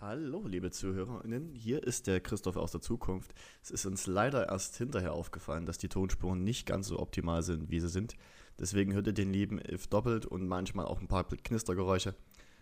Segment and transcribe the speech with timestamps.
[0.00, 3.34] Hallo, liebe ZuhörerInnen, hier ist der Christoph aus der Zukunft.
[3.64, 7.68] Es ist uns leider erst hinterher aufgefallen, dass die Tonspuren nicht ganz so optimal sind,
[7.68, 8.14] wie sie sind.
[8.60, 12.14] Deswegen hört ihr den lieben If doppelt und manchmal auch ein paar Knistergeräusche.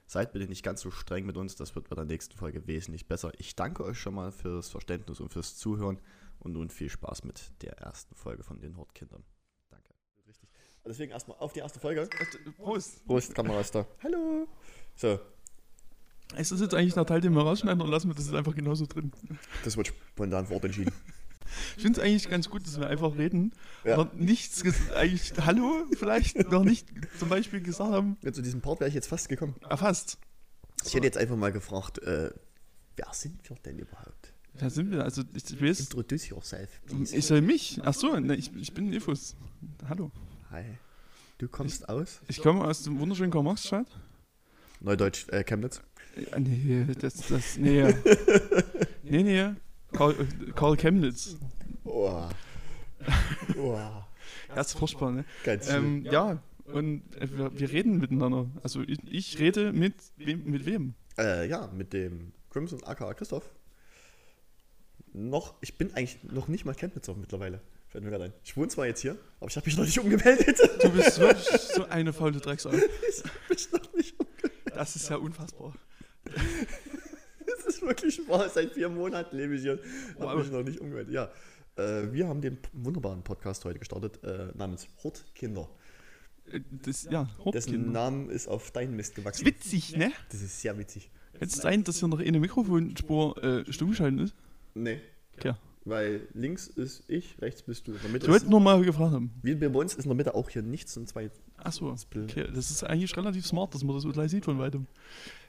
[0.06, 3.06] Seid bitte nicht ganz so streng mit uns, das wird bei der nächsten Folge wesentlich
[3.06, 3.32] besser.
[3.36, 6.00] Ich danke euch schon mal fürs Verständnis und fürs Zuhören
[6.38, 9.24] und nun viel Spaß mit der ersten Folge von den Hortkindern.
[9.68, 9.92] Danke.
[10.26, 10.48] Richtig.
[10.86, 12.08] Deswegen erstmal auf die erste Folge.
[12.56, 13.04] Prost.
[13.04, 13.86] Prost, Kamera ist da.
[14.02, 14.48] Hallo.
[14.94, 15.20] So,
[16.36, 18.54] Ist das jetzt eigentlich der Teil, den wir rausschneiden oder lassen wir das jetzt einfach
[18.54, 19.12] genauso drin?
[19.64, 20.92] das wird spontan vortentschieden.
[21.76, 23.52] Ich finde es eigentlich ganz gut, dass wir einfach reden.
[23.84, 23.96] Ja.
[23.96, 24.62] Noch nichts,
[24.94, 28.16] eigentlich Hallo vielleicht noch nicht zum Beispiel gesagt haben.
[28.22, 29.54] Ja, zu diesem Part wäre ich jetzt fast gekommen.
[29.68, 30.18] Erfasst.
[30.84, 32.30] Ich hätte jetzt einfach mal gefragt, äh,
[32.96, 34.32] wer sind wir denn überhaupt?
[34.54, 35.04] Wer sind wir?
[35.04, 37.14] Also ich weiß, Introduce yourself, please.
[37.14, 37.80] ich soll mich.
[37.84, 39.36] Ach so, ne, ich, ich bin Ifus.
[39.88, 40.10] Hallo.
[40.50, 40.64] Hi.
[41.38, 42.20] Du kommst aus?
[42.28, 43.86] Ich komme aus dem wunderschönen Karl-Marx-Stadt.
[44.80, 45.82] Neudeutsch, äh, Chemnitz.
[46.38, 47.82] Nee, das, das, nee.
[49.02, 49.50] nee, nee.
[49.92, 51.36] Karl, äh, Karl Chemnitz.
[51.84, 52.22] Oh.
[53.58, 53.78] oh.
[54.54, 55.24] Das ist furchtbar, ne?
[55.44, 55.76] Ganz schön.
[55.76, 58.46] Ähm, ja, und äh, wir, wir reden miteinander.
[58.62, 60.44] Also ich, ich rede mit wem?
[60.44, 60.94] Mit wem?
[61.18, 63.50] Äh, ja, mit dem Crimson aka Christoph.
[65.12, 67.60] Noch, ich bin eigentlich noch nicht mal Chemnitzer mittlerweile.
[67.88, 68.32] Fällt mir gerade ein.
[68.44, 70.58] Ich wohne zwar jetzt hier, aber ich habe mich noch nicht umgemeldet.
[70.82, 72.70] Du bist wirklich so eine faule Drecksau.
[72.72, 74.76] ich habe mich noch nicht umgemeldet.
[74.76, 75.74] Das ist ja unfassbar.
[77.46, 78.48] Das ist wirklich wahr.
[78.48, 79.78] Seit vier Monaten lebe ich hier.
[80.18, 80.38] Habe Wow.
[80.42, 81.12] mich noch nicht umgemeldet.
[81.14, 81.30] Ja.
[81.76, 85.68] Äh, wir haben den wunderbaren Podcast heute gestartet, äh, namens Hortkinder.
[86.50, 87.90] Äh, Das, ja, Dessen Hortkinder.
[87.90, 89.46] Namen ist auf deinen Mist Das ist gewachsen.
[89.46, 90.12] witzig, ne?
[90.30, 91.10] Das ist sehr witzig.
[91.38, 94.34] Kann es sein, dass hier noch eine Mikrofonspur äh, stumm geschalten ist?
[94.74, 95.00] Nee,
[95.40, 95.58] Tja.
[95.84, 97.92] weil links ist ich, rechts bist du.
[97.92, 99.30] In der Mitte Ich wollte nur mal gefragt haben.
[99.42, 101.30] wie bei uns ist in der Mitte auch hier nichts und zwei.
[101.58, 102.48] Achso, okay.
[102.54, 104.86] Das ist eigentlich relativ smart, dass man das so gleich sieht von weitem.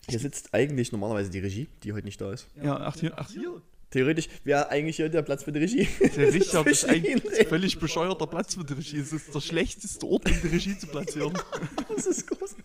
[0.09, 2.47] Hier sitzt eigentlich normalerweise die Regie, die heute nicht da ist.
[2.61, 3.61] Ja, ach hier, ach hier.
[3.89, 5.87] Theoretisch wäre eigentlich hier der Platz für die Regie.
[6.17, 8.99] Der Richter ist ein völlig bescheuerter Platz für die Regie.
[8.99, 11.33] Es ist der schlechteste Ort, um die Regie zu platzieren.
[11.95, 12.55] Das ist groß.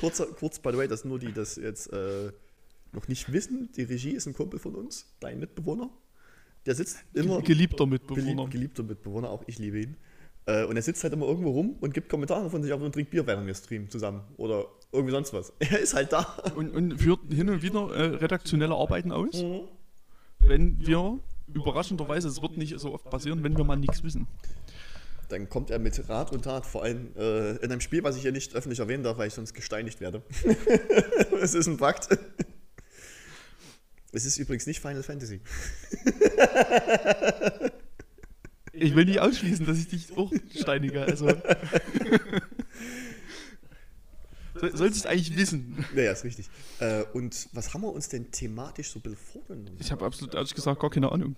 [0.00, 2.32] Kurz, kurz by the way, dass nur die das jetzt äh,
[2.92, 5.90] noch nicht wissen, die Regie ist ein Kumpel von uns, dein Mitbewohner.
[6.66, 7.40] Der sitzt immer.
[7.42, 8.48] Geliebter Gelieb, Mitbewohner.
[8.48, 9.96] geliebter Mitbewohner, auch ich liebe ihn.
[10.46, 12.92] Äh, und er sitzt halt immer irgendwo rum und gibt Kommentare von sich auf und
[12.92, 14.22] trinkt Bier, während wir streamen zusammen.
[14.36, 15.52] Oder irgendwie sonst was.
[15.58, 16.20] Er ist halt da.
[16.54, 19.60] Und, und führt hin und wieder äh, redaktionelle Arbeiten aus, Mhm.
[20.40, 21.18] wenn wir
[21.52, 24.26] überraschenderweise, es wird nicht so oft passieren, wenn wir mal nichts wissen.
[25.30, 28.22] Dann kommt er mit Rat und Tat, vor allem äh, in einem Spiel, was ich
[28.22, 30.22] hier nicht öffentlich erwähnen darf, weil ich sonst gesteinigt werde.
[31.40, 32.08] Es ist ein Fakt.
[34.12, 35.40] Es ist übrigens nicht Final Fantasy.
[38.76, 41.02] Ich will nicht ausschließen, dass ich dich auch steinige.
[41.02, 41.28] Also.
[44.60, 45.84] So- Solltest eigentlich wissen.
[45.94, 46.48] Naja, ist richtig.
[46.78, 49.00] Äh, und was haben wir uns denn thematisch so
[49.32, 49.76] vorgenommen?
[49.80, 51.34] Ich habe absolut ehrlich gesagt gar keine Ahnung.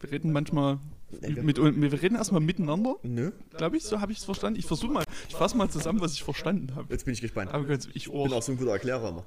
[0.00, 0.78] Wir reden manchmal
[1.20, 4.58] mit, wir reden erstmal miteinander, Nö, glaube ich, so habe ich es verstanden.
[4.58, 6.86] Ich versuche mal, ich fasse mal zusammen, was ich verstanden habe.
[6.92, 7.52] jetzt bin ich gespannt.
[7.52, 8.40] Aber ganz, ich Ich bin auch.
[8.40, 9.24] so ein guter Erklärer immer.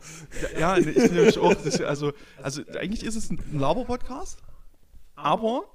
[0.58, 1.54] Ja, nee, ich nämlich auch.
[1.54, 4.40] Das, also, also eigentlich ist es ein Laber-Podcast,
[5.16, 5.66] aber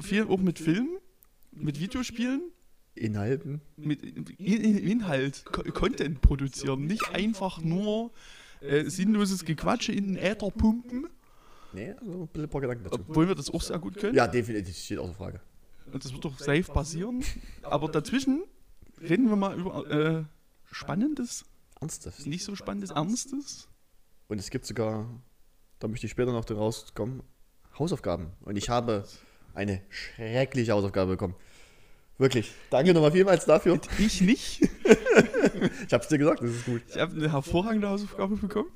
[0.00, 0.98] viel auch mit Filmen,
[1.52, 2.42] mit Videospielen,
[2.94, 3.60] Inhalten.
[3.76, 6.86] mit In- Inhalt, Co- Content produzieren.
[6.86, 8.12] Nicht einfach nur
[8.60, 11.06] äh, sinnloses Gequatsche in den Äther pumpen,
[11.74, 13.00] Nee, also ein bisschen ein paar Gedanken dazu.
[13.06, 14.14] obwohl wir das auch sehr gut können.
[14.16, 15.40] Ja, definitiv, steht außer Frage.
[15.92, 17.22] Und das wird doch safe passieren.
[17.62, 18.42] Aber dazwischen
[19.02, 20.24] reden wir mal über äh,
[20.72, 21.44] Spannendes,
[21.80, 22.24] Ernstes.
[22.26, 23.68] nicht so Spannendes, Ernstes.
[24.28, 25.08] Und es gibt sogar,
[25.78, 27.22] da möchte ich später noch draus kommen,
[27.78, 28.28] Hausaufgaben.
[28.40, 29.04] Und ich habe
[29.58, 31.34] eine schreckliche Hausaufgabe bekommen.
[32.16, 32.52] Wirklich.
[32.70, 33.80] Danke nochmal vielmals dafür.
[33.98, 34.60] Ich nicht.
[35.86, 36.82] Ich habe es dir gesagt, das ist gut.
[36.88, 38.70] Ich habe eine hervorragende Hausaufgabe bekommen.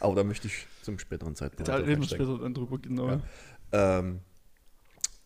[0.00, 1.68] Aber da möchte ich zum späteren Zeitpunkt.
[1.68, 3.08] Da reden wir später dann drüber, genau.
[3.08, 3.20] Ja.
[3.98, 4.20] Ähm,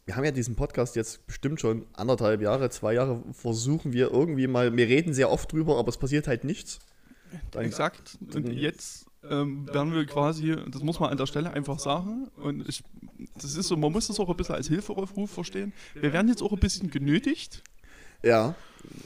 [0.05, 4.47] wir haben ja diesen Podcast jetzt bestimmt schon anderthalb Jahre, zwei Jahre versuchen wir irgendwie
[4.47, 6.81] mal, wir reden sehr oft drüber, aber es passiert halt nichts.
[7.51, 8.19] Dann, Exakt.
[8.35, 12.69] Und jetzt ähm, werden wir quasi, das muss man an der Stelle einfach sagen, und
[12.69, 12.83] ich,
[13.37, 15.73] das ist so, man muss das auch ein bisschen als Hilferufruf verstehen.
[15.95, 17.63] Wir werden jetzt auch ein bisschen genötigt.
[18.23, 18.55] Ja,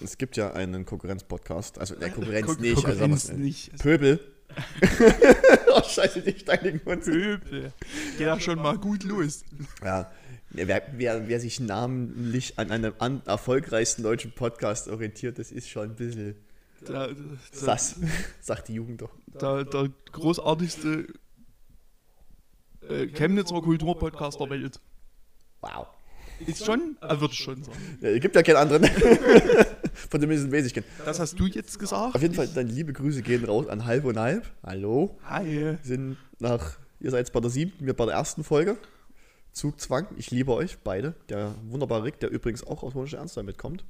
[0.02, 3.78] es gibt ja einen Konkurrenz-Podcast, also der Konkurrenz Kon- nicht, also Konkurrenz wir's nicht.
[3.78, 4.20] Pöbel.
[5.75, 7.06] oh, scheiße, die steinigen uns.
[7.06, 7.72] Pöbel.
[8.19, 9.44] Geht ja schon mal gut los.
[9.82, 10.10] Ja,
[10.50, 15.90] wer, wer, wer sich namentlich an einem an erfolgreichsten deutschen Podcast orientiert, das ist schon
[15.90, 16.34] ein bisschen
[16.88, 17.17] Der, der,
[17.52, 17.96] sass,
[18.40, 19.11] sagt die Jugend doch.
[19.26, 21.06] der, der großartigste
[22.88, 24.81] äh, Chemnitzer Kulturpodcast der Welt.
[25.61, 25.87] Wow.
[26.46, 27.99] Ist schon, er würde ich schon sagen.
[28.00, 28.84] Ja, es gibt ja keinen anderen.
[30.11, 30.87] Von dem weiß ich kennen.
[31.05, 32.14] Das hast du jetzt gesagt.
[32.14, 34.50] Auf jeden Fall, dann liebe Grüße gehen raus an Halb und Halb.
[34.64, 35.17] Hallo.
[35.25, 35.46] Hi.
[35.46, 38.76] Wir sind nach, ihr seid jetzt bei der siebten, wir bei der ersten Folge.
[39.52, 40.06] Zugzwang.
[40.17, 41.14] Ich liebe euch beide.
[41.28, 43.85] Der wunderbare Rick, der übrigens auch aus Wohnische Ernst mitkommt.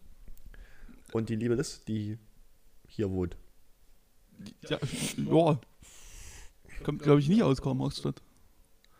[1.12, 2.19] Und die liebe Liz, die
[2.94, 3.37] hier wohnt.
[4.69, 4.79] Ja,
[5.17, 5.61] ja.
[6.83, 8.23] Kommt, glaube ich, nicht aus Karl-Marx-Stadt.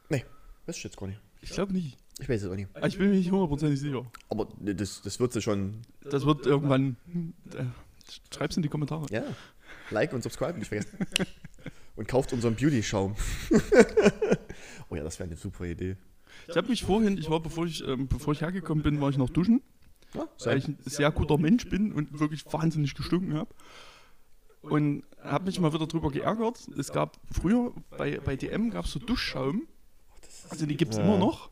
[0.09, 0.25] Nee,
[0.67, 1.21] ich jetzt gar nicht.
[1.41, 1.99] Ich glaube nicht.
[2.21, 2.69] Ich weiß es auch nicht.
[2.75, 4.07] Aber Ich bin mir nicht hundertprozentig sicher.
[4.29, 5.83] Aber ne, das, das wird sie schon.
[6.09, 6.97] Das wird irgendwann.
[7.55, 7.65] Äh,
[8.33, 9.07] schreib's in die Kommentare.
[9.11, 9.25] Ja.
[9.91, 10.99] Like und subscribe, nicht vergessen.
[11.95, 13.17] Und kauft unseren Beauty-Schaum.
[14.89, 15.99] oh ja, das wäre eine super Idee.
[16.49, 19.19] Ich habe mich vorhin, ich war, bevor ich, ähm, bevor ich hergekommen bin, war ich
[19.19, 19.61] noch duschen,
[20.15, 23.51] Ja, weil ich ein sehr guter Mensch bin und wirklich wahnsinnig gestunken habe.
[24.63, 26.69] Und habe mich mal wieder drüber geärgert.
[26.79, 29.67] Es gab früher bei, bei DM gab es so Duschschaum.
[30.51, 31.05] Also die gibt es Ja.
[31.05, 31.51] immer noch.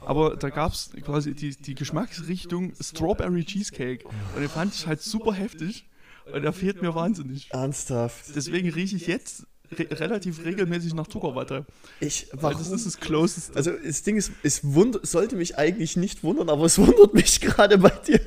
[0.00, 4.04] Aber da gab es quasi die, die Geschmacksrichtung Strawberry Cheesecake.
[4.06, 5.88] Und den fand ich halt super heftig.
[6.32, 7.50] Und der fehlt mir wahnsinnig.
[7.52, 8.34] Ernsthaft.
[8.36, 9.46] Deswegen rieche ich jetzt
[9.78, 11.64] re relativ regelmäßig nach Zuckerwatte.
[12.00, 12.58] Ich, Weil warum?
[12.58, 13.56] das ist das Closest.
[13.56, 14.62] Also das Ding ist, es
[15.02, 18.20] sollte mich eigentlich nicht wundern, aber es wundert mich gerade bei dir.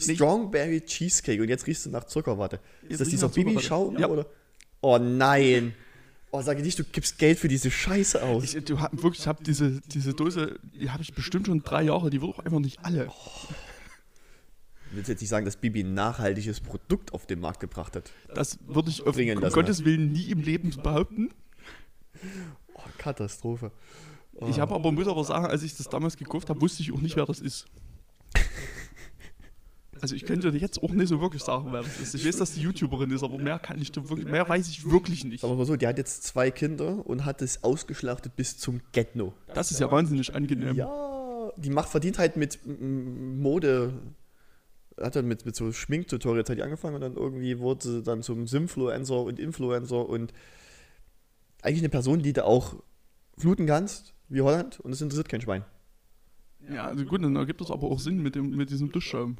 [0.00, 2.60] Strawberry Cheesecake und jetzt riechst du nach Zuckerwatte.
[2.82, 3.54] Jetzt Ist das dieser Zuckerwatte.
[3.56, 3.98] Bibi-Schaum?
[3.98, 4.08] Ja.
[4.08, 4.26] Oder?
[4.80, 5.74] Oh nein.
[6.32, 8.54] Oh, sage nicht, du gibst Geld für diese Scheiße aus.
[8.54, 11.82] Ich, du, hab- wirklich, ich habe diese, diese Dose, die habe ich bestimmt schon drei
[11.84, 13.06] Jahre, die wird auch einfach nicht alle.
[13.06, 13.54] Ich
[14.96, 18.10] will jetzt nicht sagen, dass Bibi ein nachhaltiges Produkt auf den Markt gebracht hat.
[18.34, 21.30] Das würde ich auf um das Gottes Willen nie im Leben behaupten.
[22.74, 23.72] Oh, Katastrophe.
[24.34, 24.48] Oh.
[24.48, 27.00] Ich habe aber, muss aber sagen, als ich das damals gekauft habe, wusste ich auch
[27.00, 27.66] nicht, wer das ist.
[30.00, 32.14] Also ich könnte jetzt auch nicht so wirklich sagen, wer das ist.
[32.14, 35.24] Ich weiß, dass die YouTuberin ist, aber mehr kann ich wirklich, mehr weiß ich wirklich
[35.24, 35.42] nicht.
[35.42, 39.32] Wir mal so, die hat jetzt zwei Kinder und hat es ausgeschlachtet bis zum Getno.
[39.54, 40.76] Das ist ja wahnsinnig angenehm.
[40.76, 43.94] Ja, die macht verdient halt mit Mode.
[45.00, 48.46] Hat dann mit, mit so Schminktutorials die angefangen und dann irgendwie wurde sie dann zum
[48.46, 50.32] Simfluencer und Influencer und
[51.62, 52.76] eigentlich eine Person, die du auch
[53.36, 55.64] fluten kannst, wie Holland, und es interessiert kein Schwein.
[56.70, 59.36] Ja, also gut, dann ergibt das aber auch Sinn mit, dem, mit diesem Duschschaum.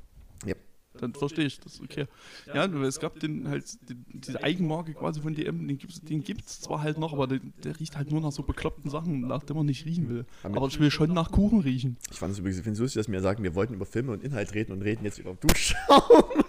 [1.00, 2.06] Dann verstehe ich das, okay.
[2.46, 6.60] Ja, es gab den halt, den, diese Eigenmarke quasi von DM, den gibt's, den gibt's
[6.60, 9.56] zwar halt noch, aber der, der riecht halt nur nach so bekloppten Sachen, nach dem
[9.56, 10.24] man nicht riechen will.
[10.42, 11.96] Aber ich will schon nach Kuchen riechen.
[12.10, 14.22] Ich fand es übrigens ich find's lustig, dass wir sagen, wir wollten über Filme und
[14.22, 15.76] Inhalt reden und reden jetzt über Duschschaum.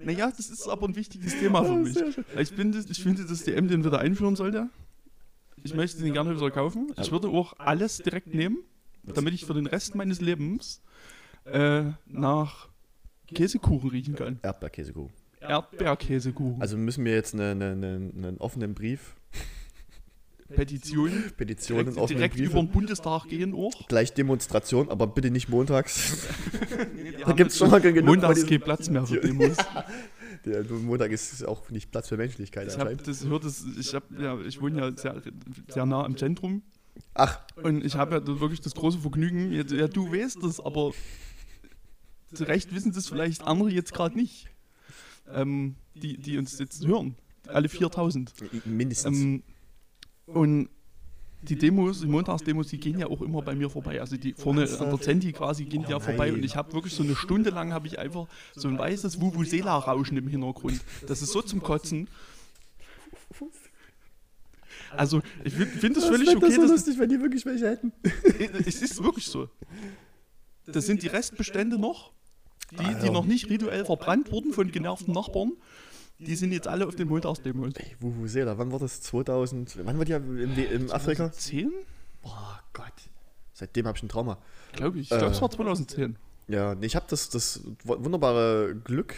[0.00, 1.96] Naja, das ist aber ein wichtiges Thema für mich.
[2.38, 4.70] Ich finde, ich finde, dass DM den wieder einführen sollte.
[5.64, 6.92] Ich möchte den gerne wieder kaufen.
[6.98, 8.58] Ich würde auch alles direkt nehmen,
[9.02, 10.80] damit ich für den Rest meines Lebens
[11.44, 12.67] äh, nach
[13.34, 14.38] Käsekuchen riechen kann.
[14.42, 15.12] Erdbeerkäsekuchen.
[15.40, 16.60] Erdbeerkäsekuchen.
[16.60, 17.86] Also müssen wir jetzt eine, eine, eine,
[18.16, 19.14] einen offenen Brief,
[20.48, 21.10] Petition.
[21.36, 22.50] Petitionen, Direkt, offenen direkt Briefe.
[22.52, 23.86] über den Bundestag gehen auch.
[23.88, 26.26] Gleich Demonstration, aber bitte nicht montags.
[26.72, 28.06] Die Da gibt es schon mal genug.
[28.06, 29.56] Montags kein Platz mehr für Demos.
[30.44, 33.06] diesen- Der Montag ist auch nicht Platz für Menschlichkeit Ich habe anscheinend.
[33.08, 35.20] das hört das, ich hab, ja, ich wohne ja sehr,
[35.68, 36.62] sehr nah am Zentrum
[37.14, 40.92] Ach, und ich habe ja wirklich das große Vergnügen, ja, ja du weißt das, aber
[42.32, 44.48] zu Recht wissen das vielleicht andere jetzt gerade nicht,
[45.32, 47.16] ähm, die, die uns jetzt hören,
[47.46, 48.32] alle 4000.
[48.66, 49.18] mindestens.
[49.18, 49.42] Ähm,
[50.26, 50.68] und
[51.42, 54.00] die Demos, die Montagsdemos, die gehen ja auch immer bei mir vorbei.
[54.00, 56.94] Also die vorne an der Zenti quasi gehen die ja vorbei und ich habe wirklich
[56.94, 60.80] so eine Stunde lang habe ich einfach so ein weißes Vuvuzela-Rauschen im Hintergrund.
[61.06, 62.08] Das ist so zum Kotzen.
[64.96, 67.44] Also ich finde find es Das völlig wär das okay, so lustig, wenn die wirklich
[67.46, 67.92] welche hätten.
[68.66, 69.48] es ist wirklich so.
[70.66, 72.12] Das sind die Restbestände noch,
[72.72, 75.52] die, die noch nicht rituell verbrannt wurden von genervten Nachbarn.
[76.18, 77.74] Die sind jetzt alle auf den Montagsdemos.
[77.76, 79.00] Ey, Vuvuzela, wann war das?
[79.02, 79.78] 2000?
[79.84, 81.30] Wann war die im, im Afrika?
[81.30, 81.70] 10?
[82.22, 82.92] Boah, Gott.
[83.52, 84.38] Seitdem habe ich ein Trauma.
[84.72, 85.02] Glaube ich.
[85.04, 85.30] Ich glaube, Äh.
[85.30, 86.16] es war 2010.
[86.48, 89.14] Ja, nee, ich habe das, das wu- wunderbare Glück,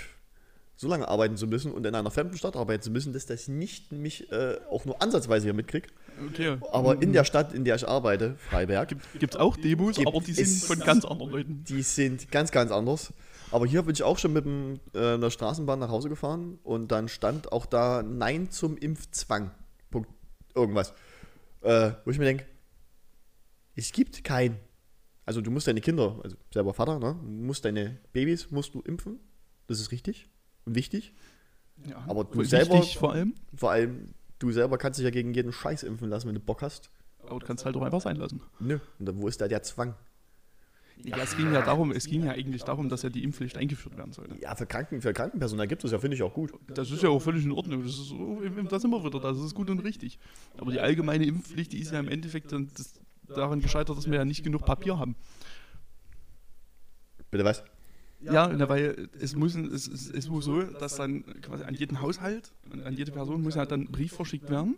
[0.76, 3.48] so lange arbeiten zu müssen und in einer fremden Stadt arbeiten zu müssen, dass das
[3.48, 5.88] nicht mich äh, auch nur ansatzweise hier mitkriege.
[6.28, 6.58] Okay.
[6.72, 10.32] Aber in der Stadt, in der ich arbeite, Freiberg, Gibt es auch Demos, aber die
[10.34, 11.64] sind von ganz anderen Leuten.
[11.64, 13.12] die sind ganz, ganz anders.
[13.52, 16.92] Aber hier bin ich auch schon mit dem, äh, einer Straßenbahn nach Hause gefahren und
[16.92, 19.50] dann stand auch da Nein zum Impfzwang.
[19.90, 20.08] Punkt.
[20.54, 20.94] Irgendwas.
[21.62, 22.46] Äh, wo ich mir denke,
[23.76, 24.56] es gibt kein.
[25.26, 29.20] Also du musst deine Kinder, also selber Vater, ne, musst deine Babys musst du impfen.
[29.66, 30.28] Das ist richtig
[30.64, 31.12] und wichtig.
[31.88, 33.34] Ja, Aber du selber- vor allem.
[33.54, 36.62] Vor allem, du selber kannst dich ja gegen jeden Scheiß impfen lassen, wenn du Bock
[36.62, 36.90] hast.
[37.22, 38.40] Aber du kannst halt auch einfach sein lassen.
[38.58, 38.78] Nö.
[38.98, 39.94] Und dann, wo ist da der Zwang?
[41.04, 43.96] Ja, es ging ja darum, es ging ja eigentlich darum, dass ja die Impfpflicht eingeführt
[43.96, 44.34] werden sollte.
[44.40, 46.52] Ja, für, Kranken, für Krankenpersonal gibt es ja, finde ich auch gut.
[46.68, 47.82] Das ist ja auch völlig in Ordnung.
[47.82, 48.12] Das ist
[48.70, 50.18] das wir wieder, das ist gut und richtig.
[50.58, 54.18] Aber die allgemeine Impfpflicht, die ist ja im Endeffekt dann das, daran gescheitert, dass wir
[54.18, 55.16] ja nicht genug Papier haben.
[57.30, 57.62] Bitte was?
[58.20, 62.02] Ja, na, weil es muss, es, es, es muss so, dass dann quasi an jeden
[62.02, 62.52] Haushalt,
[62.84, 64.76] an jede Person muss ja dann ein Brief verschickt werden,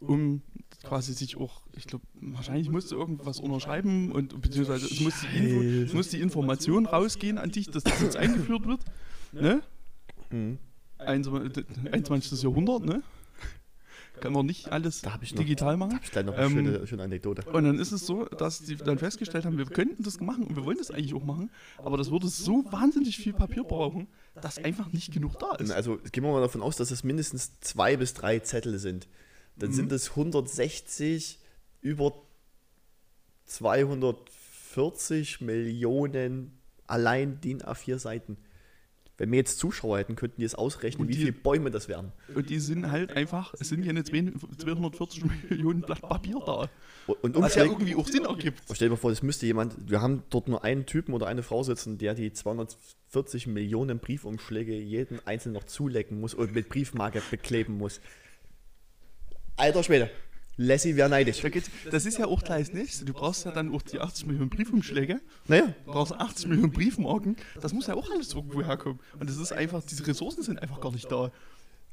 [0.00, 0.42] um
[0.82, 5.36] quasi sich auch, ich glaube, wahrscheinlich musst du irgendwas unterschreiben und beziehungsweise es muss, die
[5.38, 8.80] Info, muss die Information rausgehen an dich, dass das jetzt eingeführt wird.
[9.32, 9.62] Ne?
[10.30, 10.58] Mhm.
[10.98, 12.42] 21.
[12.42, 13.02] Jahrhundert, ne?
[14.20, 15.90] Kann man nicht alles habe ich noch, digital machen.
[15.90, 17.42] da hab ich gleich noch eine Ähm, schöne, schöne Anekdote.
[17.50, 20.56] Und dann ist es so, dass die dann festgestellt haben, wir könnten das machen und
[20.56, 24.06] wir wollen das eigentlich auch machen, aber das würde so wahnsinnig viel Papier brauchen,
[24.40, 25.72] dass einfach nicht genug da ist.
[25.72, 29.08] Also gehen wir mal davon aus, dass es mindestens zwei bis drei Zettel sind.
[29.56, 29.74] Dann Mhm.
[29.74, 31.38] sind es 160
[31.80, 32.12] über
[33.46, 36.52] 240 Millionen
[36.86, 38.36] allein DIN A4 Seiten.
[39.16, 41.86] Wenn wir jetzt Zuschauer hätten, könnten die es ausrechnen, Und wie die- viele Bäume das
[41.86, 42.10] wären.
[42.34, 46.68] Und die sind halt einfach, es sind ja nicht 240 Millionen Blatt Papier da.
[47.22, 48.62] Und Was ja irgendwie auch Sinn ergibt.
[48.72, 51.44] stell dir mal vor, das müsste jemand, wir haben dort nur einen Typen oder eine
[51.44, 57.22] Frau sitzen, der die 240 Millionen Briefumschläge jeden einzeln noch zulecken muss und mit Briefmarke
[57.30, 58.00] bekleben muss.
[59.56, 60.10] Alter Schwede,
[60.56, 61.42] Lassie wäre neidisch.
[61.90, 63.04] Das ist ja auch gleich nächste.
[63.04, 67.36] Du brauchst ja dann auch die 80 Millionen Briefumschläge, Naja, du brauchst 80 Millionen Briefmarken.
[67.60, 69.00] Das muss ja auch alles irgendwo herkommen.
[69.18, 71.30] Und das ist einfach, diese Ressourcen sind einfach gar nicht da.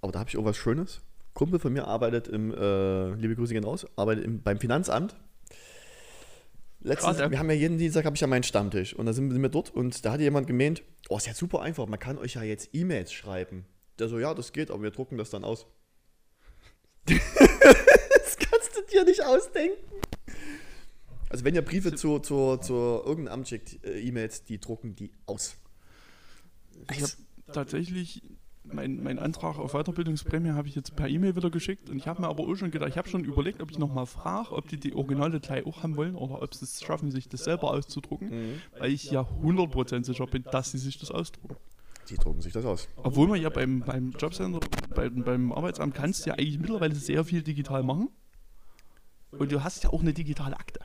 [0.02, 1.02] Aber da habe ich auch was Schönes.
[1.34, 5.16] Kumpel von mir arbeitet im, äh, liebe Grüße gehen raus, arbeitet im, beim Finanzamt.
[6.84, 9.42] Letztens, wir haben ja jeden Dienstag habe ich ja meinen Stammtisch und da sind, sind
[9.42, 12.34] wir dort und da hat jemand gemeint, oh, ist ja super einfach, man kann euch
[12.34, 13.66] ja jetzt E-Mails schreiben.
[14.00, 15.68] Der so, ja, das geht, aber wir drucken das dann aus.
[17.06, 19.78] das kannst du dir nicht ausdenken.
[21.30, 25.12] Also wenn ihr Briefe zu, zu, zu irgendeinem Amt schickt, äh, E-Mails, die drucken die
[25.26, 25.56] aus.
[26.92, 27.12] Ich habe
[27.54, 28.22] tatsächlich
[28.64, 32.22] mein, mein Antrag auf Weiterbildungsprämie habe ich jetzt per E-Mail wieder geschickt und ich habe
[32.22, 34.78] mir aber auch schon gedacht, ich habe schon überlegt, ob ich nochmal frage, ob die
[34.78, 38.30] die Originale gleich auch haben wollen oder ob sie es schaffen, sich das selber auszudrucken,
[38.30, 38.62] Mhm.
[38.78, 41.56] weil ich ja 100% sicher bin, dass sie sich das ausdrucken.
[42.10, 42.88] Die drucken sich das aus.
[42.98, 44.60] Obwohl man ja beim, beim Jobcenter,
[44.94, 48.10] beim, beim Arbeitsamt kannst du ja eigentlich mittlerweile sehr viel digital machen.
[49.32, 50.82] Und du hast ja auch eine digitale Akte.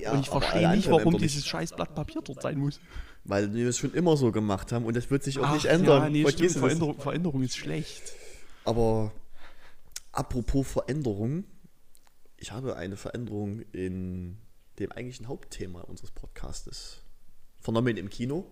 [0.00, 2.80] Ja, und ich verstehe nicht, warum dieses scheiß Blatt Papier dort sein muss.
[3.24, 5.66] Weil wir es schon immer so gemacht haben und das wird sich auch Ach, nicht
[5.66, 6.04] ändern.
[6.04, 6.52] Ja, nee, stimmt.
[6.52, 8.14] Veränderung, Veränderung ist schlecht.
[8.64, 9.12] Aber
[10.12, 11.44] apropos Veränderung,
[12.38, 14.38] ich habe eine Veränderung in
[14.78, 17.02] dem eigentlichen Hauptthema unseres Podcastes
[17.60, 18.50] vernommen im Kino.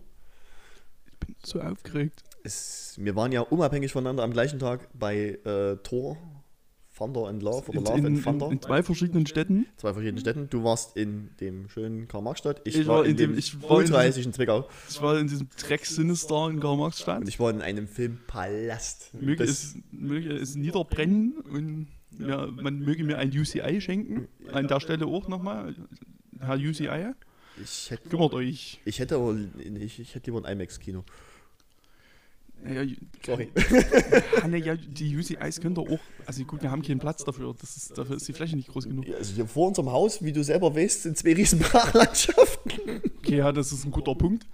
[1.21, 2.23] Ich bin so aufgeregt.
[2.45, 6.17] Es, wir waren ja unabhängig voneinander am gleichen Tag bei äh, Thor,
[6.97, 8.51] Thunder and Love oder In, Love in, and in, Thunder.
[8.51, 9.67] in zwei verschiedenen Städten.
[9.77, 10.49] zwei verschiedenen Städten.
[10.51, 12.61] Du warst in dem schönen Karl-Marx-Stadt.
[12.65, 14.69] Ich, Ich war in in dem- dem ich war in Zwickau.
[14.89, 17.21] Ich war in diesem Dreck Sinister in Karl-Marx-Stadt.
[17.21, 19.15] Und ich war in einem Filmpalast.
[19.21, 24.27] Möge es, möge es niederbrennen und ja, man möge mir ein UCI schenken.
[24.53, 25.75] An der Stelle auch nochmal.
[26.41, 27.13] Herr UCI,
[27.63, 28.81] ich hätte kümmert euch.
[28.85, 29.37] Ich hätte, aber,
[29.81, 31.05] ich, ich hätte lieber ein IMAX-Kino.
[32.65, 32.83] Ja,
[33.25, 33.51] Sorry.
[34.51, 36.01] ja, ja, die UCIs können doch auch.
[36.27, 37.55] Also gut, wir haben keinen Platz dafür.
[37.61, 39.07] Das ist, dafür ist die Fläche nicht groß genug.
[39.17, 42.73] Also hier vor unserem Haus, wie du selber weißt, sind zwei riesen Brachlandschaften.
[43.19, 44.45] Okay, ja, das ist ein guter Punkt.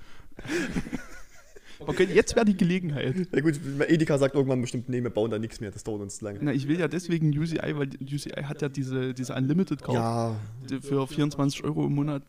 [1.80, 3.28] Okay, jetzt wäre die Gelegenheit.
[3.32, 3.58] Na gut,
[3.88, 6.38] Edeka sagt irgendwann bestimmt, nee, wir bauen da nichts mehr, das dauert uns zu lange.
[6.42, 10.37] Na, ich will ja deswegen UCI, weil UCI hat ja diese, diese Unlimited Card, Ja,
[10.80, 12.23] für 24 Euro im Monat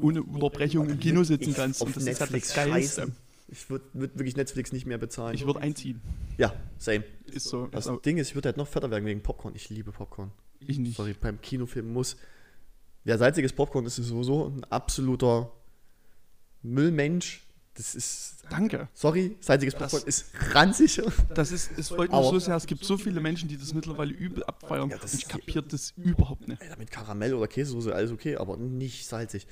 [0.00, 1.80] ohne Unterbrechung im Kino sitzen kannst.
[1.82, 3.00] auf Und das ist ja Netflix das Geilste.
[3.02, 3.16] scheißen.
[3.48, 5.34] Ich würde würd wirklich Netflix nicht mehr bezahlen.
[5.34, 6.00] Ich würde einziehen.
[6.38, 7.04] ja, same.
[7.26, 7.66] Ist so.
[7.66, 9.54] Das Also, Ding ist, ich würde halt noch fetter werden wegen Popcorn.
[9.54, 10.30] Ich liebe Popcorn.
[10.60, 10.96] ich nicht.
[10.96, 12.16] Sorry, beim Kinofilm muss.
[13.04, 15.52] Wer salziges Popcorn ist, ist sowieso ein absoluter
[16.62, 17.42] Müllmensch.
[17.76, 18.36] Das ist.
[18.50, 18.88] Danke.
[18.94, 21.02] Sorry, salziges Das- Popcorn ist ranzig.
[21.34, 22.54] Das ist, es freut mich so sehr.
[22.56, 24.90] Es gibt so viele Menschen, die das mittlerweile übel abfeiern.
[24.90, 26.62] Ja, das ich ist- kapiere das überhaupt nicht.
[26.62, 29.46] Alter, mit Karamell oder Käsesoße, alles okay, aber nicht salzig.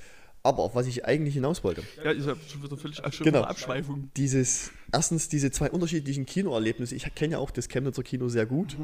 [0.45, 1.83] Aber auf was ich eigentlich hinaus wollte.
[2.03, 3.41] Ja, ich habe schon wieder völlig schon Genau.
[3.43, 4.09] Abschweifung.
[4.17, 6.95] Dieses, erstens diese zwei unterschiedlichen Kinoerlebnisse.
[6.95, 8.75] Ich kenne ja auch das Chemnitzer Kino sehr gut.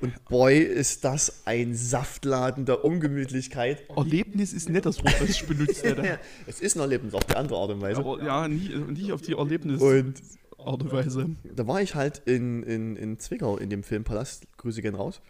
[0.00, 3.88] Und boy, ist das ein Saftladen der Ungemütlichkeit.
[3.88, 6.18] Erlebnis ist nicht das Wort, das ich benutzt hätte.
[6.46, 8.00] Es ist ein Erlebnis auf die andere Art und Weise.
[8.00, 10.20] Aber ja, nie, nicht auf die Erlebnis Und
[10.58, 11.30] Art und Weise.
[11.54, 15.20] da war ich halt in, in, in Zwickau in dem Filmpalast, Grüße gehen raus,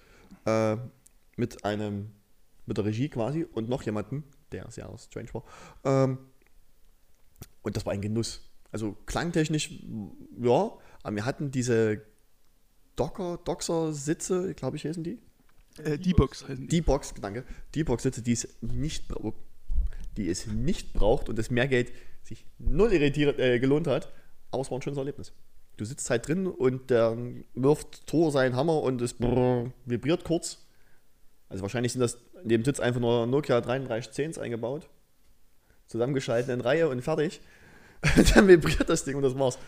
[0.47, 0.77] äh,
[1.37, 2.07] mit einem,
[2.65, 5.45] mit der Regie quasi und noch jemanden, der sehr strange war.
[5.85, 6.19] Ähm,
[7.63, 8.43] und das war ein Genuss.
[8.73, 9.83] Also klangtechnisch,
[10.39, 10.73] ja,
[11.03, 12.03] aber wir hatten diese
[12.97, 15.19] Docker, Doxer-Sitze, glaube ich, heißen die.
[15.83, 16.69] Äh, die Box heißen die.
[16.69, 19.37] Die Box, danke, die Box-Sitze, die es nicht braucht,
[20.17, 24.13] die es nicht braucht und das Mehrgeld sich null irritiert, äh, gelohnt hat,
[24.51, 25.33] aber es war ein schönes Erlebnis.
[25.77, 27.17] Du sitzt halt drin und der
[27.55, 30.67] wirft Tor seinen Hammer und es brrr, vibriert kurz.
[31.49, 34.89] Also wahrscheinlich sind das in dem Sitz einfach nur Nokia 3310s eingebaut.
[35.87, 37.41] zusammengeschaltet in Reihe und fertig.
[38.35, 39.59] dann vibriert das Ding und das war's.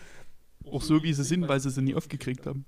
[0.65, 2.65] Auch so, wie sie sind, weil sie sie nie aufgekriegt haben.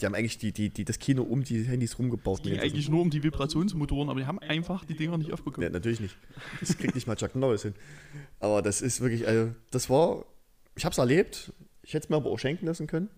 [0.00, 2.42] Die haben eigentlich die, die, die, das Kino um die Handys rumgebaut.
[2.42, 5.66] Ging eigentlich nur um die Vibrationsmotoren, aber die haben einfach die Dinger nicht aufbekommen.
[5.66, 6.16] Ja, natürlich nicht.
[6.60, 7.74] Das kriegt nicht mal Chuck Norris hin.
[8.38, 10.24] Aber das ist wirklich, also, das war,
[10.74, 13.10] ich habe es erlebt, ich hätte es mir aber auch schenken lassen können.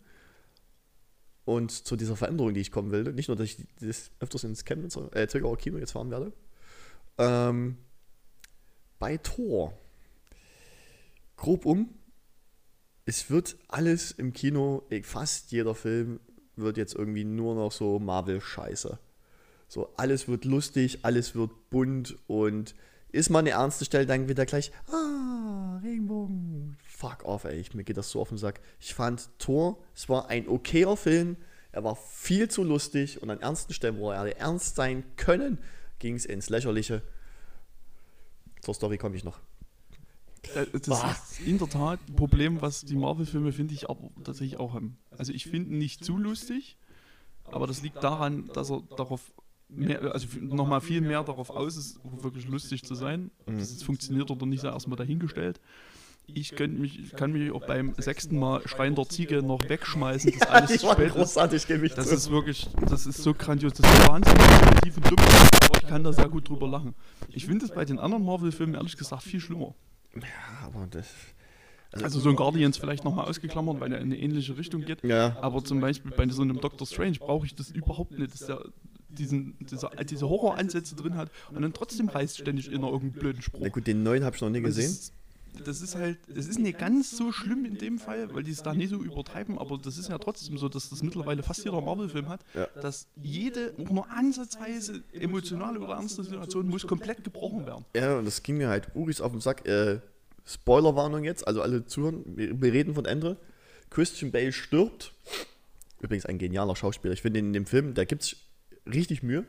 [1.45, 4.65] Und zu dieser Veränderung, die ich kommen will, nicht nur, dass ich das öfters ins
[4.65, 6.33] Chemnitzer, äh, Zwickauer Kino jetzt fahren werde,
[7.19, 7.79] ähm,
[8.99, 9.77] bei Tor,
[11.37, 11.91] grob um,
[13.05, 16.21] es wird alles im Kino, eh, fast jeder Film
[16.55, 18.99] wird jetzt irgendwie nur noch so Marvel-Scheiße.
[19.67, 22.75] So, alles wird lustig, alles wird bunt und
[23.11, 26.77] ist mal eine ernste Stelle, dann wieder gleich, ah, Regenbogen.
[27.03, 28.61] Fuck off, ey, ich, mir geht das so auf den Sack.
[28.79, 31.37] Ich fand Thor, es war ein okayer Film,
[31.73, 35.59] er war viel zu lustig und an ernsten Stellen, wo er ernst sein können,
[35.99, 37.03] ging es ins Lächerliche.
[38.61, 39.41] Zur Story komme ich noch.
[40.55, 41.11] Äh, Das Bah.
[41.11, 44.97] ist in der Tat ein Problem, was die Marvel-Filme, finde ich, aber tatsächlich auch haben.
[45.19, 46.77] Also ich finde ihn nicht zu lustig,
[47.47, 49.33] aber das liegt daran, dass er darauf
[49.69, 53.33] mehr, also nochmal viel mehr darauf aus ist, wirklich lustig zu sein.
[53.47, 55.61] Ob das jetzt funktioniert oder nicht, sei erstmal dahingestellt.
[56.27, 60.49] Ich könnte mich, kann mich auch beim sechsten Mal Schreien der Ziege noch wegschmeißen, dass
[60.49, 62.15] alles die zu spät großartig, gebe ich Das zu.
[62.15, 66.05] ist wirklich, das ist so grandios, das ist wahnsinnig kreativ und dumm, aber ich kann
[66.05, 66.95] da sehr gut drüber lachen.
[67.29, 69.75] Ich finde es bei den anderen Marvel-Filmen ehrlich gesagt viel schlimmer.
[70.15, 71.09] Ja, aber das.
[71.93, 75.05] Also so ein Guardians vielleicht nochmal ausgeklammert, weil er in eine ähnliche Richtung geht.
[75.05, 78.47] Ja, Aber zum Beispiel bei so einem Doctor Strange brauche ich das überhaupt nicht, dass
[78.47, 78.65] der
[79.11, 83.61] diesen, diese, diese Horroransätze drin hat und dann trotzdem reißt ständig in irgendeinen blöden Spruch.
[83.63, 84.87] na gut, den neuen habe ich noch nie gesehen.
[84.91, 85.13] Das
[85.65, 88.63] das ist halt, es ist nicht ganz so schlimm in dem Fall, weil die es
[88.63, 91.81] da nicht so übertreiben, aber das ist ja trotzdem so, dass das mittlerweile fast jeder
[91.81, 92.67] Marvel-Film hat, Ja.
[92.81, 97.85] dass jede auch nur ansatzweise emotionale oder ernste Situation muss komplett gebrochen werden.
[97.95, 99.67] Ja, und das ging mir halt uris auf den Sack.
[99.67, 100.01] Äh,
[100.45, 103.37] Spoilerwarnung jetzt, also alle zuhören, wir, wir reden von Ende.
[103.91, 105.13] Christian Bale stirbt.
[106.01, 107.13] Übrigens ein genialer Schauspieler.
[107.15, 108.37] Ich finde in dem Film, der gibt sich
[108.87, 109.45] richtig Mühe.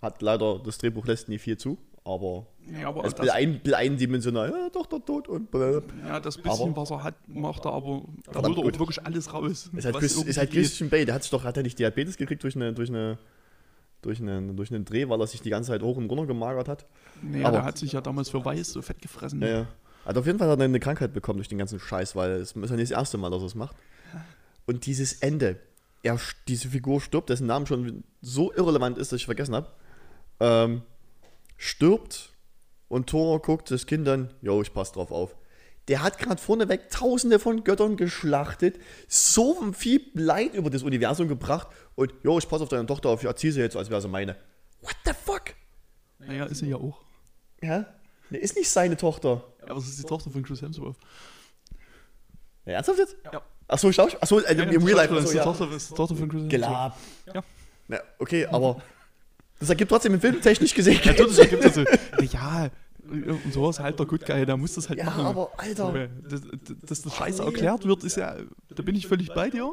[0.00, 2.46] Hat leider, das Drehbuch lässt nie viel zu, aber
[2.80, 4.50] Ja, aber es ist das, ein, eindimensional.
[4.50, 6.06] Ja, doch, doch, tot und blablabla.
[6.06, 9.04] ja, das bisschen, aber- was er hat, macht er aber, da holt er auch wirklich
[9.04, 9.70] alles raus.
[9.74, 10.50] Ist halt, Chris, ist halt.
[10.50, 13.18] Christian Bale, der hat sich doch, hat er nicht Diabetes gekriegt durch eine, durch eine,
[14.02, 16.68] durch einen, durch einen Dreh, weil er sich die ganze Zeit hoch und runter gemagert
[16.68, 16.84] hat.
[17.22, 19.40] Nee, aber- der hat sich ja damals für Weiß so fett gefressen.
[19.40, 19.66] Ja, ja.
[20.04, 22.52] Hat auf jeden Fall hat er eine Krankheit bekommen durch den ganzen Scheiß, weil es
[22.52, 23.74] ist ja nicht das erste Mal, dass er es macht.
[24.66, 25.56] Und dieses Ende,
[26.02, 29.68] er, diese Figur stirbt, dessen Name schon so irrelevant ist, dass ich vergessen habe,
[30.40, 30.82] ähm,
[31.64, 32.30] stirbt
[32.88, 35.34] und Thor guckt das Kind dann, jo, ich pass drauf auf.
[35.88, 41.68] Der hat gerade vorneweg tausende von Göttern geschlachtet, so viel Leid über das Universum gebracht
[41.94, 44.08] und, jo, ich pass auf deine Tochter auf, ich erziehe sie jetzt, als wäre sie
[44.08, 44.36] meine.
[44.82, 45.54] What the fuck?
[46.18, 47.02] Naja, ist er ja auch.
[47.62, 47.86] Ja?
[48.28, 49.42] Ne, ist nicht seine Tochter.
[49.60, 50.96] Ja, aber es ist die Tochter von Chris Hemsworth.
[52.66, 53.16] Ja, ernsthaft jetzt?
[53.32, 53.42] Ja.
[53.68, 54.20] Achso, Schauspiel.
[54.20, 55.14] Achso, äh, Ja, im Real Life.
[55.16, 55.44] Ist die ja.
[55.44, 56.50] Tochter, ist die Tochter von Chris Hemsworth.
[56.50, 56.98] Gelab.
[57.32, 57.44] Ja.
[57.88, 58.82] Na, okay, aber
[59.64, 61.00] das ergibt trotzdem im Film technisch gesehen.
[61.02, 61.84] Ja, das ergibt also,
[62.32, 62.70] ja,
[63.06, 65.24] und so ist halt der Good Guy, der muss das halt Ja, machen.
[65.24, 66.08] aber Alter.
[66.22, 66.42] Dass,
[66.82, 68.36] dass das Scheiße erklärt wird, ist ja,
[68.74, 69.70] da bin ich völlig bei dir.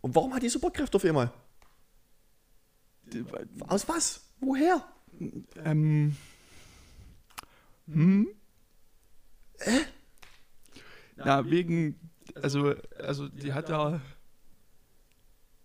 [0.00, 1.30] Und warum hat die Superkräfte auf einmal?
[3.68, 4.22] Aus was?
[4.40, 4.82] Woher?
[5.64, 6.16] Ähm.
[7.86, 8.28] Hm?
[11.16, 11.98] Ja, wegen,
[12.40, 14.00] also, also die hat ja,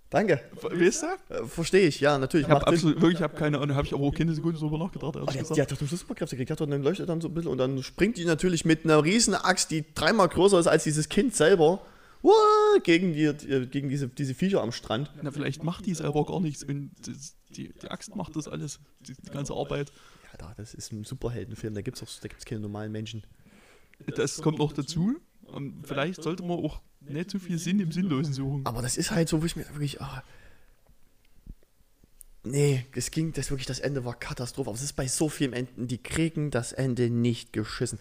[0.10, 0.40] Danke.
[0.62, 1.34] weißt du?
[1.34, 2.48] Äh, Verstehe ich, ja, natürlich.
[2.48, 4.78] Ich habe absolut, wirklich, ich habe keine Ahnung, habe ich aber auch keine Sekunde drüber
[4.78, 7.28] nachgedacht, Oh, die, die hat doch nur Superkräfte gekriegt, hat doch dann leuchtet dann so
[7.28, 10.68] ein bisschen und dann springt die natürlich mit einer riesen Axt, die dreimal größer ist
[10.68, 11.82] als dieses Kind selber,
[12.84, 15.12] gegen, die, die- gegen diese, diese Viecher am Strand.
[15.22, 16.92] Na, vielleicht macht die selber gar nichts und
[17.56, 19.92] die, die Axt macht das alles, die, die ganze Arbeit.
[20.32, 23.24] Ja, da, das ist ein Superheldenfilm, da gibt es keine normalen Menschen.
[24.16, 25.16] Das kommt noch dazu.
[25.44, 28.66] Und vielleicht sollte man auch nicht zu viel Sinn im Sinnlosen suchen.
[28.66, 30.02] Aber das ist halt so, wo ich mir wirklich.
[30.02, 30.24] Ah,
[32.44, 34.70] nee, es ging, das wirklich, das Ende war Katastrophe.
[34.70, 38.00] Aber es ist bei so vielen Enden, die kriegen das Ende nicht geschissen.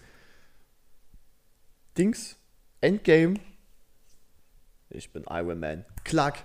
[1.97, 2.35] Dings,
[2.81, 3.35] Endgame.
[4.89, 5.85] Ich bin Iron Man.
[6.03, 6.43] Klack,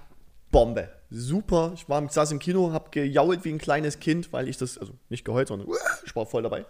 [0.51, 0.88] Bombe.
[1.11, 1.73] Super.
[1.75, 4.94] Ich war, saß im Kino, hab gejault wie ein kleines Kind, weil ich das, also
[5.09, 5.68] nicht geheult, sondern
[6.05, 6.66] ich war voll dabei.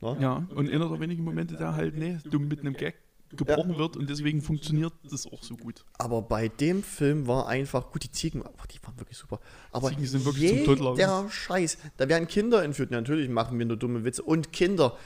[0.00, 0.16] Na?
[0.20, 2.96] Ja, und einer der wenigen Momente, der halt, ne, dumm mit einem Gag
[3.34, 5.84] gebrochen wird und deswegen funktioniert das auch so gut.
[5.98, 9.40] Aber bei dem Film war einfach, gut, die Ziegen, oh, die waren wirklich super.
[9.72, 10.96] Aber Ziegen sind wirklich zum Totlachen.
[10.98, 12.90] jeder Scheiß, da werden Kinder entführt.
[12.90, 14.22] Ja, natürlich machen wir nur dumme Witze.
[14.22, 14.96] Und Kinder.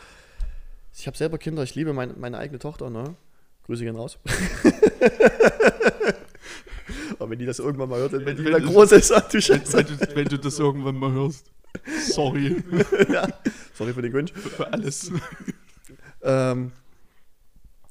[0.96, 3.14] Ich habe selber Kinder, ich liebe meine, meine eigene Tochter, ne?
[3.66, 4.18] Grüße gehen raus.
[7.18, 9.28] Aber wenn die das irgendwann mal hört, wenn die Wenn wieder du- groß ist, ach
[9.28, 9.76] du Wenn, Scheiße.
[9.76, 11.50] wenn, du, wenn du das irgendwann mal hörst.
[12.08, 12.62] Sorry
[13.12, 13.28] ja,
[13.74, 14.28] sorry für den Cringe.
[14.34, 15.12] für alles.
[16.22, 16.72] Ähm,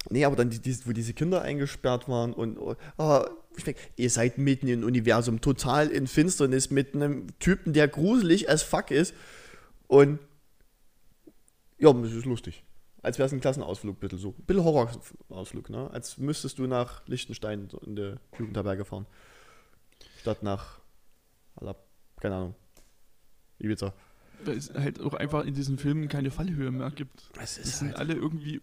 [0.08, 3.76] nee, aber dann, die, die, wo diese Kinder eingesperrt waren und, oh, ah, ich denk,
[3.96, 8.90] ihr seid mitten im Universum, total in Finsternis mit einem Typen, der gruselig as fuck
[8.90, 9.14] ist.
[9.88, 10.20] Und
[11.78, 12.64] ja, das ist lustig.
[13.02, 14.34] Als wäre es ein Klassenausflug, bitte so.
[14.38, 15.90] Ein bisschen Horrorausflug, ne?
[15.90, 19.06] Als müsstest du nach Liechtenstein in der Jugendherberge fahren.
[20.20, 20.80] Statt nach,
[21.56, 21.82] Alab,
[22.20, 22.54] keine Ahnung,
[23.58, 23.94] Ibiza.
[24.44, 27.30] Weil es halt auch einfach in diesen Filmen keine Fallhöhe mehr gibt.
[27.40, 28.60] Es Die sind alle irgendwie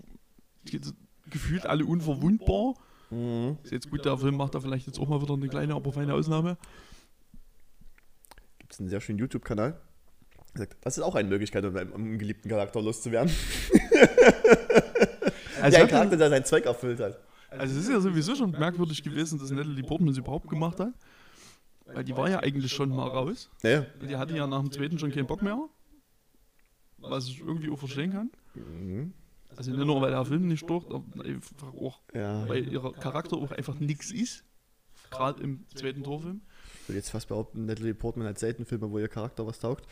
[1.30, 2.76] gefühlt alle unverwundbar.
[3.10, 3.58] Mhm.
[3.64, 5.92] Ist jetzt gut, der Film macht da vielleicht jetzt auch mal wieder eine kleine, aber
[5.94, 6.58] feine Ausnahme.
[8.60, 9.80] Gibt es einen sehr schönen YouTube-Kanal.
[10.82, 13.32] Das ist auch eine Möglichkeit, um einen geliebten Charakter loszuwerden.
[15.60, 17.20] Also, der hat- Charakter, der seinen Zweck erfüllt hat.
[17.50, 20.94] also es ist ja sowieso schon merkwürdig gewesen, dass Natalie Portman das überhaupt gemacht hat.
[21.86, 23.50] Weil die war ja eigentlich schon mal raus.
[23.64, 23.86] Naja.
[24.08, 25.58] Die hatte ja nach dem zweiten schon keinen Bock mehr.
[27.00, 28.30] Was ich irgendwie auch verstehen kann.
[28.54, 29.14] Mhm.
[29.58, 32.48] Also nicht nur, weil der Film nicht durch, aber einfach auch, Ja.
[32.48, 34.44] weil ihr Charakter auch einfach nichts ist.
[35.10, 36.42] Gerade im zweiten Torfilm.
[36.84, 39.86] Ich würde jetzt fast behaupten, Natalie Portman hat selten Filme, wo ihr Charakter was taugt.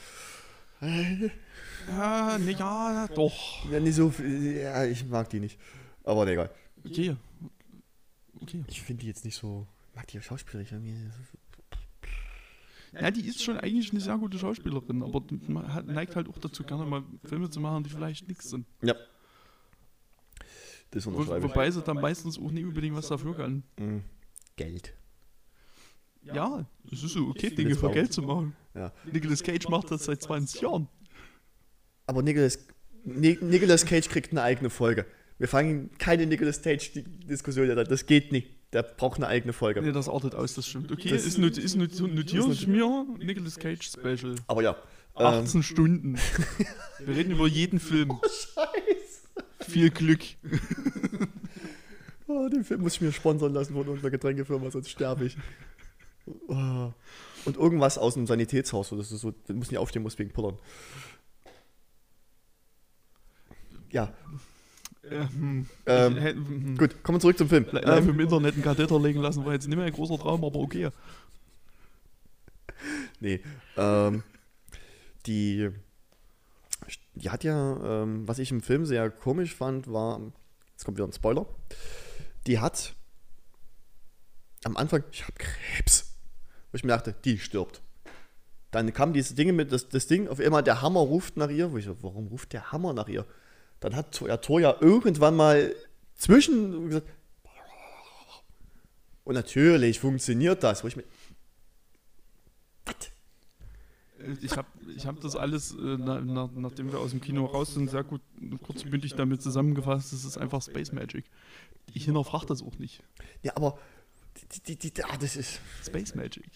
[0.81, 3.69] Ja, ne, ja, doch.
[3.71, 4.57] Ja, nicht so viel.
[4.57, 5.57] Ja, ich mag die nicht.
[6.03, 6.51] Aber nee, egal.
[6.85, 7.15] Okay.
[8.41, 8.63] Okay.
[8.67, 9.65] Ich finde die jetzt nicht so.
[9.89, 10.67] Ich mag die Schauspielerin.
[10.85, 11.09] irgendwie.
[12.93, 16.63] Ja, die ist schon eigentlich eine sehr gute Schauspielerin, aber man neigt halt auch dazu,
[16.63, 18.65] gerne mal Filme zu machen, die vielleicht nichts sind.
[18.81, 18.95] Ja.
[20.91, 21.51] Das Wo, unterschreibe ich.
[21.51, 23.63] wobei sie dann meistens auch nicht unbedingt was dafür kann.
[23.79, 24.03] Mhm.
[24.55, 24.93] Geld.
[26.23, 27.91] Ja, es ist so okay, Ich Dinge für.
[27.91, 28.55] Geld zu machen.
[28.73, 28.91] Ja.
[29.11, 30.87] Nicolas Cage macht das seit 20 Jahren.
[32.07, 32.59] Aber Nicolas,
[33.03, 35.05] Ni- Nicolas Cage kriegt eine eigene Folge.
[35.37, 37.85] Wir fangen keine Nicolas Cage-Diskussion an.
[37.87, 38.49] Das geht nicht.
[38.73, 39.81] Der braucht eine eigene Folge.
[39.81, 40.91] Nee, das artet aus, das stimmt.
[40.91, 44.35] Okay, Das- ist, not, ist not, notiere ich mir Nicolas Cage Special.
[44.47, 44.75] Aber ja.
[45.17, 46.17] Ähm, 18 Stunden.
[46.99, 48.19] Wir reden über jeden Film.
[48.23, 48.84] Scheiße.
[49.67, 50.21] Viel Glück.
[52.27, 55.37] Oh, den Film muss ich mir sponsern lassen von unserer Getränkefirma, sonst sterbe ich.
[56.47, 56.91] Oh.
[57.45, 60.31] Und irgendwas aus dem Sanitätshaus, so, dass du so, du musst nicht aufstehen musst wegen
[60.31, 60.57] Pullern.
[63.91, 64.11] Ja,
[65.11, 66.77] Ähm, ähm, hätte- hm.
[66.79, 67.67] gut, kommen wir zurück zum Film.
[67.71, 70.43] Live Ähm, im Internet einen Katheter legen lassen war jetzt nicht mehr ein großer Traum,
[70.43, 70.89] aber okay.
[73.19, 73.39] nee,
[73.77, 74.23] ähm,
[75.27, 75.69] die,
[77.15, 80.21] die hat ja, ähm, was ich im Film sehr komisch fand, war,
[80.71, 81.45] jetzt kommt wieder ein Spoiler,
[82.47, 82.93] die hat
[84.63, 86.15] am Anfang, ich habe Krebs,
[86.71, 87.81] wo ich mir dachte, die stirbt.
[88.71, 91.71] Dann kam diese Dinge mit, das, das Ding, auf einmal der Hammer ruft nach ihr,
[91.71, 93.25] wo ich so, warum ruft der Hammer nach ihr?
[93.79, 95.73] Dann hat ja, Thor ja irgendwann mal
[96.15, 97.07] zwischen gesagt,
[99.23, 101.03] und natürlich funktioniert das, wo ich mir,
[104.41, 107.73] Ich habe ich hab das alles, äh, na, na, nachdem wir aus dem Kino raus
[107.73, 108.21] sind, sehr gut
[108.63, 110.13] kurz und bündig damit zusammengefasst.
[110.13, 111.25] Das ist einfach Space Magic.
[111.93, 113.03] Ich hinterfrage das auch nicht.
[113.43, 113.77] ja, aber
[114.67, 116.49] die, die, die, ah, das ist, Space Magic.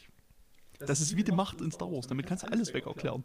[0.79, 2.07] Das ist wie die Macht in Star Wars.
[2.07, 3.23] Damit kannst du alles weg erklären.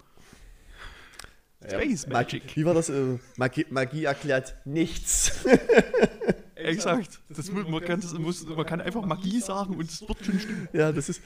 [1.66, 2.56] Space Magic.
[2.56, 2.88] Wie war das?
[2.88, 5.44] Äh, Magie, Magie erklärt nichts.
[6.54, 7.20] Exakt.
[7.28, 10.68] Das, man, kann das muss, man kann einfach Magie sagen und es wird schon stimmen.
[10.72, 11.22] ja, das ist.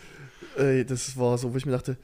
[0.57, 1.97] Äh, das war so, wo ich mir dachte,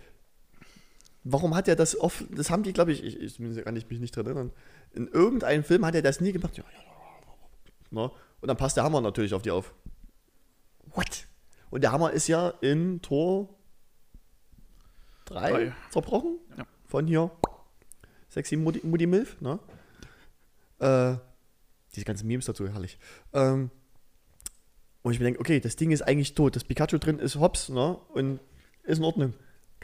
[1.24, 2.24] warum hat er das oft.
[2.30, 4.52] Das haben die, glaube ich, ich, ich zumindest kann ich mich nicht dran erinnern.
[4.92, 6.56] In irgendeinem Film hat er das nie gemacht.
[6.56, 6.84] Ja, ja, ja.
[7.90, 9.74] Na, und dann passt der Hammer natürlich auf die auf.
[10.94, 11.26] What?
[11.70, 13.48] Und der Hammer ist ja in Tor
[15.24, 15.72] 3 Drei.
[15.90, 16.38] zerbrochen.
[16.56, 16.66] Ja.
[16.86, 17.30] Von hier.
[18.28, 19.58] Sexy Mutti, Mutti Milf, ne?
[20.78, 21.16] Äh,
[21.94, 22.98] diese ganzen Memes dazu, herrlich.
[23.32, 23.70] Ähm,
[25.02, 26.56] und ich mir denke, okay, das Ding ist eigentlich tot.
[26.56, 27.96] Das Pikachu drin ist hops, ne?
[28.12, 28.40] Und
[28.82, 29.34] ist in Ordnung.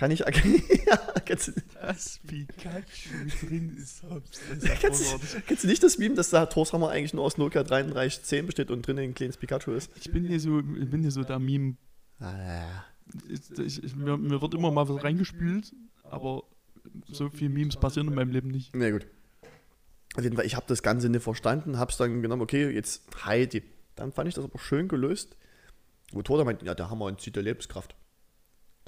[0.00, 0.20] Kann ich
[0.86, 4.02] ja, kennst, du, Das Pikachu drin ist
[4.80, 8.46] kennst, du- kennst du nicht das Meme, dass der Torshammer eigentlich nur aus Nokia 3310
[8.46, 9.90] besteht und drinnen ein kleines Pikachu ist?
[10.00, 11.76] Ich bin hier so, ich bin hier so der Meme.
[12.18, 12.82] Ah,
[13.28, 16.44] Ich, ich, ich, mir, mir wird immer mal was reingespült, aber
[17.12, 18.74] so viele Memes passieren in meinem Leben nicht.
[18.74, 19.06] Na gut.
[20.16, 23.62] Auf jeden Fall, ich habe das Ganze nicht verstanden, hab's dann genommen, okay, jetzt Heidi.
[23.96, 25.36] Dann fand ich das aber schön gelöst.
[26.12, 27.94] Wo Thor da meint, ja, der Hammer entzieht der Lebenskraft.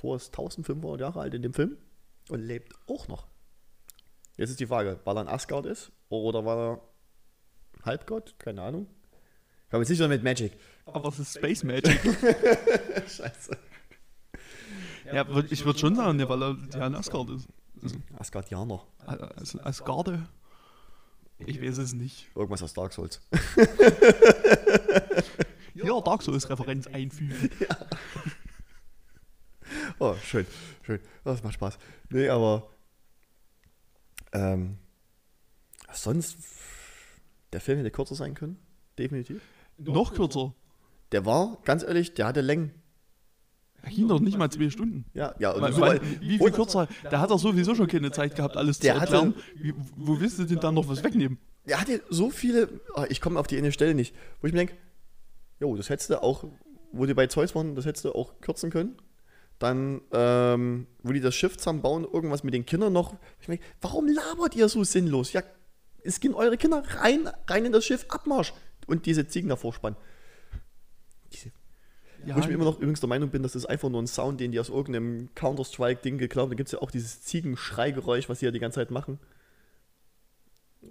[0.03, 1.77] Thor ist 1500 Jahre alt in dem Film
[2.29, 3.29] und lebt auch noch.
[4.37, 6.81] Jetzt ist die Frage, weil er ein Asgard ist oder weil er
[7.85, 8.35] Halbgott?
[8.39, 8.89] Keine Ahnung.
[9.65, 10.53] Ich komme jetzt nicht so mit Magic.
[10.87, 12.01] Aber es ist Space Magic.
[13.09, 13.57] Scheiße.
[15.13, 17.47] ja, würd- ich würde schon sagen, weil er ja ein Asgard ist.
[18.19, 18.85] Asgardianer.
[19.07, 20.27] Also Asgarde?
[21.39, 22.29] Ich weiß es nicht.
[22.35, 23.21] Irgendwas aus Dark Souls.
[25.75, 27.51] Ja, Dark Souls Referenz einfügen.
[29.99, 30.47] Oh, schön,
[30.83, 31.01] schön.
[31.25, 31.79] Das macht Spaß.
[32.11, 32.69] Nee, aber
[34.35, 34.79] Ähm,
[35.93, 36.39] sonst,
[37.53, 38.57] der Film hätte kürzer sein können,
[38.99, 39.43] definitiv.
[39.79, 40.55] Noch kürzer.
[41.13, 42.71] Der war, ganz ehrlich, der hatte Längen.
[43.83, 45.05] Er ging doch nicht mal zwei Stunden.
[45.13, 46.89] Ja, ja, und Weil, so, weil, wie viel und- kürzer?
[47.11, 49.35] Da hat er sowieso schon keine Zeit gehabt, alles Der zu hatte- erklären.
[49.57, 51.39] Wie, wo willst du denn dann noch was wegnehmen?
[51.65, 54.61] er hatte so viele, ah, ich komme auf die eine Stelle nicht, wo ich mir
[54.61, 54.77] denke,
[55.61, 56.45] jo, das hättest du auch,
[56.93, 58.97] wo die bei Zeus waren, das hättest du auch kürzen können.
[59.59, 63.15] Dann, ähm, wo die das Schiff zusammenbauen, irgendwas mit den Kindern noch.
[63.41, 65.33] Ich denke, warum labert ihr so sinnlos?
[65.33, 65.43] Ja,
[66.03, 68.53] es gehen eure Kinder rein, rein in das Schiff, Abmarsch.
[68.87, 69.97] Und diese Ziegen davor spannen.
[71.33, 71.53] Diese,
[72.27, 74.09] Ja, Wo ich mir immer noch übrigens der Meinung bin, das ist einfach nur ein
[74.09, 76.51] Sound, den die aus irgendeinem Counter-Strike-Ding geklaut haben.
[76.51, 79.21] Da gibt es ja auch dieses Ziegenschreigeräusch, was sie ja die ganze Zeit machen.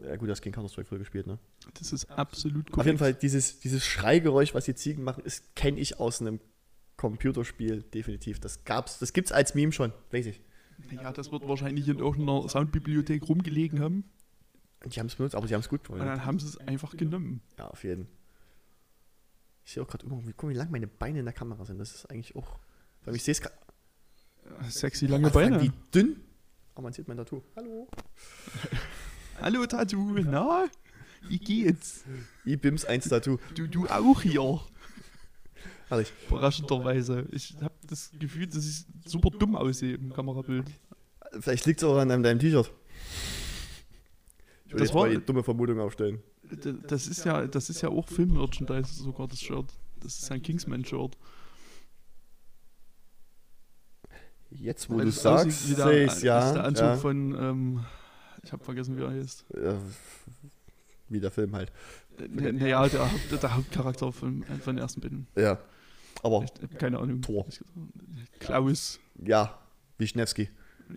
[0.04, 1.38] Ja gut, du hast gegen Counter-Strike früher gespielt, ne?
[1.74, 2.80] das ist absolut korrekt.
[2.80, 6.40] Auf jeden Fall, dieses, dieses Schreigeräusch, was die Ziegen machen, ist kenne ich aus einem
[7.02, 8.40] Computerspiel definitiv.
[8.40, 10.40] Das gab's, das gibt's als Meme schon, weiß ich.
[10.92, 14.04] Ja, das wird wahrscheinlich in irgendeiner Soundbibliothek rumgelegen haben.
[14.84, 16.18] Und die haben es benutzt, aber sie haben es gut Und verwendet.
[16.18, 17.42] dann haben sie es einfach genommen.
[17.58, 18.08] Ja, auf jeden.
[19.66, 21.66] Ich sehe auch gerade immer, wie, guck mal, wie lang meine Beine in der Kamera
[21.66, 21.80] sind.
[21.80, 22.60] Das ist eigentlich auch.
[23.04, 23.56] Weil ich sehe es gerade.
[24.70, 25.60] Sexy lange Ach, Beine.
[25.60, 26.22] Wie dünn.
[26.76, 27.42] Aber man sieht mein Tattoo.
[27.56, 27.88] Hallo.
[29.42, 30.68] Hallo Tattoo, na?
[31.28, 32.04] Wie geht's?
[32.46, 33.40] IBIMS 1 Tattoo.
[33.56, 34.62] Du, du auch hier.
[35.92, 36.14] Herrlich.
[36.30, 37.28] Überraschenderweise.
[37.32, 40.66] Ich habe das Gefühl, dass ich super dumm aussehe im Kamerabild.
[41.40, 42.72] Vielleicht liegt es auch an deinem, deinem T-Shirt.
[44.66, 46.22] Ich würde Das jetzt mal war- die dumme Vermutung aufstellen.
[46.88, 49.66] Das ist ja, das ist ja auch Film-Merchandise sogar, das Shirt.
[50.00, 51.18] Das ist ein Kingsman-Shirt.
[54.50, 56.62] Jetzt, wo Weil du sagst, sehe ich's, Das ist der ja.
[56.64, 56.96] Anzug ja.
[56.98, 57.86] von, ähm,
[58.44, 59.46] ich habe vergessen, wie er heißt.
[59.62, 59.78] ja.
[61.10, 61.74] Wie der Film halt.
[62.30, 63.10] Naja, der,
[63.42, 65.28] der Hauptcharakter von, von den ersten beiden.
[65.36, 65.60] Ja.
[66.24, 66.46] Aber,
[66.78, 67.22] keine Ahnung.
[67.22, 67.46] Thor.
[68.40, 69.00] Klaus.
[69.24, 69.58] ja,
[69.98, 70.50] Wischnewski.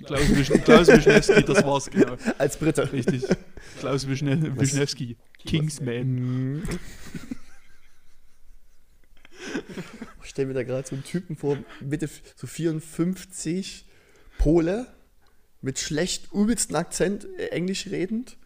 [0.05, 2.17] Klaus, Wisch- Klaus Wischnewski, das war's, genau.
[2.39, 2.93] Als Brite.
[2.93, 3.25] Richtig.
[3.79, 5.17] Klaus Wischne Wischnewski.
[5.47, 6.65] Kingsman.
[10.23, 13.87] Ich stelle mir da gerade so einen Typen vor, Mitte so 54,
[14.39, 14.87] Pole,
[15.61, 18.37] mit schlecht übelsten Akzent, äh, Englisch redend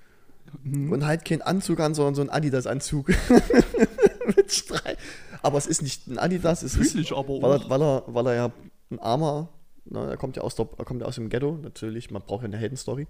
[0.63, 0.93] Mhm.
[0.93, 3.09] und halt kein Anzug an, sondern so ein Adidas-Anzug.
[4.37, 4.99] mit Streif.
[5.43, 8.05] Aber es ist nicht ein Adidas, es ist, Fühl ich aber weil er, weil er,
[8.07, 8.53] weil er ja
[8.91, 9.49] ein armer,
[9.85, 12.43] ne, er kommt ja aus, der, er kommt ja aus dem Ghetto, natürlich, man braucht
[12.43, 13.07] ja eine Heldenstory.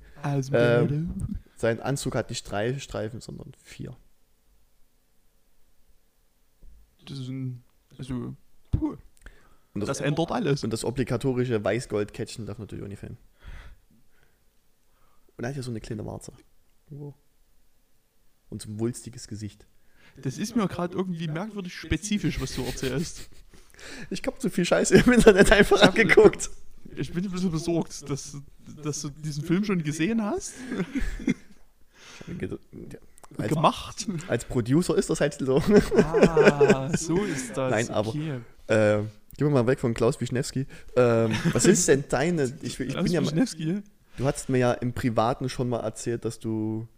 [0.53, 1.39] Dem ähm.
[1.57, 3.97] Sein Anzug hat nicht drei Streifen, sondern vier.
[7.07, 7.63] Das ist ein.
[7.97, 8.35] Also.
[8.71, 8.97] Puh.
[9.75, 10.65] Und Das ändert alles.
[10.65, 13.17] Und das obligatorische Weiß-Gold-Kettchen darf natürlich auch nicht fehlen.
[15.37, 16.33] Und er hat ja so eine kleine Warze.
[18.51, 19.67] Und so ein wulstiges Gesicht.
[20.23, 23.29] Das ist mir gerade irgendwie merkwürdig spezifisch, was du erzählst.
[24.11, 26.51] Ich hab so viel Scheiße im Internet einfach angeguckt.
[26.97, 28.37] Ich bin ein bisschen besorgt, dass,
[28.83, 30.55] dass du diesen Film schon gesehen hast,
[33.37, 34.07] Als, gemacht.
[34.27, 35.63] als Producer ist das halt so.
[35.97, 37.71] Ah, so ist das.
[37.71, 38.41] Nein, aber- Okay.
[38.69, 38.99] äh,
[39.37, 40.67] gehen wir mal weg von Klaus Wischnewski.
[40.97, 42.53] Ähm, was ist denn deine.
[42.63, 43.83] Ich, ich Klaus bin ja, Wischnewski,
[44.17, 46.89] du hast mir ja im Privaten schon mal erzählt, dass du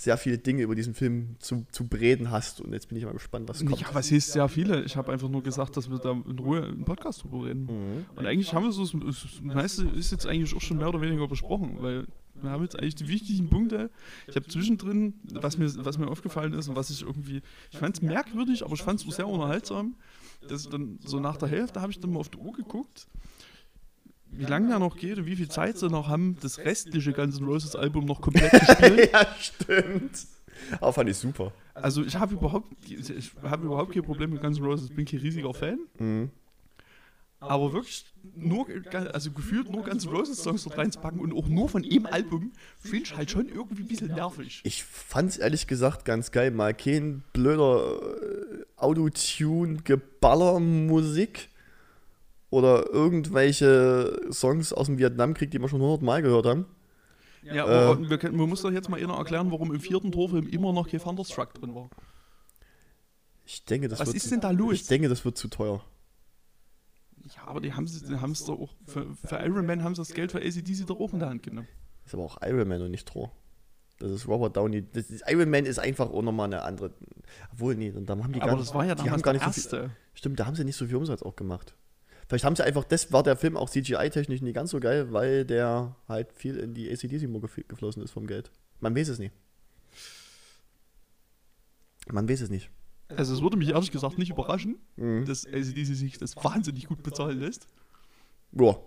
[0.00, 2.62] sehr viele Dinge über diesen Film zu, zu bereden hast.
[2.62, 3.80] Und jetzt bin ich mal gespannt, was kommt.
[3.80, 4.82] Ja, was hieß sehr viele?
[4.84, 7.64] Ich habe einfach nur gesagt, dass wir da in Ruhe im Podcast drüber reden.
[7.64, 8.06] Mhm.
[8.16, 11.28] Und eigentlich haben wir so, das meiste ist jetzt eigentlich auch schon mehr oder weniger
[11.28, 13.90] besprochen, weil wir haben jetzt eigentlich die wichtigen Punkte.
[14.26, 17.96] Ich habe zwischendrin, was mir, was mir aufgefallen ist und was ich irgendwie, ich fand
[17.96, 19.96] es merkwürdig, aber ich fand es auch sehr unterhaltsam,
[20.48, 23.06] dass ich dann so nach der Hälfte habe ich dann mal auf die Uhr geguckt,
[24.32, 27.38] wie lange der noch geht und wie viel Zeit sie noch haben, das restliche Guns
[27.38, 29.08] N' Roses Album noch komplett zu spielen.
[29.12, 30.26] ja, stimmt.
[30.80, 31.52] Aber fand ich super.
[31.74, 35.20] Also ich habe überhaupt, ich habe überhaupt kein Problem mit Guns N' Roses, bin kein
[35.20, 35.78] riesiger Fan.
[35.98, 36.30] Mhm.
[37.42, 38.04] Aber wirklich
[38.36, 38.66] nur,
[39.14, 42.52] also gefühlt nur Guns N' Roses Songs dort reinzupacken und auch nur von jedem Album,
[42.78, 44.60] finde ich halt schon irgendwie ein bisschen nervig.
[44.62, 46.50] Ich fand's ehrlich gesagt ganz geil.
[46.50, 51.48] Mal kein blöder äh, Autotune-Geballer-Musik
[52.50, 56.66] oder irgendwelche Songs aus dem Vietnamkrieg, die wir schon hundertmal gehört haben.
[57.42, 58.10] Ja, aber Äh.
[58.10, 60.88] wir, können, wir müssen doch jetzt mal einer erklären, warum im vierten Torfilm immer noch
[60.88, 61.88] kein Thunderstruck drin war.
[63.46, 64.74] Ich denke, das Was wird ist zu, denn da los?
[64.74, 65.82] Ich denke, das wird zu teuer.
[67.36, 70.32] Ja, aber die haben es doch auch, für, für Iron Man haben sie das Geld
[70.32, 71.68] für ACDC doch auch in der Hand genommen.
[72.04, 73.30] Ist aber auch Iron Man und nicht Thor.
[73.98, 74.84] Das ist Robert Downey.
[74.92, 76.92] Das ist, Iron Man ist einfach auch nochmal eine andere.
[77.52, 79.44] Obwohl, nee, da haben die Aber gar, das war ja die damals haben gar nicht
[79.44, 79.90] so viel, erste.
[80.14, 81.74] Stimmt, da haben sie nicht so viel Umsatz auch gemacht.
[82.30, 85.44] Vielleicht haben sie einfach, das war der Film auch CGI-technisch nicht ganz so geil, weil
[85.44, 88.52] der halt viel in die ACDC-Mucke gef- geflossen ist vom Geld.
[88.78, 89.34] Man weiß es nicht.
[92.06, 92.70] Man weiß es nicht.
[93.08, 95.24] Also es würde mich ehrlich gesagt nicht überraschen, Mhm.
[95.26, 97.66] dass ACDC sich das wahnsinnig gut bezahlen lässt.
[98.52, 98.80] Boah.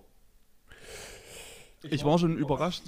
[1.84, 2.84] Ich war schon überrascht.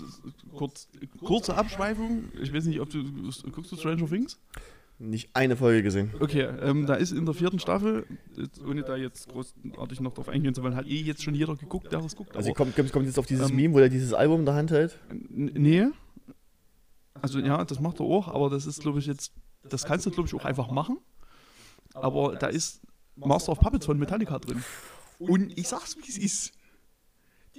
[0.56, 0.88] Kurz,
[1.20, 2.32] kurze Abschweifung.
[2.42, 3.04] Ich weiß nicht, ob du.
[3.52, 4.40] Guckst du Stranger Things?
[4.98, 6.14] Nicht eine Folge gesehen.
[6.22, 8.06] Okay, ähm, da ist in der vierten Staffel,
[8.38, 11.56] jetzt, ohne da jetzt großartig noch drauf eingehen zu wollen, hat eh jetzt schon jeder
[11.58, 12.36] geguckt, der das guckt.
[12.38, 14.56] Also aber- kommt, kommt, jetzt auf dieses Ähm, Meme, wo er dieses Album in der
[14.56, 14.98] Hand hält.
[15.12, 15.88] Nee.
[17.22, 20.12] Also ja, das macht er auch, aber das ist, glaube ich, jetzt, das kannst du,
[20.12, 20.98] glaube ich, auch einfach machen.
[21.94, 22.82] Aber da ist
[23.18, 24.64] Master of Puppets von Metallica drin.
[25.20, 26.54] Und ich sag's, wie es ist.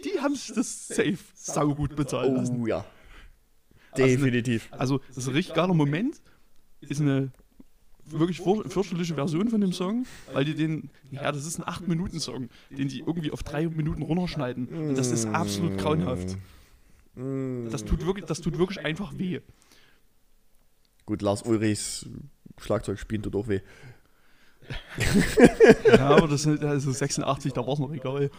[0.04, 2.60] Die haben sich das safe saugut bezahlen lassen.
[2.62, 2.84] Oh ja.
[3.96, 4.68] Definitiv.
[4.72, 6.20] Also, das ist ein richtig geiler Moment.
[6.80, 7.30] Ist eine
[8.04, 12.48] wirklich für- fürchterliche Version von dem Song, weil die den, ja, das ist ein 8-Minuten-Song,
[12.70, 14.68] den die irgendwie auf 3 Minuten runterschneiden.
[14.68, 16.36] Und das ist absolut grauenhaft.
[17.16, 17.68] Mm.
[17.70, 19.40] Das tut wirklich, das tut wirklich einfach weh.
[21.04, 22.06] Gut, Lars Ulrichs
[22.58, 23.60] Schlagzeug spielen tut auch weh.
[25.86, 28.30] Ja, aber das ist also 86, da war es noch egal.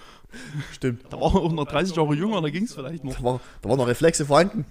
[0.74, 1.06] Stimmt.
[1.10, 3.16] Da war er auch noch 30 Jahre jünger, da ging es vielleicht noch.
[3.16, 4.66] Da, war, da waren noch Reflexe vorhanden.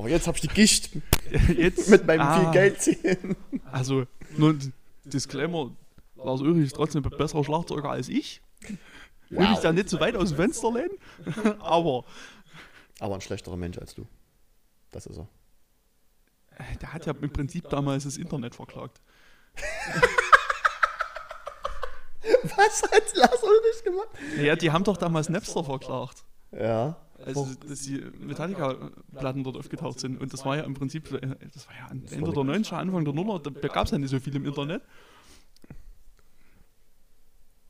[0.00, 0.88] Aber jetzt hab ich die Gicht
[1.54, 3.36] Jetzt, mit meinem ah, viel Geld ziehen.
[3.70, 4.56] Also, nur
[5.04, 5.76] Disclaimer:
[6.16, 8.40] Lars Ulrich ist trotzdem ein besserer Schlagzeuger als ich.
[9.28, 10.96] Will ich da nicht so weit aus dem Fenster lehnen,
[11.60, 12.06] aber
[12.98, 14.06] Aber ein schlechterer Mensch als du.
[14.90, 15.28] Das ist er.
[16.80, 19.02] der hat ja im Prinzip damals das Internet verklagt.
[22.42, 24.08] Was hat Lars Ulrich gemacht?
[24.38, 26.24] Ja, die haben doch damals Napster verklagt.
[26.52, 26.96] Ja.
[27.24, 30.20] Also, dass die Metallica-Platten dort aufgetaucht sind.
[30.20, 31.20] Und das war ja im Prinzip, äh,
[31.52, 34.18] das war ja Ende der 90er, Anfang der 0er, da gab es ja nicht so
[34.20, 34.82] viel im Internet.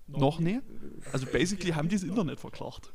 [0.06, 0.60] Noch nie.
[1.12, 2.92] Also basically haben die das Internet verklagt.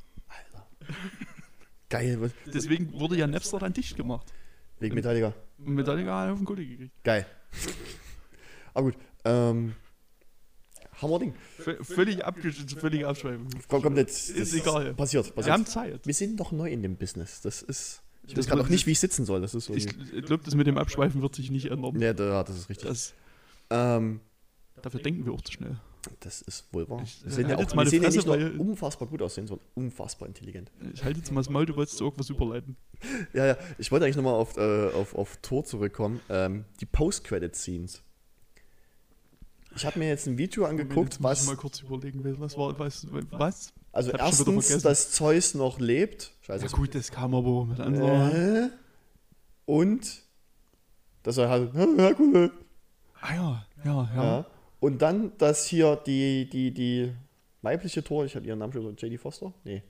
[1.90, 2.20] Geil.
[2.20, 4.34] was- Deswegen wurde ja Napster dann dicht gemacht.
[4.80, 5.34] Wegen Metallica.
[5.58, 6.94] Metallica hat auf den Kohle gekriegt.
[7.04, 7.26] Geil.
[8.74, 8.98] Aber gut.
[9.24, 9.74] Ähm,
[11.02, 11.34] Hammerding.
[11.58, 13.48] V völlig abgeschnitten, völlig abschweifen.
[13.68, 14.30] Komm, kommt jetzt.
[14.30, 14.94] Ist egal.
[14.94, 15.54] Passiert, Wir passiert.
[15.54, 16.06] haben Zeit.
[16.08, 17.42] Wir sind doch neu in dem Business.
[17.42, 18.02] Das ist.
[18.28, 19.42] Ich Das weiß gerade auch nicht, wie ich sitzen soll.
[19.42, 19.74] Das ist so.
[19.76, 19.86] Ich,
[20.26, 22.00] glaube, das mit dem Abschweifen wird sich nicht ändern.
[22.02, 22.88] ja, da, das ist richtig.
[22.88, 23.14] Das,
[23.70, 24.20] Ähm,
[24.82, 25.78] dafür denken wir auch zu schnell.
[26.22, 27.02] das ist wohl wahr.
[27.04, 30.28] Ich- Wir sehen ja, auch, wir sehen ja nicht nur unfassbar gut aussehen, sondern unfassbar
[30.28, 30.72] intelligent.
[30.94, 32.78] Ich halte jetzt mal das Maul, du wolltest zu irgendwas überleiten.
[33.34, 33.58] Ja, ja.
[33.80, 36.20] Ich wollte eigentlich nochmal auf, äh, auf, auf Tor zurückkommen.
[36.30, 38.02] Ähm, die Post-Credit-Scenes.
[39.76, 41.48] Ich habe mir jetzt ein Video angeguckt, muss ich was.
[41.48, 43.74] mal kurz überlegen, was war, was, was?
[43.92, 46.32] Also wieder erstens, dass Zeus noch lebt.
[46.42, 46.66] Scheiße.
[46.66, 48.66] Ja gut, das kam aber mit anderen.
[48.66, 48.70] Äh,
[49.66, 50.22] und
[51.24, 51.74] dass er halt.
[51.98, 52.52] Ja, gut.
[53.22, 54.24] Ah ja, ja, ja.
[54.24, 54.46] Ja.
[54.80, 57.14] Und dann, dass hier die, die, die
[57.62, 59.54] weibliche Tor, ich habe ihren Namen schon gesagt, JD Foster?
[59.64, 59.82] Nee.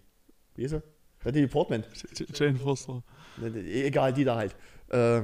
[0.56, 0.82] Wie ist sie?
[1.24, 1.84] Natalie Portman.
[2.34, 3.04] Jane Foster.
[3.44, 4.56] Egal, die da halt.
[4.90, 5.24] Äh,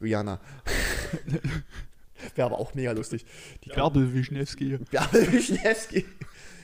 [0.00, 0.38] Rihanna.
[2.34, 3.24] Wäre aber auch mega lustig.
[3.64, 4.78] Die Bärbel Wischnewski.
[4.90, 6.04] Bärbel Wischnewski.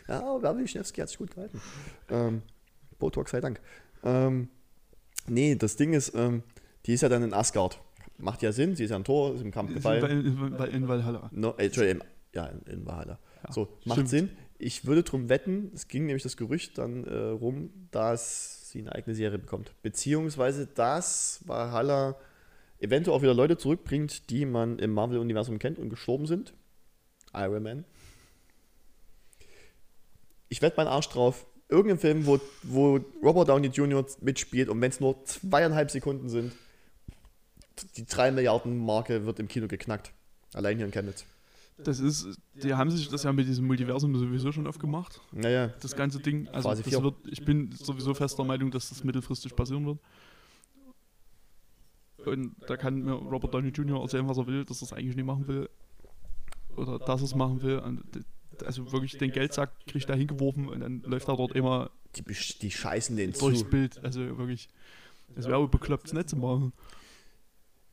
[0.08, 1.60] Ja, Bärbel Wischnewski hat sich gut gehalten.
[2.10, 2.42] Ähm,
[2.98, 3.60] Botox sei Dank.
[4.04, 4.48] Ähm,
[5.26, 6.42] nee, das Ding ist, ähm,
[6.86, 7.80] die ist ja dann in Asgard.
[8.18, 10.04] Macht ja Sinn, sie ist ja ein Tor, ist im Kampf gefallen.
[10.04, 11.30] In, in, in Valhalla.
[11.32, 13.18] No, äh, Entschuldigung, ja, in, in Valhalla.
[13.44, 14.08] Ja, so, macht stimmt.
[14.10, 14.30] Sinn.
[14.58, 18.94] Ich würde drum wetten, es ging nämlich das Gerücht dann äh, rum, dass sie eine
[18.94, 19.72] eigene Serie bekommt.
[19.82, 22.16] Beziehungsweise, dass Valhalla
[22.82, 26.52] eventuell auch wieder Leute zurückbringt, die man im Marvel-Universum kennt und gestorben sind.
[27.32, 27.84] Iron Man.
[30.48, 31.46] Ich wette meinen Arsch drauf.
[31.68, 34.04] Irgendein Film, wo, wo Robert Downey Jr.
[34.20, 36.52] mitspielt und wenn es nur zweieinhalb Sekunden sind,
[37.96, 40.12] die 3 Milliarden Marke wird im Kino geknackt.
[40.52, 41.24] Allein hier in Chemnitz.
[41.78, 45.20] Das ist, die haben sich das ja mit diesem Multiversum sowieso schon aufgemacht.
[45.32, 46.46] Naja, Das ganze Ding.
[46.48, 49.98] Also das wird, ich bin sowieso fester Meinung, dass das mittelfristig passieren wird.
[52.26, 54.00] Und da kann mir Robert Downey Jr.
[54.00, 55.68] erzählen, was er will, dass er es eigentlich nicht machen will.
[56.76, 57.78] Oder dass er es machen will.
[57.78, 58.02] Und
[58.64, 62.70] also wirklich den Geldsack kriegt er hingeworfen und dann läuft er dort immer die, die
[62.70, 63.64] scheißen den durchs zu.
[63.66, 64.02] Bild.
[64.04, 64.68] Also wirklich.
[65.34, 66.72] Es wäre bekloppt, es nicht zu machen.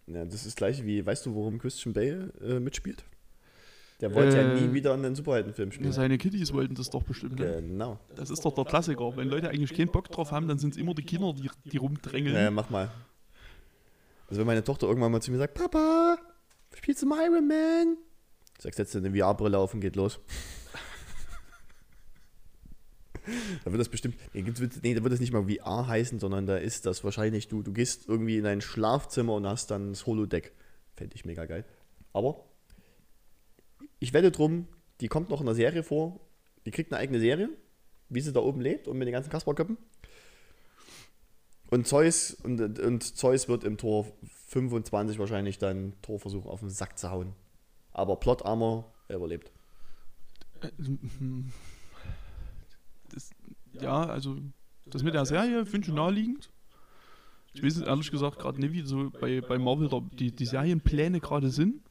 [0.08, 3.06] Ja, das ist das gleiche wie, weißt du, worum Christian Bale äh, mitspielt?
[4.02, 5.92] Der wollte ja Äh, nie wieder einen Superheldenfilm spielen.
[5.92, 7.40] Seine Kitties wollten das doch bestimmt.
[7.40, 7.62] Ne?
[7.62, 8.00] Genau.
[8.16, 9.16] Das ist doch der Klassiker.
[9.18, 11.78] Wenn Leute eigentlich keinen Bock drauf haben, dann sind es immer die Kinder, die, die
[11.78, 12.34] rumdrängeln.
[12.34, 12.90] Naja, mach mal.
[14.30, 16.18] Also wenn meine Tochter irgendwann mal zu mir sagt, Papa,
[16.76, 17.98] spielst du mal Iron Man?
[18.58, 20.20] Ich sag, setz dir eine VR-Brille auf und geht los.
[23.66, 24.44] da wird das bestimmt, nee,
[24.84, 27.74] nee, da wird das nicht mal VR heißen, sondern da ist das wahrscheinlich, du, du
[27.74, 30.54] gehst irgendwie in dein Schlafzimmer und hast dann das Holodeck.
[30.96, 31.66] Fände ich mega geil.
[32.14, 32.46] Aber
[34.00, 34.68] ich wette drum,
[35.02, 36.20] die kommt noch in der Serie vor,
[36.66, 37.50] die kriegt eine eigene Serie,
[38.10, 39.78] wie sie da oben lebt und mit den ganzen Kasperköppen.
[41.72, 44.08] Und Zeus, und, und Zeus wird im Tor
[44.48, 47.34] 25 wahrscheinlich dann Tor versuchen, auf den Sack zu hauen.
[47.92, 49.52] Aber Plot Armor, er überlebt.
[53.10, 53.32] Das,
[53.74, 54.38] ja, also
[54.86, 56.52] Das mit der Serie finde ich naheliegend.
[57.54, 61.50] Ich weiß ehrlich gesagt gerade nicht, wie so bei, bei Marvel die, die Serienpläne gerade
[61.50, 61.82] sind.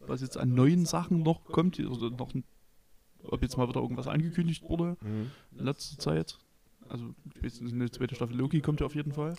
[0.00, 2.32] Was jetzt an neuen Sachen noch kommt, oder noch,
[3.24, 5.30] ob jetzt mal wieder irgendwas angekündigt wurde Mhm.
[5.58, 6.38] in letzter Zeit.
[6.88, 7.14] Also,
[7.74, 9.34] eine zweite Staffel Loki kommt ja auf jeden Fall.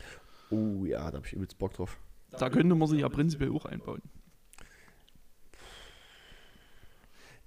[0.50, 1.98] Oh ja, da habe ich übelst Bock drauf.
[2.32, 4.02] Da könnte man sich ja prinzipiell auch einbauen.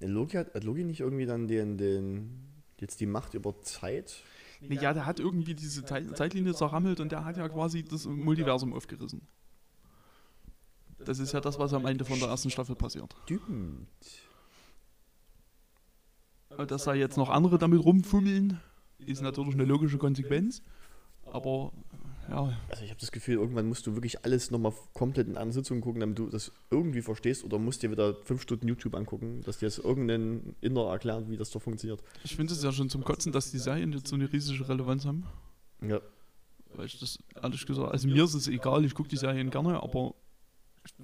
[0.01, 2.41] Der Loki hat, hat Loki nicht irgendwie dann den, den,
[2.79, 4.23] jetzt die Macht über Zeit?
[4.61, 8.07] Nee, ja, der hat irgendwie diese Zeit- Zeitlinie zerrammelt und der hat ja quasi das
[8.07, 9.23] Multiversum aufgerissen.
[10.99, 13.15] Das ist ja das, was am Ende von der ersten Staffel passiert.
[13.25, 13.89] Stimmt.
[16.67, 18.61] Dass da jetzt noch andere damit rumfummeln,
[19.07, 20.63] ist natürlich eine logische Konsequenz.
[21.33, 21.73] Aber
[22.29, 25.53] ja, Also ich habe das Gefühl, irgendwann musst du wirklich alles nochmal komplett in einer
[25.53, 29.43] Sitzung gucken, damit du das irgendwie verstehst oder musst dir wieder fünf Stunden YouTube angucken,
[29.45, 32.03] dass dir das irgendein Inder erklärt, wie das da funktioniert.
[32.23, 35.05] ich finde es ja schon zum Kotzen, dass die Serien jetzt so eine riesige Relevanz
[35.07, 35.25] haben.
[35.83, 36.01] Ja.
[36.75, 39.83] Weil ich das ehrlich gesagt, also mir ist es egal, ich gucke die Serien gerne,
[39.83, 40.15] aber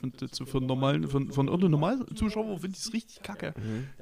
[0.03, 3.55] ich jetzt für einen normalen, für einen irren normalen Zuschauer finde ich es richtig kacke.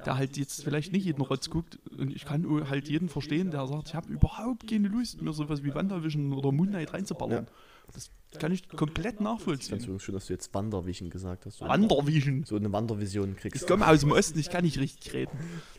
[0.05, 3.67] Der halt jetzt vielleicht nicht jeden Rotz guckt und ich kann halt jeden verstehen, der
[3.67, 7.47] sagt, ich habe überhaupt keine Lust, mir sowas wie WandaVision oder Moon Knight reinzuballern.
[7.93, 8.09] Das
[8.39, 9.77] kann ich komplett Ich nachvollziehen.
[9.77, 11.59] es übrigens schön, dass du jetzt Wandervision gesagt hast.
[11.59, 12.43] So, Wandervision.
[12.43, 13.67] so eine Wandervision Ich kriegst.
[13.67, 15.31] komme aus dem Osten, ich kann nicht richtig reden.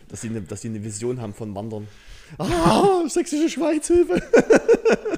[0.09, 1.89] Dass sie, eine, dass sie eine Vision haben von Wandern.
[2.39, 4.23] Ah, sächsische Schweiz, Hilfe!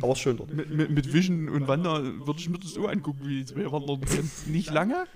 [0.00, 0.52] Aber schön dort.
[0.52, 4.00] mit, mit, mit Vision und Wander würde ich mir das so angucken, wie zwei wandern
[4.02, 4.30] können.
[4.46, 5.06] Nicht lange.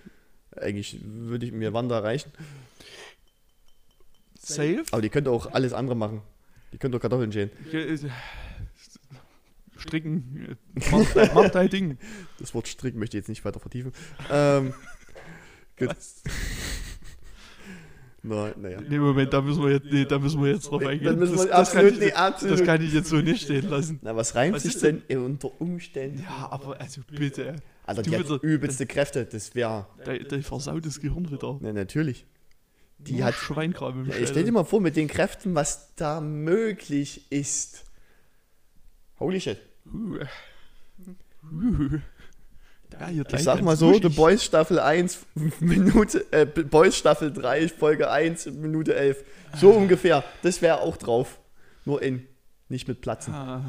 [0.57, 2.31] Eigentlich würde ich mir Wander reichen.
[4.39, 4.83] Safe.
[4.91, 6.23] Aber die könnte auch alles andere machen.
[6.73, 7.51] Die könnte auch Kartoffeln schälen.
[9.77, 10.57] Stricken.
[10.75, 11.99] äh, Mach, dein- mach dein Ding.
[12.39, 13.93] Das Wort Strick möchte ich jetzt nicht weiter vertiefen.
[14.31, 14.75] Ähm,
[15.79, 15.89] gut.
[15.89, 16.23] Was?
[18.23, 18.81] Na, naja.
[18.87, 21.19] Nee, Moment, da müssen wir jetzt, nee, da müssen wir jetzt drauf eingehen.
[21.19, 23.99] wir das, das, kann ich, das kann ich jetzt so nicht stehen lassen.
[24.03, 26.23] Na, was reimt Was sich denn unter Umständen?
[26.23, 27.57] Ja, aber also bitte.
[27.87, 29.25] Alter, die hat übelste Kräfte.
[29.25, 29.87] Das wäre.
[30.07, 31.59] Der, versaut das Gehirn wieder.
[31.61, 32.27] Na, natürlich.
[32.99, 33.35] Die Nur hat.
[33.35, 37.87] Schweinkram im Ja, stell dir mal vor, mit den Kräften, was da möglich ist.
[39.19, 39.59] Holy shit.
[39.87, 40.19] Uh.
[41.51, 41.99] Uh.
[42.99, 44.09] Ja, Ich sag mal so, The.
[44.09, 45.19] Boys Staffel 1,
[45.61, 49.25] Minute, äh, Boys Staffel 3, Folge 1, Minute 11.
[49.57, 50.25] So ungefähr.
[50.43, 51.39] Das wäre auch drauf.
[51.85, 52.27] Nur in.
[52.69, 53.35] Nicht mit Platzen.
[53.35, 53.65] Ah,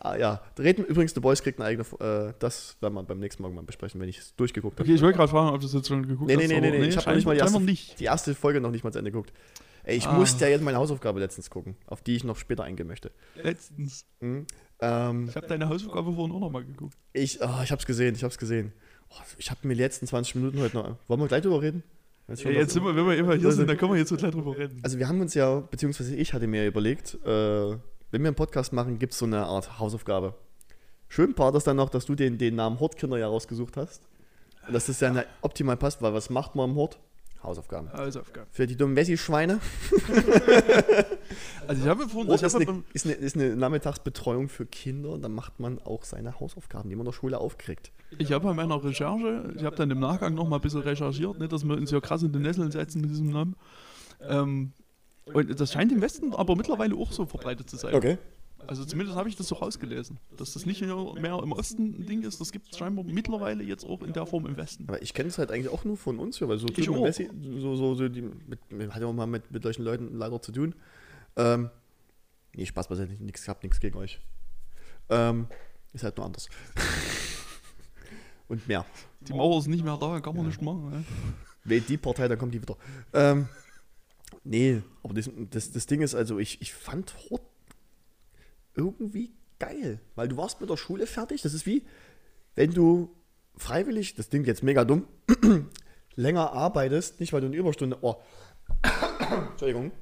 [0.00, 0.40] Ah, ja.
[0.56, 1.84] Reden, übrigens, The Boys kriegt eine eigene.
[2.28, 4.88] Äh, das werden wir beim nächsten Mal mal besprechen, wenn ich es durchgeguckt habe.
[4.88, 6.48] okay, ich wollte gerade fragen, ob du das jetzt schon geguckt Nee, nee, hast.
[6.50, 7.98] nee, aber nee, nee, ich hab noch nicht mal die erste- nicht.
[7.98, 9.32] Die erste Folge noch nicht mal zu Ende geguckt.
[9.82, 10.12] Ey, ich Ah.
[10.12, 13.10] musste ja jetzt meine Hausaufgabe letztens gucken, auf die ich noch später eingehen möchte.
[13.42, 14.04] Letztens.
[14.20, 14.46] Mhm.
[14.80, 16.94] Ähm, Ich habe deine Hausaufgabe vorhin auch nochmal geguckt.
[17.12, 18.72] ich, oh, ich hab's gesehen, ich hab's gesehen.
[19.10, 20.96] Oh, ich habe mir die letzten 20 Minuten heute noch.
[21.08, 21.82] Wollen wir gleich drüber reden?
[22.28, 24.10] Jetzt Ja, jetzt sind wir, wenn wir immer hier Also- sind, dann können wir jetzt
[24.10, 24.78] so gleich drüber reden.
[24.82, 28.72] Also wir haben uns ja, beziehungsweise ich hatte mir überlegt, äh, wenn wir einen Podcast
[28.72, 30.34] machen, gibt es so eine Art Hausaufgabe.
[31.08, 34.02] Schön war das dann noch, dass du den, den Namen Hortkinder ja rausgesucht hast.
[34.66, 36.98] Und dass das ja optimal passt, weil was macht man im Hort?
[37.42, 37.92] Hausaufgaben.
[37.92, 38.46] Hausaufgabe.
[38.50, 39.60] Für die dummen Wessi-Schweine.
[41.66, 45.10] Also ich habe vorhin, Hort ich ist eine, ist, eine, ist eine Nachmittagsbetreuung für Kinder
[45.10, 47.92] und dann macht man auch seine Hausaufgaben, die man in der Schule aufkriegt.
[48.16, 51.38] Ich habe bei meiner Recherche, ich habe dann im Nachgang noch mal ein bisschen recherchiert,
[51.38, 53.54] nicht, dass wir uns ja krass in den Nesseln setzen mit diesem Namen.
[54.22, 54.72] Ähm,
[55.26, 57.94] und das scheint im Westen aber mittlerweile auch so verbreitet zu sein.
[57.94, 58.16] Okay.
[58.68, 60.18] Also zumindest habe ich das so rausgelesen.
[60.36, 63.82] Dass das nicht mehr im Osten ein Ding ist, das gibt es scheinbar mittlerweile jetzt
[63.84, 64.84] auch in der Form im Westen.
[64.86, 67.02] Aber ich kenne es halt eigentlich auch nur von uns, weil so Ich Typen.
[67.02, 70.42] Wessi, so, so, so die, mit, hat ja auch mal mit, mit solchen Leuten leider
[70.42, 70.74] zu tun.
[71.36, 71.70] Ähm,
[72.52, 74.20] nee, Spaß beiseite, nichts gehabt, nichts gegen euch.
[75.08, 75.46] Ähm,
[75.94, 76.50] ist halt nur anders.
[78.48, 78.84] Und mehr.
[79.20, 80.90] Die Mauer ist nicht mehr da, kann man nicht machen.
[80.90, 81.04] Ne?
[81.64, 82.76] Wählt die Partei, dann kommt die wieder.
[83.14, 83.48] Ähm,
[84.44, 87.47] nee, aber das, das, das Ding ist also, ich, ich fand Hort
[88.78, 91.42] irgendwie geil, weil du warst mit der Schule fertig.
[91.42, 91.82] Das ist wie,
[92.54, 93.14] wenn du
[93.56, 95.06] freiwillig, das klingt jetzt mega dumm,
[96.14, 98.16] länger arbeitest, nicht weil du eine Überstunde, oh,
[99.50, 99.92] Entschuldigung,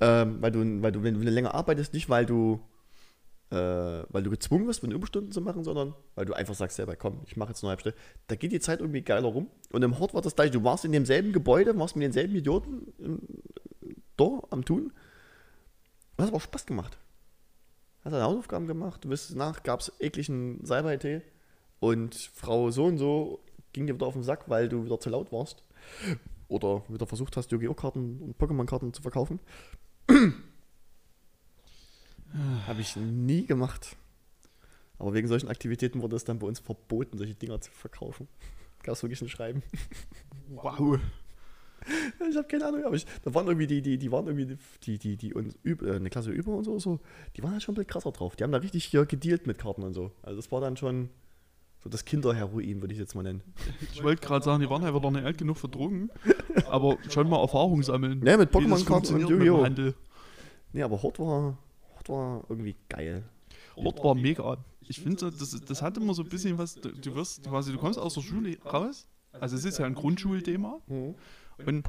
[0.00, 2.60] ähm, weil du, weil du, wenn du länger arbeitest, nicht weil du,
[3.50, 7.22] äh, weil du gezwungen wirst, Überstunden zu machen, sondern weil du einfach sagst selber, komm,
[7.26, 7.98] ich mache jetzt eine halbe Stunde.
[8.26, 9.48] Da geht die Zeit irgendwie geiler rum.
[9.72, 12.92] Und im Hort war das gleich, du warst in demselben Gebäude, warst mit denselben Idioten
[14.16, 14.84] da am Tun.
[14.86, 14.92] Und
[16.16, 16.98] das hat auch Spaß gemacht.
[18.06, 21.22] Hast deine Hausaufgaben gemacht, du wirst nach, gab es ekligen Salbei-Tee
[21.80, 23.40] und Frau so und so
[23.72, 25.64] ging dir wieder auf den Sack, weil du wieder zu laut warst.
[26.46, 27.74] Oder wieder versucht hast, Yu-Gi-Oh!
[27.74, 29.40] Karten und Pokémon-Karten zu verkaufen.
[32.68, 33.96] Habe ich nie gemacht.
[35.00, 38.28] Aber wegen solchen Aktivitäten wurde es dann bei uns verboten, solche Dinger zu verkaufen.
[38.84, 39.64] Gab es wirklich ein Schreiben.
[40.46, 41.00] Wow.
[42.30, 44.98] Ich habe keine Ahnung, aber ich, da waren irgendwie die, die, die waren irgendwie die,
[44.98, 47.00] die, die uns üb, äh, eine Klasse über und so, so,
[47.36, 48.36] die waren halt schon ein bisschen krasser drauf.
[48.36, 50.12] Die haben da richtig hier gedealt mit Karten und so.
[50.22, 51.10] Also das war dann schon
[51.82, 53.42] so das Kinderheroin, würde ich jetzt mal nennen.
[53.92, 56.10] Ich wollte gerade sagen, die waren einfach noch nicht alt genug für Drogen,
[56.68, 58.24] aber schon mal Erfahrung sammeln.
[58.26, 59.64] Ja, mit Pokémon-Karten und Yu-Gi-Oh!
[59.64, 59.94] Handel.
[60.72, 61.58] Nee, aber Hort war,
[61.94, 63.22] Hort war irgendwie geil.
[63.76, 64.56] Ort war mega.
[64.88, 67.78] Ich finde, das, das hat immer so ein bisschen was, du du wirst quasi, du
[67.78, 70.80] kommst aus der Schule raus, also es ist ja ein Grundschulthema
[71.64, 71.88] und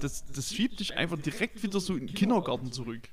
[0.00, 3.08] das, das schiebt dich einfach direkt wieder so in den Kindergarten zurück.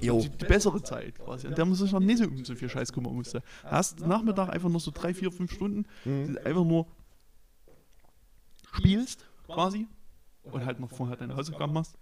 [0.00, 0.20] Jo.
[0.20, 2.68] Die, die bessere Zeit quasi, an der man sich noch nicht so um so viel
[2.70, 3.42] Scheiß kümmern musste.
[3.64, 6.86] Hast Nachmittag einfach noch so drei, vier, fünf Stunden, die du einfach nur
[8.72, 9.86] spielst quasi
[10.44, 11.96] und halt noch vorher deine Hausaufgaben machst.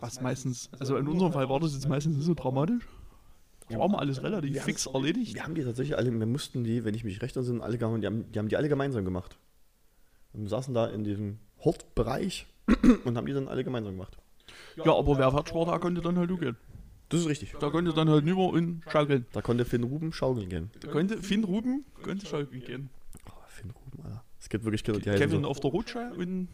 [0.00, 2.84] Was meistens, also in unserem Fall war das jetzt meistens nicht so dramatisch.
[3.68, 5.34] Das war mal alles relativ Wir fix haben- erledigt.
[5.34, 8.00] Wir haben die tatsächlich alle, wir mussten die, wenn ich mich recht entsinne, alle gehauen,
[8.00, 9.38] die haben, die haben die alle gemeinsam gemacht.
[10.32, 12.46] Und wir saßen da in diesem Hortbereich
[13.04, 14.16] und haben die dann alle gemeinsam gemacht.
[14.76, 16.56] Ja, aber wer fertig war, da konnte dann halt du gehen.
[17.08, 17.54] Das ist richtig.
[17.60, 19.26] Da konnte dann halt nur in schaukeln.
[19.32, 20.70] Da konnte Finn Ruben schaukeln gehen.
[20.80, 22.90] Da konnte Finn Ruben konnte schaukeln gehen.
[23.26, 24.24] Oh, Finn Ruben, Alter.
[24.40, 25.48] Es gibt wirklich Kinder, die heißen Kevin so.
[25.48, 26.48] auf der Rutsche und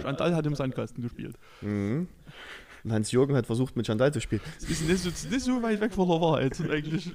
[0.00, 1.36] Chantal hat im Sandkasten gespielt.
[1.60, 2.08] Mhm.
[2.82, 4.42] Und Hans-Jürgen hat versucht, mit Chantal zu spielen.
[4.60, 7.12] Das ist nicht so, nicht so weit weg von der Wahrheit eigentlich.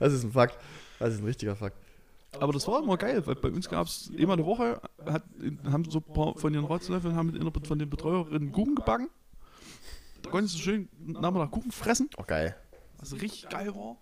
[0.00, 0.58] Das ist ein Fakt.
[0.98, 1.76] Das ist ein richtiger Fakt.
[2.40, 5.22] Aber das war immer geil, weil bei uns gab es immer eine Woche, hat,
[5.70, 9.08] haben so ein paar von den Ratsläufeln haben mit von den Betreuerinnen Kuchen gebacken.
[10.22, 12.56] Da konntest du schön Nachmittag Kuchen fressen, Oh, geil.
[12.98, 13.96] was richtig geil war.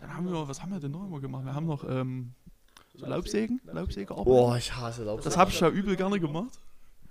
[0.00, 1.44] Dann haben wir, was haben wir denn noch immer gemacht?
[1.44, 2.32] Wir haben noch ähm,
[2.94, 4.24] so Laubsägen, Laubsägearbeit.
[4.24, 5.22] Boah, ich hasse Laub.
[5.22, 6.58] Das habe ich ja übel gerne gemacht.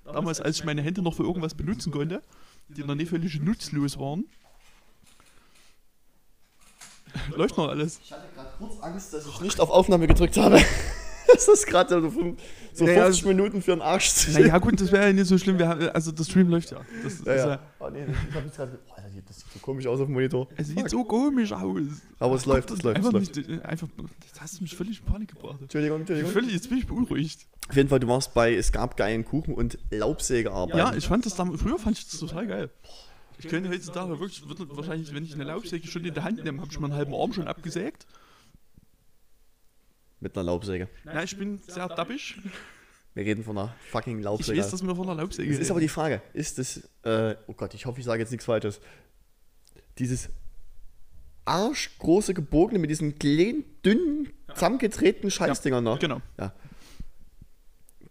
[0.06, 2.22] Damals, als ich meine Hände noch für irgendwas benutzen konnte,
[2.70, 4.26] die noch nicht völlig nutzlos waren.
[7.36, 8.00] Läuft noch alles.
[8.04, 10.60] Ich hatte gerade kurz Angst, dass ich nicht auf Aufnahme gedrückt habe.
[11.34, 12.36] das ist gerade so,
[12.74, 15.60] so Naja, 50 Minuten für den Arsch Naja, gut, das wäre ja nicht so schlimm.
[15.60, 16.82] Haben- also, das Stream läuft ja.
[17.04, 17.60] Das, ist Ja.
[17.80, 18.80] Oh, nee, ich hab jetzt gerade.
[18.90, 20.48] Oh, das sieht so komisch aus auf dem Monitor.
[20.56, 21.82] Es sieht so komisch aus.
[22.20, 23.36] Aber es läuft, es läuft, es Einfach läuft.
[23.36, 23.88] nicht, äh, einfach,
[24.26, 25.58] jetzt hast du mich völlig in Panik gebracht.
[25.62, 26.32] Entschuldigung, Entschuldigung.
[26.32, 27.48] Völlig, jetzt bin ich beunruhigt.
[27.70, 30.78] Auf jeden Fall, du warst bei Es gab geilen Kuchen und Laubsägearbeit.
[30.78, 32.70] Ja, ich fand das damals, früher fand ich das total geil.
[33.40, 36.60] Ich könnte heutzutage wirklich, würde wahrscheinlich, wenn ich eine Laubsäge schon in der Hand nehme,
[36.62, 38.08] habe ich meinen halben Arm schon abgesägt.
[40.20, 40.90] Mit einer Laubsäge.
[41.06, 42.40] Ja, ich bin sehr dappig.
[43.14, 44.60] Wir reden von einer fucking Ich Laubsäge.
[44.60, 47.54] weiß, dass wir von der Laubsäge Es ist aber die Frage, ist es, äh, oh
[47.54, 48.80] Gott, ich hoffe, ich sage jetzt nichts Falsches.
[50.00, 50.30] Dieses
[51.46, 56.22] arschgroße gebogene mit diesen kleinen, dünnen, zusammengetretenen Scheißdingern noch, Genau.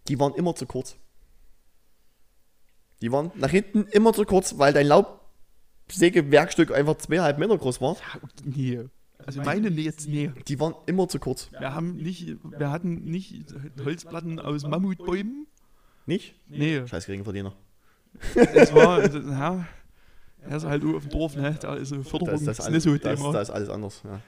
[0.07, 0.95] die waren immer zu kurz.
[3.01, 7.95] Die waren nach hinten immer zu kurz, weil dein Laubsägewerkstück einfach zweieinhalb Meter groß war.
[7.95, 8.79] Ja, nee.
[9.25, 10.31] Also meine nee, jetzt nee.
[10.47, 11.51] Die waren immer zu kurz.
[11.51, 13.45] Wir haben nicht, wir hatten nicht
[13.83, 15.47] Holzplatten aus Mammutbäumen.
[16.05, 16.35] Nicht?
[16.47, 17.53] Nee, Scheiß Geringverdiener.
[18.35, 19.67] es war, ja,
[20.41, 21.57] er ist halt auf dem Dorf, ne?
[21.59, 23.33] Da ist eine Da Förderung ist, das ist alles, nicht so da ist, Thema.
[23.33, 24.01] da ist alles anders.
[24.05, 24.21] Ja.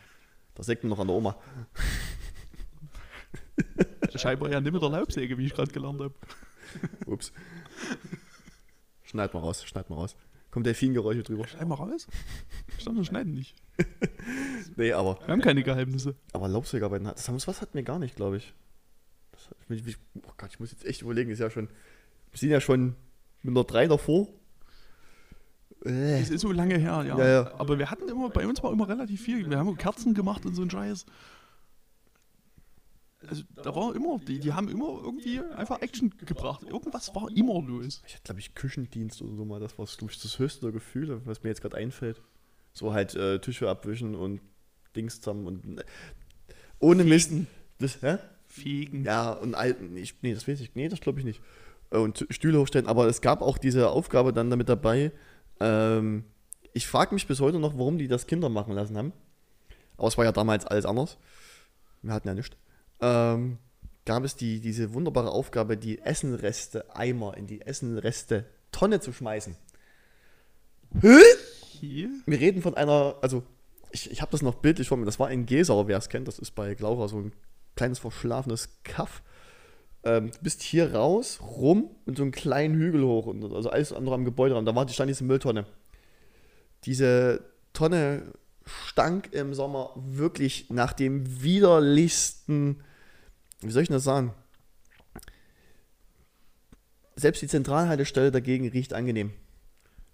[0.55, 1.37] Da sägt man noch an der Oma.
[4.15, 6.13] Scheinbar ja nicht mit der Laubsäge, wie ich gerade gelernt habe.
[7.05, 7.31] Ups.
[9.09, 10.15] Schneid mal raus, schneid mal raus.
[10.51, 11.47] Kommt Delfingeräusche drüber.
[11.47, 12.07] Schneid mal raus.
[12.85, 13.55] Wir schneiden nicht.
[14.75, 16.15] Nee, aber, Wir haben keine Geheimnisse.
[16.31, 18.53] aber Laubsägearbeiten, hat- das haben was hatten wir gar nicht, glaube ich.
[19.31, 19.97] Das, ich, ich.
[20.23, 21.67] Oh Gott, ich muss jetzt echt überlegen, ist ja schon.
[22.31, 22.95] Wir sind ja schon
[23.41, 24.27] mit einer 3 davor.
[25.85, 26.19] Äh.
[26.19, 27.17] Das ist so lange her, ja.
[27.17, 27.53] Ja, ja.
[27.57, 29.49] Aber wir hatten immer, bei uns war immer relativ viel.
[29.49, 31.05] Wir haben Kerzen gemacht und so ein Scheiß.
[33.27, 36.63] Also da war immer, die, die haben immer irgendwie einfach Action gebracht.
[36.63, 38.01] Irgendwas war immer los.
[38.07, 39.59] Ich hatte, glaube ich, Küchendienst oder so mal.
[39.59, 42.21] Das war, glaube ich, das höchste der Gefühle, was mir jetzt gerade einfällt.
[42.71, 44.41] So halt äh, Tische abwischen und
[44.95, 45.79] Dings zusammen und.
[45.79, 45.83] Äh,
[46.79, 47.31] ohne Mist.
[47.79, 48.17] Das, hä?
[48.47, 49.03] Fegen.
[49.03, 51.41] Ja, und alten, ich, nee, das weiß ich, nee, das glaube ich nicht.
[51.91, 55.11] Äh, Und Stühle hochstellen, aber es gab auch diese Aufgabe dann damit dabei.
[55.59, 56.23] Ähm,
[56.73, 59.13] ich frage mich bis heute noch, warum die das Kinder machen lassen haben.
[59.97, 61.17] Aber es war ja damals alles anders.
[62.01, 62.55] Wir hatten ja nichts.
[63.01, 63.57] Ähm,
[64.05, 69.55] gab es die, diese wunderbare Aufgabe, die Essenreste Eimer in die Essenreste Tonne zu schmeißen.
[71.79, 72.09] Hier.
[72.25, 73.43] Wir reden von einer, also
[73.91, 76.27] ich, ich habe das noch bildlich vor mir, das war in Gesau, wer es kennt,
[76.27, 77.33] das ist bei Glaura so ein
[77.75, 79.21] kleines verschlafenes Kaff.
[80.03, 83.93] Ähm, du bist hier raus, rum und so einen kleinen Hügel hoch, und, also alles
[83.93, 85.65] andere am Gebäude Da war die stand diese Mülltonne.
[86.85, 87.43] Diese
[87.73, 88.33] Tonne
[88.65, 92.81] stank im Sommer wirklich nach dem widerlichsten,
[93.61, 94.33] wie soll ich denn das sagen?
[97.15, 99.31] Selbst die Zentralhaltestelle dagegen riecht angenehm.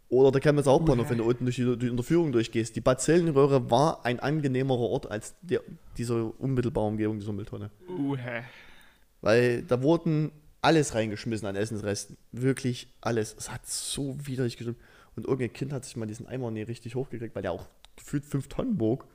[0.07, 2.75] Oder der Chemnitzer Hauptbahnhof, wenn du unten durch die, durch die Unterführung durchgehst.
[2.75, 5.61] Die Bazillenröhre war ein angenehmerer Ort als der,
[5.97, 7.71] diese unmittelbare Umgebung dieser Mülltonne.
[7.87, 8.15] Uh.
[9.21, 10.31] Weil da wurden
[10.61, 12.17] alles reingeschmissen an Essensresten.
[12.31, 13.35] Wirklich alles.
[13.37, 14.79] Es hat so widerlich gestimmt.
[15.15, 18.25] Und irgendein Kind hat sich mal diesen Eimer nie richtig hochgekriegt, weil der auch gefühlt
[18.25, 19.07] 5 Tonnen wog.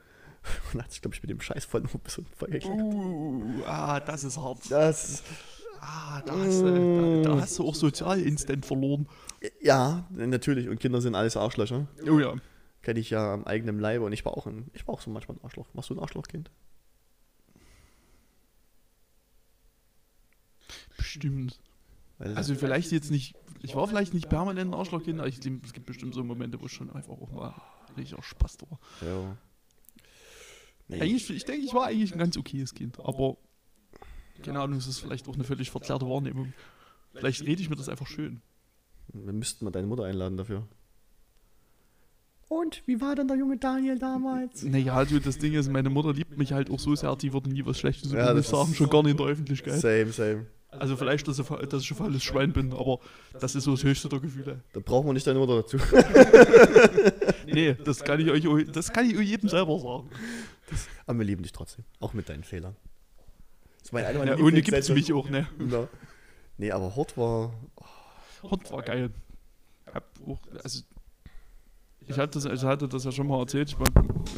[0.72, 2.74] Und hat sich, glaube ich, mit dem Scheiß voll noch bis unten vollgekriegt.
[2.74, 4.70] Uh, ah, das ist hart.
[4.70, 5.22] Das,
[5.80, 9.08] Ah, da hast, du, da, da hast du auch Sozialinstinkt verloren.
[9.62, 10.68] ja, natürlich.
[10.68, 11.86] Und Kinder sind alles Arschlöcher.
[12.06, 12.34] Oh ja.
[12.82, 14.04] Kenne ich ja am eigenen Leibe.
[14.04, 15.68] Und ich war auch, ein, ich war auch so manchmal ein Arschloch.
[15.72, 16.50] Warst du ein Arschlochkind?
[20.98, 21.58] Bestimmt.
[22.18, 25.86] Also vielleicht jetzt nicht, ich war vielleicht nicht permanent ein Arschlochkind, aber ich, es gibt
[25.86, 27.54] bestimmt so Momente, wo es schon einfach auch mal
[27.96, 28.78] richtig Spaß war.
[29.00, 29.36] ja.
[30.90, 31.00] Nee.
[31.00, 33.36] Eigentlich, ich denke, ich war eigentlich ein ganz okayes Kind, aber
[34.42, 36.52] keine Ahnung, es ist vielleicht auch eine völlig verzerrte Wahrnehmung.
[37.14, 38.40] Vielleicht rede ich mir das einfach schön.
[39.12, 40.66] Wir müssten mal deine Mutter einladen dafür.
[42.48, 44.64] Und wie war denn der junge Daniel damals?
[44.64, 47.48] Naja, du, das Ding ist, meine Mutter liebt mich halt auch so sehr, die würde
[47.48, 49.80] nie was Schlechtes über Ja, mich das sagen, schon gar nicht in der Öffentlichkeit.
[49.80, 50.46] Same, same.
[50.70, 52.98] Also vielleicht, dass ich, dass ich ein volles Schwein bin, aber
[53.38, 54.60] das ist so das höchste der Gefühle.
[54.72, 55.78] Da brauchen wir nicht deine Mutter dazu.
[57.46, 60.10] Nee, das kann ich euch, das kann ich euch jedem selber sagen.
[61.06, 61.84] Aber wir lieben dich trotzdem.
[62.00, 62.76] Auch mit deinen Fehlern.
[63.82, 64.92] Das war eine meiner Ja, ohne gibt's Lieblingssätze.
[64.94, 65.46] mich auch, ne?
[65.70, 65.88] Ja.
[66.58, 67.52] Nee, aber Hort war.
[68.42, 69.10] Hund war geil.
[69.92, 70.82] Hab auch, also,
[72.06, 73.74] ich hatte das, ich hatte das ja schon mal erzählt.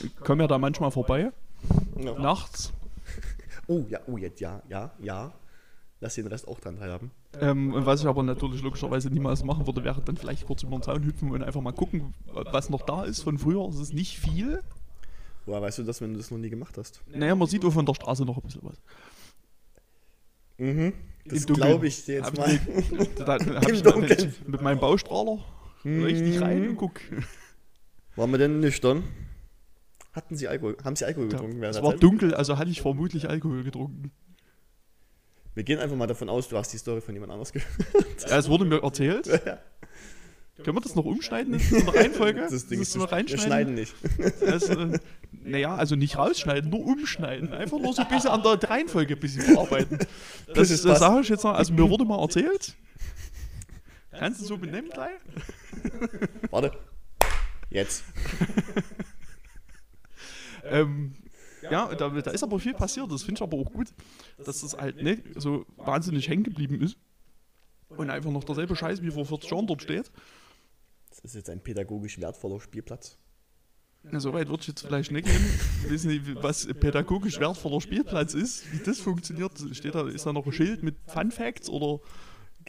[0.03, 1.33] Ich, komme ja da manchmal vorbei,
[1.99, 2.19] Ja.
[2.19, 2.73] nachts.
[3.69, 5.33] Oh, ja, oh, jetzt, ja, ja, ja.
[6.01, 7.13] Lass den Rest auch dran teilhaben.
[7.41, 10.83] Ähm, was ich aber natürlich logischerweise niemals machen würde, wäre dann vielleicht kurz über den
[10.83, 13.69] Zaun hüpfen und einfach mal gucken, was noch da ist von früher.
[13.69, 14.63] Es ist nicht viel.
[15.47, 17.01] Woher weißt du das, wenn du das noch nie gemacht hast?
[17.09, 18.81] Naja, man sieht von der Straße noch ein bisschen was.
[20.59, 20.93] Mhm.
[21.25, 22.53] Das glaube ich dir jetzt Hab mal.
[22.55, 24.35] ich- Da, da hab Im ich Dunkeln.
[24.47, 25.39] mit, meinem Baustrahler
[25.85, 26.43] richtig Mhm.
[26.43, 27.01] rein und guck.
[28.17, 29.03] Waren wir denn nüchtern?
[30.13, 30.77] Hatten sie Alkohol?
[30.85, 32.03] Haben sie Alkohol getrunken während Es war Zeit?
[32.03, 34.13] dunkel, also hatte ich vermutlich Alkohol getrunken.
[35.55, 37.71] Wir gehen einfach mal davon aus, du hast die Story von jemand anders gehört.
[38.29, 39.27] Ja, es wurde mir erzählt.
[40.57, 42.47] Können wir das noch umschneiden in der Reihenfolge?
[42.51, 43.95] Das Ding ist, noch wir schneiden nicht.
[44.41, 44.99] Das, äh,
[45.31, 47.53] naja, also nicht rausschneiden, nur umschneiden.
[47.53, 49.99] Einfach nur so ein bisschen an der Reihenfolge ein bisschen verarbeiten.
[50.55, 51.01] Das, das passt.
[51.01, 51.55] sage ich jetzt noch.
[51.55, 52.75] Also mir wurde mal erzählt.
[54.13, 55.19] Kannst du so benennen gleich?
[56.51, 56.73] Warte.
[57.71, 58.05] Jetzt.
[60.65, 61.15] Ähm,
[61.63, 63.11] ja, da, da ist aber viel passiert.
[63.11, 63.89] Das finde ich aber auch gut,
[64.45, 66.97] dass das halt nicht so wahnsinnig hängen geblieben ist.
[67.89, 70.11] Und einfach noch derselbe Scheiß wie vor 40 Jahren dort steht.
[71.23, 73.19] Das ist jetzt ein pädagogisch wertvoller Spielplatz.
[74.05, 75.61] Na, so weit würde ich jetzt vielleicht nicht gehen.
[75.85, 79.53] Ich weiß nicht, was pädagogisch wertvoller Spielplatz ist, wie das funktioniert.
[79.73, 82.01] Steht da, ist da noch ein Schild mit Fun Facts oder?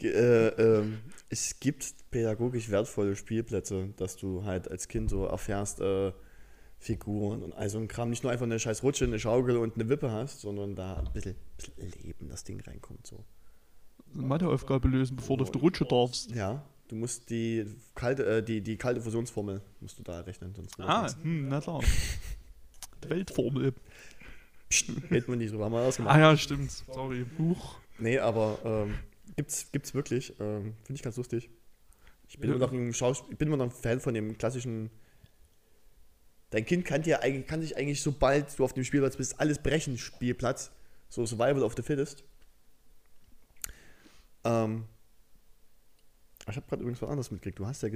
[0.00, 0.98] Äh, ähm,
[1.28, 6.12] es gibt pädagogisch wertvolle Spielplätze, dass du halt als Kind so erfährst, äh,
[6.78, 8.10] Figuren und all so ein Kram.
[8.10, 11.12] Nicht nur einfach eine scheiß Rutsche, eine Schaukel und eine Wippe hast, sondern da ein
[11.12, 13.06] bisschen, bisschen Leben das Ding reinkommt.
[13.06, 13.24] So.
[14.12, 16.30] Eine Matheaufgabe lösen, bevor du auf die Rutsche darfst.
[16.32, 16.64] Ja,
[16.94, 21.12] du musst die kalte, äh, die, die kalte Fusionsformel musst du da rechnen, sonst Ah,
[21.22, 21.82] hm, na klar.
[23.02, 23.74] Die Weltformel.
[25.10, 26.14] Reden wir nicht drüber, haben wir ausgemacht.
[26.16, 26.70] Ah ja, stimmt.
[26.70, 27.26] Sorry.
[27.38, 27.78] Huch.
[27.98, 28.94] Nee, aber ähm,
[29.36, 30.30] gibt's, gibt's wirklich.
[30.40, 31.50] Ähm, Finde ich ganz lustig.
[32.28, 32.56] Ich bin, Ja.
[32.56, 34.90] immer noch ein Schaus ich bin immer noch ein Fan von dem klassischen.
[36.50, 39.58] Dein Kind kann, dir, eigentlich- kann sich eigentlich, sobald du auf dem Spielplatz bist, alles
[39.58, 40.70] brechen, Spielplatz.
[41.08, 42.24] So Survival of the Fittest.
[44.44, 44.84] Ähm,
[46.50, 47.58] ich habe gerade übrigens was anderes mitgekriegt.
[47.58, 47.88] Du hast ja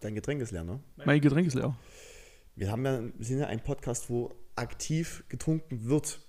[0.00, 0.80] dein Getränk ist leer, ne?
[0.96, 1.76] Mein Getränk ist leer.
[2.54, 6.20] Wir, haben ja, wir sind ja ein Podcast, wo aktiv getrunken wird.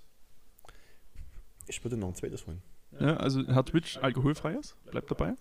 [1.66, 2.62] Ich würde noch ein zweites holen.
[2.98, 4.76] Ja, also Herr Twitch, alkoholfreies.
[4.90, 5.34] Bleibt dabei.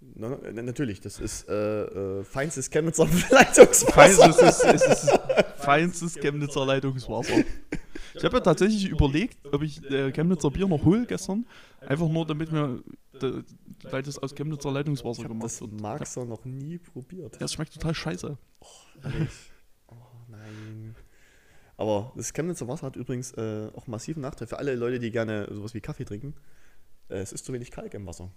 [0.00, 1.82] Na, na, natürlich, das ist äh,
[2.20, 3.92] äh, feinstes Chemnitzer Leitungswasser.
[3.92, 5.18] Feinstes, es ist, es ist
[5.56, 7.34] feinstes Chemnitzer Leitungswasser.
[8.14, 11.46] Ich habe ja tatsächlich überlegt, ob ich äh, Chemnitzer Bier noch hole gestern.
[11.80, 12.82] Einfach nur, damit wir,
[13.18, 13.42] da-
[13.90, 15.80] weil das aus Chemnitzer Leitungswasser Ich habe gemacht das wird.
[15.80, 17.38] Marxer noch nie probiert.
[17.40, 18.36] Ja, es schmeckt total scheiße.
[19.04, 19.28] Ehrlich.
[19.88, 19.94] Oh
[20.28, 20.94] nein.
[21.76, 25.48] Aber das Chemnitzer Wasser hat übrigens äh, auch massiven Nachteil für alle Leute, die gerne
[25.52, 26.34] sowas wie Kaffee trinken.
[27.08, 28.30] Äh, es ist zu wenig Kalk im Wasser.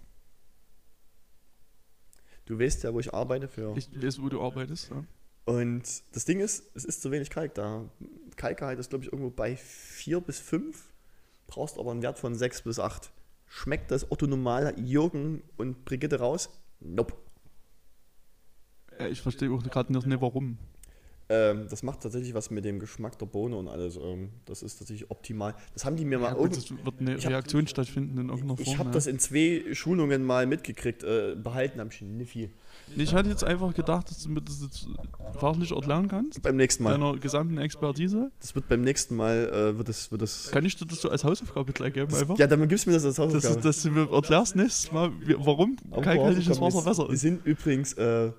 [2.46, 3.76] Du weißt ja, wo ich arbeite für.
[3.76, 4.90] Ich weiß, wo du arbeitest.
[4.90, 5.04] Ja.
[5.44, 5.82] Und
[6.12, 7.88] das Ding ist, es ist zu wenig Kalk da.
[8.36, 10.92] Kalkgehalt ist, glaube ich, irgendwo bei 4 bis 5.
[11.46, 13.12] Brauchst aber einen Wert von 6 bis 8.
[13.46, 16.48] Schmeckt das Otto Normal, Jürgen und Brigitte raus?
[16.80, 17.14] Nope.
[18.98, 20.58] Ja, ich verstehe auch gerade nicht, warum.
[21.34, 23.96] Ähm, das macht tatsächlich was mit dem Geschmack der Bohne und alles.
[23.96, 25.54] Ähm, das ist tatsächlich optimal.
[25.72, 28.18] Das haben die mir mal Ja, irgend- gut, es wird eine ich hab- Reaktion stattfinden
[28.18, 28.66] in irgendeiner Form.
[28.66, 28.94] Ich habe ja.
[28.94, 31.02] das in zwei Schulungen mal mitgekriegt.
[31.04, 32.50] Äh, behalten habe ich nicht viel.
[32.96, 34.86] Ich hatte jetzt einfach gedacht, dass du mir das jetzt
[35.38, 36.42] fachlich erklären kannst.
[36.42, 36.92] Beim nächsten Mal.
[36.92, 38.30] Deiner gesamten Expertise.
[38.40, 40.50] Das wird beim nächsten Mal, äh, wird es, wird es.
[40.50, 42.38] Kann ich dir das so als Hausaufgabe gleich geben einfach?
[42.38, 43.56] Ja, dann gibst du mir das als dass, Hausaufgabe.
[43.56, 47.20] du- dass du mir erklärst nächstes Mal, warum kalkhaltiges Wasser ist- besser Wir ist.
[47.20, 48.32] sind übrigens äh,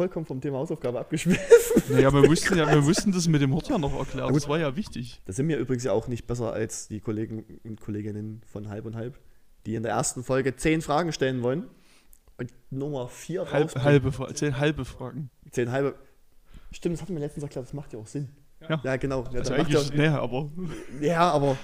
[0.00, 1.42] vollkommen vom Thema Hausaufgabe abgeschwiffen.
[1.90, 4.32] Naja, wir mussten, ja, wir mussten das mit dem Hort ja noch erklären.
[4.32, 5.20] Das war ja wichtig.
[5.26, 8.86] Da sind wir übrigens ja auch nicht besser als die Kollegen und Kolleginnen von Halb
[8.86, 9.18] und Halb,
[9.66, 11.64] die in der ersten Folge zehn Fragen stellen wollen
[12.38, 15.30] und Nummer vier Halb, halbe, zehn halbe Fragen.
[15.50, 15.94] Zehn halbe.
[16.72, 18.28] Stimmt, das hatten wir letztens erklärt, das macht ja auch Sinn.
[18.68, 18.80] Ja.
[18.82, 19.24] Ja, genau.
[19.24, 20.50] Ja, Also das macht ja, eigentlich, naja, aber
[21.00, 21.56] ja aber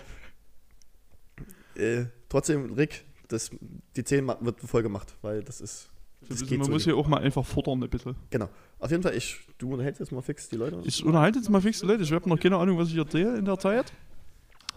[1.77, 3.51] äh, trotzdem, Rick, das,
[3.97, 5.89] die 10 ma- wird voll gemacht, weil das ist.
[6.29, 8.15] Geht man so muss hier auch mal einfach fordern ein bisschen.
[8.31, 8.49] Genau.
[8.79, 10.81] Auf jeden Fall, ich, du unterhältst jetzt mal fix die Leute.
[10.85, 12.03] Ich unterhalte jetzt mal fix die Leute.
[12.03, 13.93] Ich habe noch keine Ahnung, was ich erzähle in der Zeit.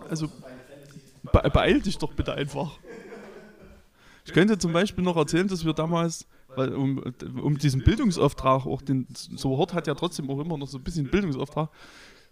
[0.09, 0.27] Also
[1.31, 2.79] be beeil dich doch bitte einfach.
[4.25, 7.01] Ich könnte zum Beispiel noch erzählen, dass wir damals, weil um,
[7.41, 10.83] um diesen Bildungsauftrag, auch den, so Hort hat ja trotzdem auch immer noch so ein
[10.83, 11.69] bisschen Bildungsauftrag,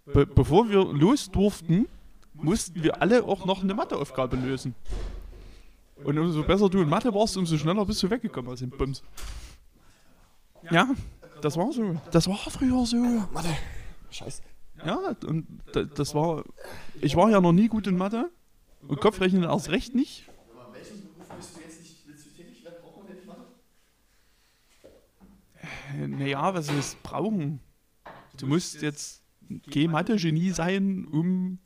[0.06, 1.88] be bevor wir los durften,
[2.34, 4.76] mussten wir alle auch noch eine Matheaufgabe lösen.
[6.04, 9.02] Und umso besser du in Mathe warst, umso schneller bist du weggekommen aus dem Bums.
[10.72, 10.90] Ja,
[11.42, 12.00] das war so.
[12.12, 12.98] Das war früher so.
[13.34, 13.50] Mathe.
[14.10, 14.42] Scheiße.
[14.86, 16.44] Ja, und da- das war.
[17.02, 18.30] Ich war ja noch nie gut in Mathe.
[18.88, 20.26] Und Kopfrechnen erst recht nicht.
[26.08, 27.60] Naja, was ist brauchen?
[28.38, 29.22] Du musst jetzt
[29.74, 31.60] kein Mathe-Genie sein, um.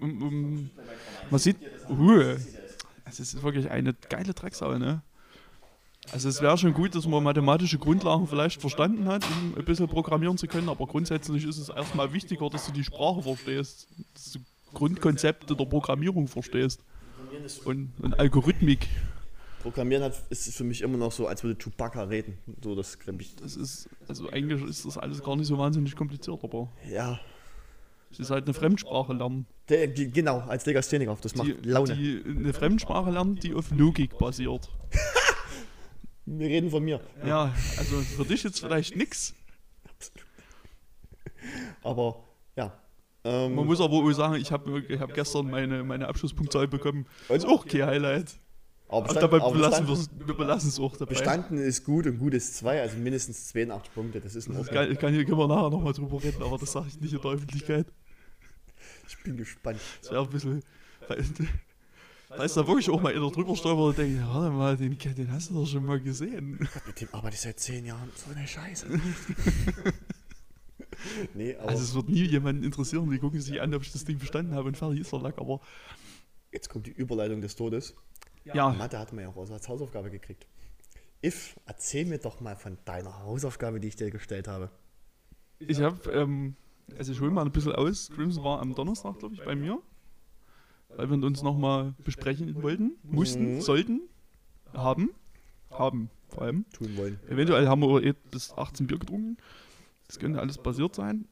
[0.00, 0.70] um, um
[1.30, 1.56] man sieht.
[1.88, 2.38] Ruhe.
[3.08, 5.02] Es ist wirklich eine geile Drecksau, ne?
[6.12, 9.88] Also es wäre schon gut, dass man mathematische Grundlagen vielleicht verstanden hat, um ein bisschen
[9.88, 14.32] programmieren zu können, aber grundsätzlich ist es erstmal wichtiger, dass du die Sprache verstehst, dass
[14.32, 14.38] du
[14.72, 16.80] Grundkonzepte der Programmierung verstehst
[17.64, 18.88] und, und Algorithmik.
[19.62, 22.38] Programmieren hat, ist für mich immer noch so, als würde Chewbacca reden.
[22.62, 23.34] So, das ich.
[23.36, 27.18] Das ist, also eigentlich ist das alles gar nicht so wahnsinnig kompliziert, aber Ja.
[28.18, 29.46] Es ist halt eine Fremdsprache lernen.
[29.68, 31.96] Der, die, genau, als Legastheniker, das macht Die, Laune.
[31.96, 34.68] die eine Fremdsprache lernen, die auf Logik basiert.
[36.26, 37.00] Wir reden von mir.
[37.24, 39.32] Ja, also für dich jetzt vielleicht nix.
[41.82, 42.24] Aber
[42.56, 42.72] ja.
[43.24, 47.06] Ähm, Man muss aber auch sagen, ich habe ich hab gestern meine, meine Abschlusspunktzahl bekommen.
[47.28, 48.34] Ist auch kein Highlight.
[48.88, 49.88] aber Aber bestand, dabei belassen bestanden,
[50.20, 51.10] wir's- wir belassen es auch dabei.
[51.10, 54.20] bestanden ist gut und gut ist 2, also mindestens 82 Punkte.
[54.20, 56.86] Das ist ein ich kann hier können wir nachher nochmal drüber reden, aber das sage
[56.88, 57.86] ich nicht in der Öffentlichkeit.
[59.08, 59.80] Ich bin gespannt.
[60.02, 60.62] Das wäre ein bisschen.
[61.08, 61.24] Weil,
[62.28, 64.98] da ist da wirklich auch mal einer drüber stolpert und denkt, ja, warte mal, den,
[64.98, 66.58] den hast du doch schon mal gesehen.
[66.86, 68.10] Mit dem arbeite ich seit 10 Jahren.
[68.16, 68.88] So eine Scheiße.
[71.34, 74.04] nee, aber Also es wird nie jemanden interessieren, die gucken sich an, ob ich das
[74.04, 75.60] Ding bestanden habe und fertig ist der Lack, aber
[76.52, 77.94] jetzt kommt die Überleitung des Todes.
[78.44, 80.46] ja, Mathe hat man ja auch als Hausaufgabe gekriegt.
[81.24, 84.70] If, erzähl mir doch mal von deiner Hausaufgabe, die ich dir gestellt habe.
[85.58, 86.56] ich habe, ähm,
[86.98, 88.10] also ich hole mal ein bisschen aus.
[88.14, 89.78] Crimson war am Donnerstag, glaube ich, bei mir,
[90.96, 93.60] weil wir uns nochmal besprechen wollten, mussten, Mhm.
[93.60, 94.00] sollten,
[94.72, 95.10] haben,
[95.70, 96.64] haben vor allem.
[96.72, 97.18] Tun wollen.
[97.28, 99.36] Eventuell haben wir eh bis 18 Bier getrunken.
[100.06, 101.26] Das könnte alles basiert sein.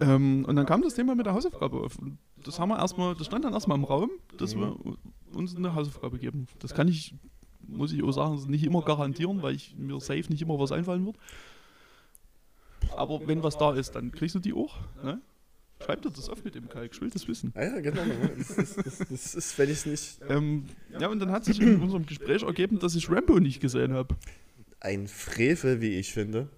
[0.00, 1.98] Ähm, und dann kam das Thema mit der Hausaufgabe auf.
[1.98, 4.96] Und das haben wir erstmal, das stand dann erstmal im Raum, dass wir u-
[5.34, 6.46] uns eine Hausaufgabe geben.
[6.60, 7.14] Das kann ich,
[7.66, 11.04] muss ich auch sagen, nicht immer garantieren, weil ich mir safe nicht immer was einfallen
[11.04, 11.16] wird.
[12.96, 14.78] Aber wenn was da ist, dann kriegst du die auch.
[15.02, 15.20] Ne?
[15.84, 17.52] Schreib dir das auf mit dem Kalk, ich will das wissen.
[17.54, 18.02] Ah ja, genau.
[18.38, 20.20] Das ist, das, das ist wenn ich es nicht.
[20.28, 20.66] Ähm,
[20.98, 24.14] ja, und dann hat sich in unserem Gespräch ergeben, dass ich Rambo nicht gesehen habe.
[24.80, 26.48] Ein Frevel, wie ich finde.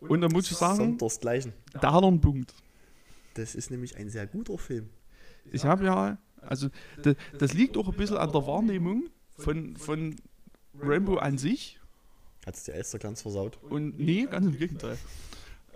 [0.00, 2.54] Und dann muss ich sagen, da hat er einen Punkt.
[3.34, 4.88] Das ist nämlich ein sehr guter Film.
[5.52, 6.68] Ich habe ja, also
[7.02, 10.16] das, das liegt auch ein bisschen an der Wahrnehmung von, von
[10.80, 11.78] Rambo an sich.
[12.46, 13.58] Hat es der Elsterglanz versaut?
[13.62, 14.96] Und nee, ganz im Gegenteil.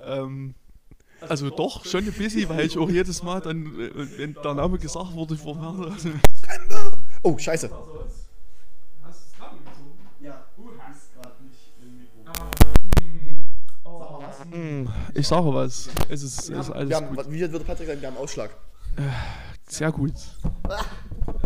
[0.03, 0.55] Ähm,
[1.21, 4.79] also doch, schon ein bisschen, weil ich auch jedes Mal dann, äh, wenn der Name
[4.79, 5.91] gesagt wurde, vor mir.
[5.93, 6.11] Also,
[7.23, 7.71] Oh, scheiße.
[15.15, 15.89] ich sage was.
[16.09, 17.31] Es ist, es ist Wir alles haben, gut.
[17.31, 18.51] wie würde Patrick sagen, wir haben Ausschlag.
[19.67, 20.13] Sehr gut.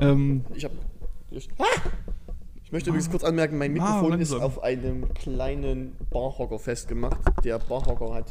[0.00, 0.74] Ähm, Ich habe.
[1.30, 1.64] Ich, ah!
[2.68, 7.16] Ich möchte übrigens kurz anmerken, mein Ah, Mikrofon ist auf einem kleinen Barhocker festgemacht.
[7.42, 8.26] Der Barhocker hat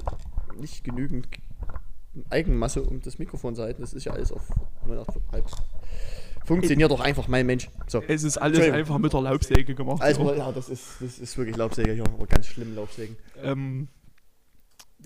[0.59, 1.27] nicht genügend
[2.29, 3.81] Eigenmasse, um das Mikrofon zu halten.
[3.81, 4.47] Das ist ja alles auf
[4.87, 5.41] 9,5.
[6.45, 7.67] Funktioniert doch einfach, mein Mensch.
[7.87, 8.03] So.
[8.07, 10.03] es ist alles einfach mit der Laubsäge gemacht.
[10.03, 13.17] Also, ja, das ist, das ist wirklich Laubsäge hier, aber ganz schlimm Laubsägen.
[13.41, 13.87] Ähm,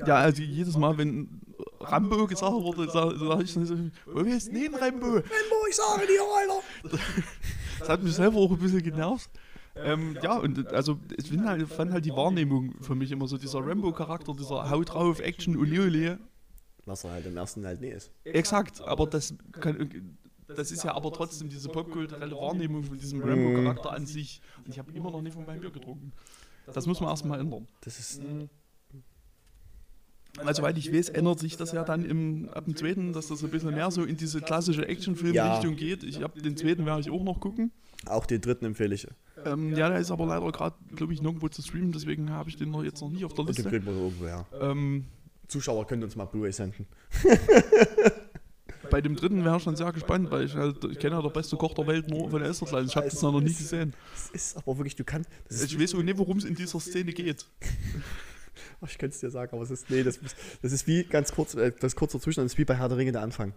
[0.06, 1.42] Ja, also jedes Mal, wenn
[1.80, 3.76] Rambo gesagt wurde, sage sag ich dann so,
[4.06, 5.08] wo ist denn Rambo?
[5.08, 6.98] Rambo, ich sage dir, Alter!
[7.80, 9.28] Das hat mich selber auch ein bisschen genervt.
[9.76, 13.40] Ähm, ja, und also ich find halt, fand halt die Wahrnehmung für mich immer so,
[13.40, 16.16] dieser Rambo-Charakter, dieser Haut drauf, Action, Uli Uli.
[16.86, 18.12] Was er halt im ersten halt nie ist.
[18.24, 23.92] Exakt, aber das kann, das ist ja aber trotzdem diese popkulturelle Wahrnehmung von diesem Rambo-Charakter
[23.94, 24.42] an sich.
[24.64, 26.12] Und ich habe immer noch nicht von meinem Bier getrunken.
[26.74, 27.68] Das muss man erstmal ändern.
[27.82, 28.22] Das ist.
[30.46, 33.44] Also, weil ich weiß, ändert sich das ja dann im, ab dem zweiten, dass das
[33.44, 36.04] ein bisschen mehr so in diese klassische Actionfilm-Richtung geht.
[36.04, 37.72] Ich habe den zweiten werde ich auch noch gucken.
[38.08, 39.08] Auch den dritten empfehle ich.
[39.46, 42.58] Ähm, ja, der ist aber leider gerade, glaube ich, nirgendwo zu streamen, deswegen habe ich
[42.58, 43.86] den noch jetzt noch nicht auf der Und den Liste.
[43.86, 44.46] wir irgendwo, ja.
[44.60, 45.06] Ähm,
[45.48, 46.88] Zuschauer können uns mal Blu-ray senden.
[48.90, 51.30] bei dem dritten wäre ich schon sehr gespannt, weil ich halt, ich kenne ja der
[51.30, 52.86] beste Koch der Welt nur von der Esterklein.
[52.86, 53.94] Ich habe das noch nie gesehen.
[54.14, 55.30] Das ist aber wirklich, du kannst.
[55.50, 57.46] Ich weiß auch nicht, worum es in dieser Szene geht.
[58.82, 59.90] Ach, ich könnte es dir sagen, aber es ist.
[59.90, 60.20] Nee, das,
[60.62, 63.12] das ist wie ganz kurz, äh, das kurze Zustand ist wie bei Herr der Ringe
[63.12, 63.54] der Anfang.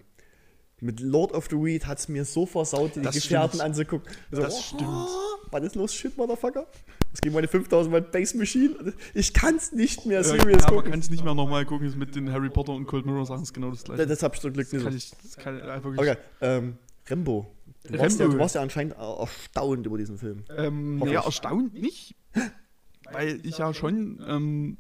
[0.81, 3.63] Mit Lord of the Weed hat es mir so versaut, die Das Gefährten stimmt.
[3.63, 4.13] anzugucken.
[4.33, 5.09] So, Das oh, stimmt.
[5.53, 6.67] Was ist los, shit, Motherfucker?
[7.13, 8.93] Es ging meine 5000 Watt Base Machine.
[9.15, 10.91] Ich kann es nicht mehr Äh, serious ja, man gucken.
[10.91, 13.45] kann es nicht mehr nochmal gucken, ist mit den Harry Potter und Cold Mirror Sachen
[13.45, 14.05] ist genau das gleiche.
[14.07, 14.83] Das habe ich zum Glück Das nicht.
[14.85, 14.97] kann so.
[14.99, 16.01] ich, das kann wirklich.
[16.11, 16.77] Okay, ähm,
[17.09, 17.47] Rembo.
[17.85, 18.37] Du warst, ja, Rembo.
[18.37, 20.45] du warst ja anscheinend erstaunt über diesen Film.
[20.57, 21.13] Ähm, ich.
[21.13, 22.17] erstaunt nicht,
[23.13, 24.77] weil ich ja schon ähm,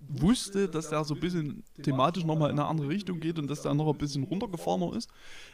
[0.00, 3.62] wusste, dass der so ein bisschen thematisch nochmal in eine andere Richtung geht und dass
[3.62, 5.10] der noch ein bisschen runtergefahrener ist.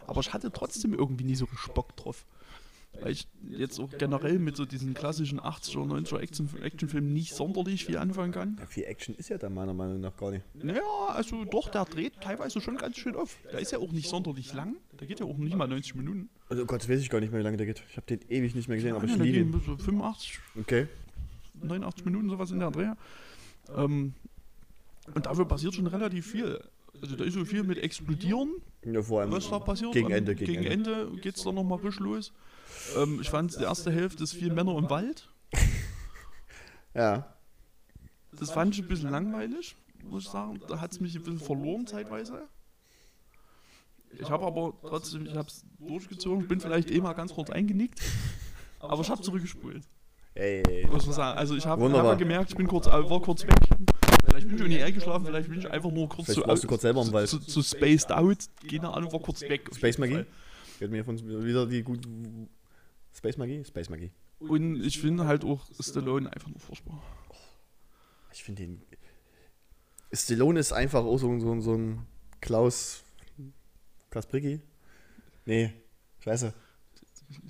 [0.07, 2.27] Aber ich hatte trotzdem irgendwie nie so Bock drauf.
[3.01, 7.85] Weil ich jetzt auch generell mit so diesen klassischen 80er, 90er Action Actionfilmen nicht sonderlich
[7.85, 8.57] viel anfangen kann.
[8.61, 10.45] Ja, viel Action ist ja da meiner Meinung nach gar nicht.
[10.55, 13.37] Naja, also doch, der dreht teilweise schon ganz schön auf.
[13.51, 14.77] Der ist ja auch nicht sonderlich lang.
[15.01, 16.29] Der geht ja auch nicht mal 90 Minuten.
[16.49, 17.83] Also Gott, das weiß ich gar nicht mehr, wie lange der geht.
[17.91, 19.61] Ich habe den ewig nicht mehr gesehen, aber ich liebe ihn.
[19.67, 20.87] so 85, Okay.
[21.67, 22.93] 89 Minuten, sowas in der Dreh.
[23.77, 24.15] Ähm,
[25.15, 26.61] und dafür passiert schon relativ viel.
[27.03, 28.53] Also da ist so viel mit Explodieren,
[28.85, 29.93] Ja, vor allem was da passiert.
[29.93, 30.35] gegen Ende.
[30.35, 31.03] Gegen, Gegen Ende.
[31.03, 32.33] Ende geht es dann nochmal frisch los.
[32.97, 35.29] Ähm, ich fand, die erste Hälfte ist viel Männer im Wald.
[36.95, 37.27] Ja.
[38.39, 40.61] Das fand ich ein bisschen langweilig, muss ich sagen.
[40.69, 42.49] Da hat es mich ein bisschen verloren zeitweise.
[44.19, 48.01] Ich habe aber trotzdem, ich habe es durchgezogen, bin vielleicht eh mal ganz kurz eingenickt.
[48.79, 49.83] Aber ich habe zurückgespult.
[50.35, 50.87] Ey.
[50.91, 51.39] Muss man sagen.
[51.39, 53.55] Also ich habe hab gemerkt, ich bin kurz, äh, war kurz weg.
[54.27, 56.65] Vielleicht bin ich auch nicht eingeschlafen, vielleicht bin ich einfach nur kurz Vielleicht zu, warst
[56.65, 57.29] du kurz selber im Wald.
[57.29, 58.39] zu, zu spaced out.
[58.69, 59.71] Keine Ahnung, war kurz weg.
[59.75, 60.25] Space Magie?
[60.81, 62.01] Wird mir von wieder die gut.
[63.13, 63.65] Space Magie?
[63.65, 64.11] Space Magie.
[64.41, 67.01] Und ich finde halt auch Stallone einfach nur furchtbar.
[68.33, 68.83] Ich finde den.
[70.13, 72.07] Stallone ist einfach auch so, so, so ein
[72.41, 73.05] Klaus.
[74.11, 74.61] Kaspricki?
[75.47, 75.73] Nee,
[76.21, 76.55] scheiße.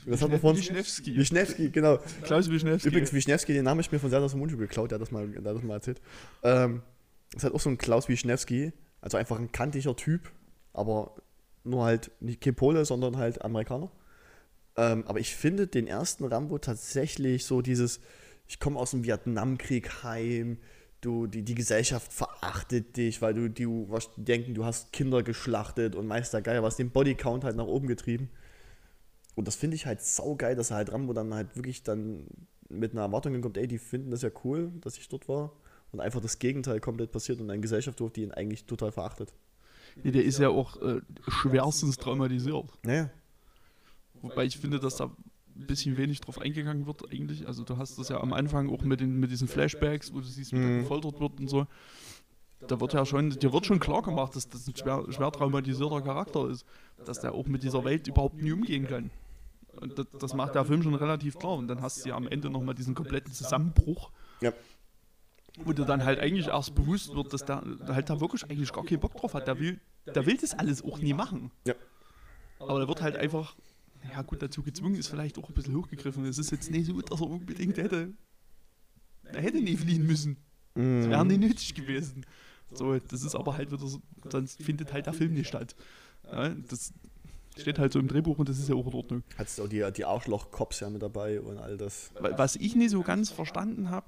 [0.06, 0.56] Was hat man von?
[0.56, 1.16] Wischnewski.
[1.16, 1.98] Wischnewski, genau.
[2.22, 2.88] Klaus Wischnewski.
[2.88, 5.26] Übrigens, Wischnewski, den Namen habe ich mir von Serdar Mundschuh geklaut, der hat das mal,
[5.28, 6.00] der hat das mal erzählt.
[6.42, 6.82] Ähm,
[7.34, 10.30] ist halt auch so ein Klaus Wischnewski, also einfach ein kantiger Typ,
[10.72, 11.16] aber
[11.64, 13.90] nur halt nicht kein Pole, sondern halt Amerikaner.
[14.76, 18.00] Ähm, aber ich finde den ersten Rambo tatsächlich so dieses,
[18.46, 20.58] ich komme aus dem Vietnamkrieg heim,
[21.00, 25.94] du, die, die Gesellschaft verachtet dich, weil du, die was denken, du hast Kinder geschlachtet
[25.94, 28.30] und Meister Geier, was den Bodycount halt nach oben getrieben.
[29.34, 32.26] Und das finde ich halt saugeil, dass er halt Rambo dann halt wirklich dann
[32.68, 35.52] mit einer Erwartung kommt, ey, die finden das ja cool, dass ich dort war.
[35.92, 39.32] Und einfach das Gegenteil komplett passiert und eine Gesellschaft, die ihn eigentlich total verachtet.
[40.02, 42.66] Nee, der ist ja auch äh, schwerstens traumatisiert.
[42.82, 43.10] Naja.
[44.22, 47.46] Wobei ich finde, dass da ein bisschen wenig drauf eingegangen wird eigentlich.
[47.46, 50.26] Also du hast das ja am Anfang auch mit, den, mit diesen Flashbacks, wo du
[50.26, 50.80] siehst, wie Mhm.
[50.80, 51.66] gefoltert wird und so.
[52.66, 56.00] Da wird ja schon, dir wird schon klar gemacht, dass das ein schwer, schwer traumatisierter
[56.00, 56.64] Charakter ist.
[57.04, 59.10] Dass der auch mit dieser Welt überhaupt nie umgehen kann.
[59.80, 61.54] Und das, das macht der Film schon relativ klar.
[61.54, 64.10] Und dann hast du ja am Ende nochmal diesen kompletten Zusammenbruch.
[64.40, 64.52] Ja.
[65.58, 68.84] Wo dir dann halt eigentlich erst bewusst wird, dass der halt da wirklich eigentlich gar
[68.84, 69.46] keinen Bock drauf hat.
[69.46, 71.50] Der will, der will das alles auch nie machen.
[71.66, 71.74] Ja.
[72.58, 73.54] Aber der wird halt einfach,
[74.12, 76.24] ja gut, dazu gezwungen ist vielleicht auch ein bisschen hochgegriffen.
[76.24, 78.12] Es ist jetzt nicht so, dass er unbedingt hätte,
[79.24, 80.36] er hätte nie fliehen müssen.
[80.74, 82.26] Das wäre nicht nötig gewesen.
[82.72, 85.76] So, das ist aber halt wieder so, sonst findet halt der Film nicht statt.
[86.24, 86.92] Ja, das
[87.56, 89.22] steht halt so im Drehbuch und das ist ja auch in Ordnung.
[89.38, 92.10] Hattest auch die, die Arschloch-Cops ja mit dabei und all das.
[92.18, 94.06] Wa- Was ich nicht so ganz verstanden habe,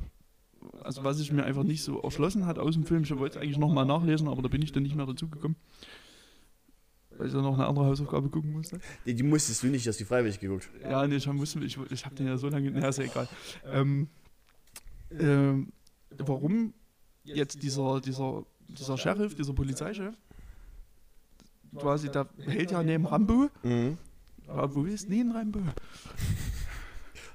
[0.83, 3.43] also was ich mir einfach nicht so erschlossen hat aus dem Film, ich wollte es
[3.43, 5.57] eigentlich nochmal nachlesen, aber da bin ich dann nicht mehr dazu gekommen.
[7.19, 8.79] Weil ich dann noch eine andere Hausaufgabe gucken musste.
[9.07, 10.69] Die, die musstest du nicht, dass die freiwillig geguckt.
[10.83, 13.27] Ja, nee, ich, musste, ich, ich habe den ja so lange, na, ist ja egal.
[13.65, 14.09] Ähm,
[15.19, 15.73] ähm,
[16.19, 16.75] warum
[17.25, 20.15] jetzt dieser, dieser, dieser Sheriff, dieser Polizeichef,
[21.77, 23.99] quasi, der hält ja neben Rambo, Mhm.
[24.47, 25.61] aber wo ist denn Rambo?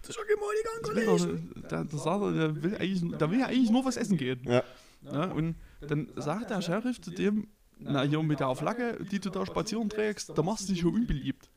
[0.02, 3.70] Das ist okay, mal die der, sagt, er, der, will eigentlich, der will ja eigentlich
[3.70, 4.42] nur was essen gehen.
[4.46, 4.64] Ja.
[5.04, 7.48] Ja, und dann sagt der Sheriff zu dem,
[7.80, 10.94] na hier mit der Flagge, die du da spazieren trägst, da machst du dich schon
[10.94, 11.50] unbeliebt.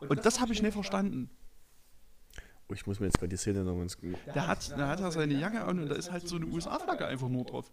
[0.00, 1.30] Und das habe ich nicht verstanden.
[2.68, 3.96] Oh, ich muss mir jetzt gerade die Szene noch ins.
[4.34, 7.06] Der hat, der hat ja seine Jacke an und da ist halt so eine USA-Flagge
[7.06, 7.72] einfach nur drauf.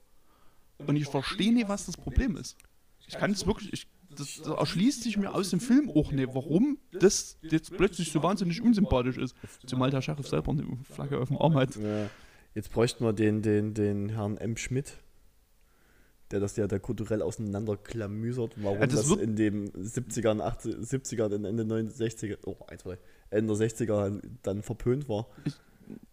[0.80, 2.58] Und ich verstehe nicht, was das Problem ist.
[3.08, 6.34] Ich kann es wirklich, ich, das, das erschließt sich mir aus dem Film auch nicht,
[6.34, 9.36] warum das jetzt plötzlich so wahnsinnig unsympathisch ist.
[9.66, 11.76] Zumal der Sheriff selber eine Flagge auf dem Arm hat.
[11.76, 12.10] Ja.
[12.56, 14.58] Jetzt bräuchten wir den, den, den Herrn M.
[14.58, 14.98] Schmidt,
[16.32, 21.36] der das ja da kulturell auseinanderklamüsert, warum Ja, das das, in den 70ern, 80, 70ern,
[21.36, 22.98] und Ende 60er, oh, 1, 2,
[23.30, 25.28] Ende 60er dann verpönt war.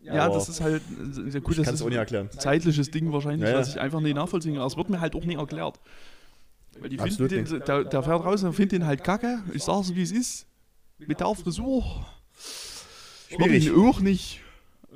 [0.01, 0.83] Ja, Aber das ist halt,
[1.45, 2.31] gut, ich das ist auch nicht erklären.
[2.33, 3.59] ein zeitliches Ding wahrscheinlich, Ja, ja.
[3.59, 4.67] was ich einfach nicht nachvollziehen kann.
[4.67, 5.81] Es wird mir halt auch nicht erklärt.
[6.81, 9.43] Weil die Absolut finden den, der, der fährt raus und findet den halt kacke.
[9.53, 10.47] Ich sag's wie es ist.
[10.99, 12.07] Mit der Frisur.
[13.29, 13.67] Schwierig.
[13.67, 14.41] Ihn auch nicht.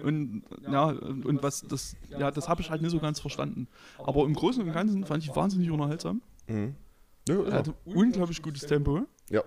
[0.03, 3.69] Und ja, und was das, ja, das habe ich halt nicht so ganz verstanden.
[3.99, 6.23] Aber im Großen und Ganzen fand ich wahnsinnig unterhaltsam.
[6.47, 6.75] Mhm.
[7.29, 9.03] Ja, Er hatte unglaublich gutes Tempo.
[9.29, 9.43] ja.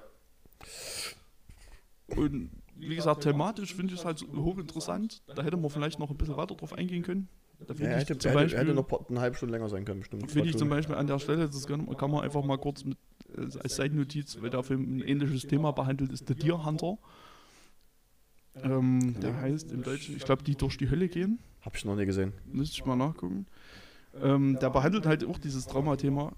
[2.15, 5.21] Und wie gesagt, thematisch finde ich es halt hochinteressant.
[5.36, 7.27] Da hätte man vielleicht noch ein bisschen weiter drauf eingehen können.
[7.68, 9.86] Da Ja, er ich hätte, zum hätte, Beispiel, hätte noch eine halbe Stunde länger sein
[9.86, 10.32] können, bestimmt.
[10.32, 12.97] finde ich zum Beispiel an der Stelle, das kann, kann man einfach mal kurz mit
[13.38, 16.97] äh, als Seitennotiz, weil der Film ein ähnliches Thema behandelt, ist The Deer Hunter.
[18.64, 21.39] Ähm, der heißt im Deutschen, ich glaube, die durch die Hölle gehen.
[21.61, 22.34] Hab ich noch nie gesehen.
[22.45, 23.47] Müsste ich mal nachgucken.
[24.22, 26.34] Ähm, der behandelt halt auch dieses Traumathema.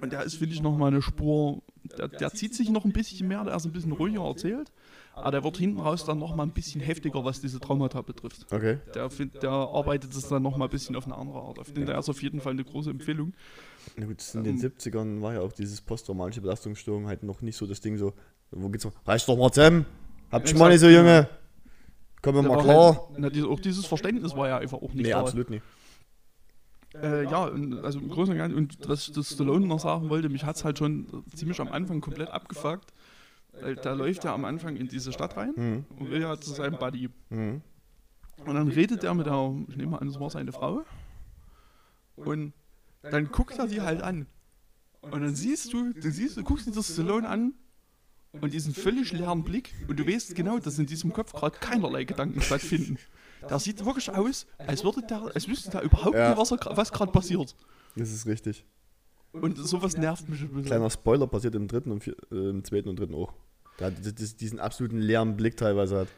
[0.00, 1.62] Und der ist, finde ich, nochmal eine Spur.
[1.98, 4.72] Der, der zieht sich noch ein bisschen mehr, der ist ein bisschen ruhiger erzählt.
[5.16, 8.46] Aber der wird hinten raus dann nochmal ein bisschen heftiger, was diese Traumata betrifft.
[8.52, 8.78] Okay.
[8.94, 11.58] Der, der arbeitet es dann nochmal ein bisschen auf eine andere Art.
[11.58, 13.32] Ich finde, der ist auf jeden Fall eine große Empfehlung.
[13.96, 14.62] Na gut, in den Ähm.
[14.62, 18.12] 70ern war ja auch dieses posttraumatische Belastungsstörung halt noch nicht so das Ding so,
[18.50, 18.92] wo geht's noch?
[19.06, 19.86] Reiß doch mal zusammen!
[20.32, 21.28] Habt schon mal nicht so, Junge!
[22.20, 23.08] Komm mir Der mal war klar!
[23.16, 25.20] Halt, na, auch dieses Verständnis war ja einfach auch nicht Nee, da.
[25.20, 25.62] absolut nicht.
[27.00, 27.50] Äh, ja,
[27.82, 30.64] also im Großen und Ganzen, und was das Stallone noch sagen wollte, mich hat es
[30.64, 32.93] halt schon ziemlich am Anfang komplett abgefuckt.
[33.60, 35.84] Weil da läuft er am Anfang in diese Stadt rein Mhm.
[35.98, 37.08] und will ja zu seinem Buddy.
[37.30, 37.62] Mhm.
[38.44, 40.82] Und dann redet er mit der, ich nehme an, das war seine Frau.
[42.16, 42.52] Und
[43.02, 44.26] dann guckt er die halt an.
[45.02, 47.52] Und dann siehst du, du siehst, du guckst dir das Stallone an
[48.40, 52.04] und diesen völlig leeren Blick und du weißt genau, dass in diesem Kopf gerade keinerlei
[52.04, 52.98] Gedanken stattfinden.
[53.48, 56.30] Der sieht wirklich aus, als würde der, als wüsste der überhaupt Ja.
[56.34, 56.38] nicht,
[56.70, 57.54] was gerade passiert.
[57.94, 58.64] Das ist richtig.
[59.32, 60.64] Und sowas nervt mich ein bisschen.
[60.64, 63.34] Kleiner Spoiler passiert im dritten und vier, äh, im zweiten und dritten auch.
[63.78, 66.08] Da diesen absoluten leeren Blick teilweise hat.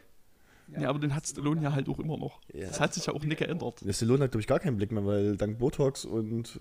[0.77, 2.41] Ja, aber den hat Stallone ja halt auch immer noch.
[2.53, 2.67] Ja.
[2.67, 3.81] Das hat sich ja auch nicht geändert.
[3.85, 6.59] Der Stallone hat, glaube ich, gar keinen Blick mehr, weil dank Botox und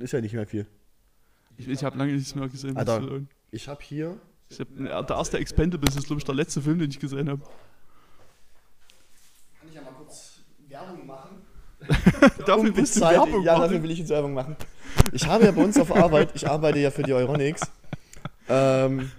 [0.00, 0.66] äh, ist ja nicht mehr viel.
[1.56, 2.96] Ich, ich habe lange nichts mehr gesehen mit Alter.
[2.96, 3.26] Stallone.
[3.52, 4.18] Ich habe hier.
[4.48, 7.28] Ich hab, ja, der erste Expendables ist, glaube ich, der letzte Film, den ich gesehen
[7.30, 7.42] habe.
[9.60, 11.36] Kann ich ja mal kurz Werbung machen?
[12.46, 13.62] Dafür willst du Unbezahlte- Werbung Ja, machen?
[13.62, 14.56] dafür will ich jetzt Werbung machen.
[15.12, 17.60] Ich habe ja bei uns auf Arbeit, ich arbeite ja für die Euronics,
[18.48, 19.10] ähm,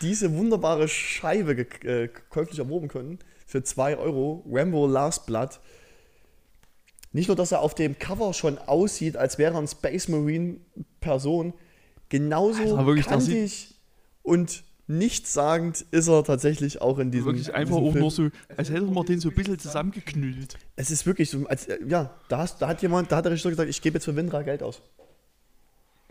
[0.00, 1.52] diese wunderbare Scheibe
[1.84, 4.44] äh, käuflich erworben können für 2 Euro.
[4.50, 5.60] Rambo Last Blood.
[7.12, 10.58] Nicht nur, dass er auf dem Cover schon aussieht, als wäre er ein Space Marine
[11.00, 11.54] Person,
[12.08, 13.74] genauso kantig
[14.22, 18.02] und nichtssagend ist er tatsächlich auch in diesem Wirklich einfach diesem auch Film.
[18.02, 20.58] nur so, als hätte man den so ein bisschen zusammengeknüllt.
[20.76, 23.32] Es ist wirklich so, als, äh, ja, da, hast, da hat jemand, da hat der
[23.32, 24.82] Regisseur gesagt, ich gebe jetzt für Windra Geld aus.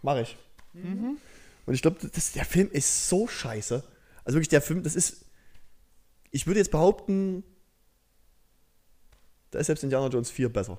[0.02, 0.38] Mach ich.
[1.66, 3.84] Und ich glaube, der Film ist so scheiße.
[4.24, 5.26] Also wirklich, der Film, das ist,
[6.32, 7.44] ich würde jetzt behaupten,
[9.52, 10.78] da ist selbst Indiana Jones 4 besser.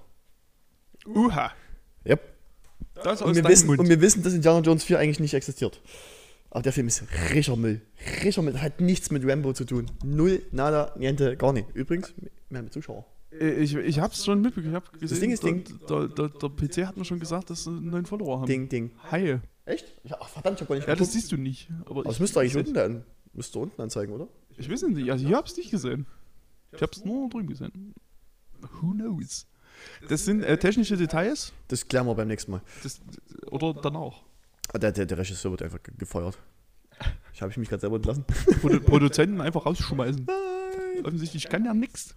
[1.07, 1.53] Uha.
[2.07, 2.21] Yep.
[3.03, 3.79] Das Und wir, wissen, Mund.
[3.79, 5.81] und wir wissen, dass Indiana Jones 4 eigentlich nicht existiert.
[6.51, 7.81] Aber der Film ist richer Müll.
[8.25, 8.53] Richer Müll.
[8.53, 9.87] Das hat nichts mit Rambo zu tun.
[10.05, 11.69] Null, nada, niente, gar nicht.
[11.75, 12.13] Übrigens,
[12.49, 13.07] wir haben Zuschauer.
[13.33, 14.73] Äh, ich, ich hab's schon mitbekommen.
[14.73, 15.81] Ich hab gesehen, Ding ist der, Ding.
[15.89, 18.47] Der, der, der PC hat mir schon gesagt, dass sie einen neuen Follower haben.
[18.47, 18.91] Ding, Ding.
[19.11, 19.39] Hi.
[19.65, 19.87] Echt?
[20.05, 21.71] Ja, ach, verdammt, ich hab gar nicht Ja, das siehst du nicht.
[21.87, 24.29] Aber es ich, müsste eigentlich ich, unten, dann, müsste unten anzeigen, oder?
[24.57, 26.07] Ich weiß nicht, also ich hab's nicht gesehen.
[26.73, 27.95] Ich hab's nur drüben gesehen.
[28.81, 29.47] Who knows?
[30.09, 31.53] Das sind äh, technische Details.
[31.69, 32.63] Das klären wir beim nächsten Mal.
[32.83, 33.01] Das,
[33.51, 34.23] oder danach.
[34.73, 36.39] Ah, Der, der, der Regisseur wird einfach ge- gefeuert.
[37.33, 38.25] Ich habe ich mich gerade selber entlassen.
[38.61, 40.27] Produ Produzenten einfach rausschmeißen.
[41.05, 42.15] Offensichtlich kann ja nix.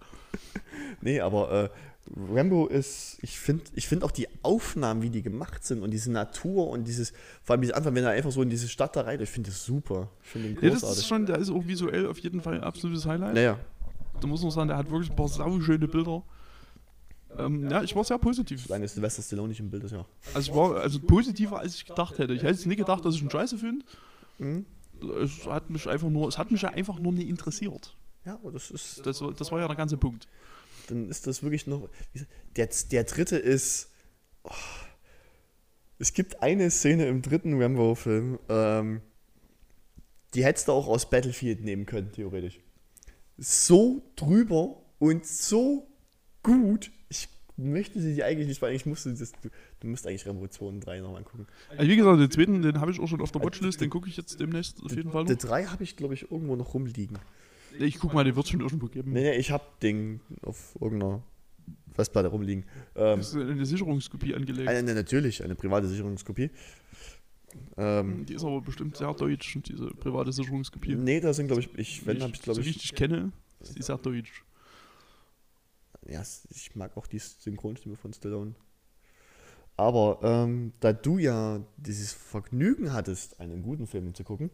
[1.00, 1.70] Nee, aber äh,
[2.32, 6.12] Rambo ist, ich finde ich find auch die Aufnahmen, wie die gemacht sind und diese
[6.12, 9.02] Natur und dieses, vor allem dieser Anfang, wenn er einfach so in diese Stadt da
[9.02, 10.10] rein, ich finde das super.
[10.22, 11.06] Ich finde ihn Ja, das ist großartig.
[11.06, 13.34] schon, der ist auch visuell auf jeden Fall ein absolutes Highlight.
[13.34, 13.58] naja,
[14.20, 16.22] Da muss man sagen, der hat wirklich ein paar sauschöne Bilder.
[17.36, 18.66] Ähm, ja, ich war sehr positiv.
[18.68, 20.04] alleine ist Sylvester Stallone nicht im Bild, das ja.
[20.34, 22.32] Also ich war also positiver, als ich gedacht hätte.
[22.34, 23.84] Ich hätte jetzt nicht gedacht, dass ich einen Scheiße finde.
[24.38, 24.66] Mhm.
[25.22, 27.96] Es hat mich einfach nur, es hat mich einfach nur nicht interessiert.
[28.24, 30.28] Ja, aber das ist, Das, das war ja der ganze Punkt.
[30.86, 31.88] Dann ist das wirklich noch,
[32.56, 33.90] der, der dritte ist,
[34.44, 34.50] oh,
[35.98, 39.00] Es gibt eine Szene im dritten Rambo-Film, ähm,
[40.34, 42.60] die hättest du auch aus Battlefield nehmen können, theoretisch.
[43.38, 45.88] So drüber und so
[46.42, 46.90] gut.
[47.08, 49.48] Ich möchte sie dir eigentlich nicht, weil ich musste das, du,
[49.80, 51.46] du musst eigentlich Rambo 2 und 3 nochmal gucken.
[51.76, 54.08] Also wie gesagt, den zweiten, den habe ich auch schon auf der Watchlist, den gucke
[54.08, 55.42] ich jetzt demnächst auf jeden Fall Der noch.
[55.42, 57.18] 3 habe ich, glaube ich, irgendwo noch rumliegen.
[57.78, 59.12] Ich guck mal, den wird schon irgendwo geben.
[59.12, 61.22] Nee, nee, ich habe den auf irgendeiner
[61.92, 62.64] Festplatte rumliegen.
[62.94, 64.68] Ähm, Das ist eine Sicherungskopie angelegt.
[64.68, 66.50] eine, natürlich, eine private Sicherungskopie.
[67.76, 70.96] Ähm, Die ist aber bestimmt sehr deutsch, diese private Sicherungskopie.
[70.96, 72.94] nee, da sind, glaube ich, ich, wenn, habe ich, glaube so wie ich, ich dich
[72.94, 74.44] kenne, ist die sehr deutsch.
[76.08, 78.54] ja, ich mag auch die Synchronstimme von Stallone.
[79.76, 84.50] Aber ähm, da du ja dieses Vergnügen hattest, einen guten Film zu gucken,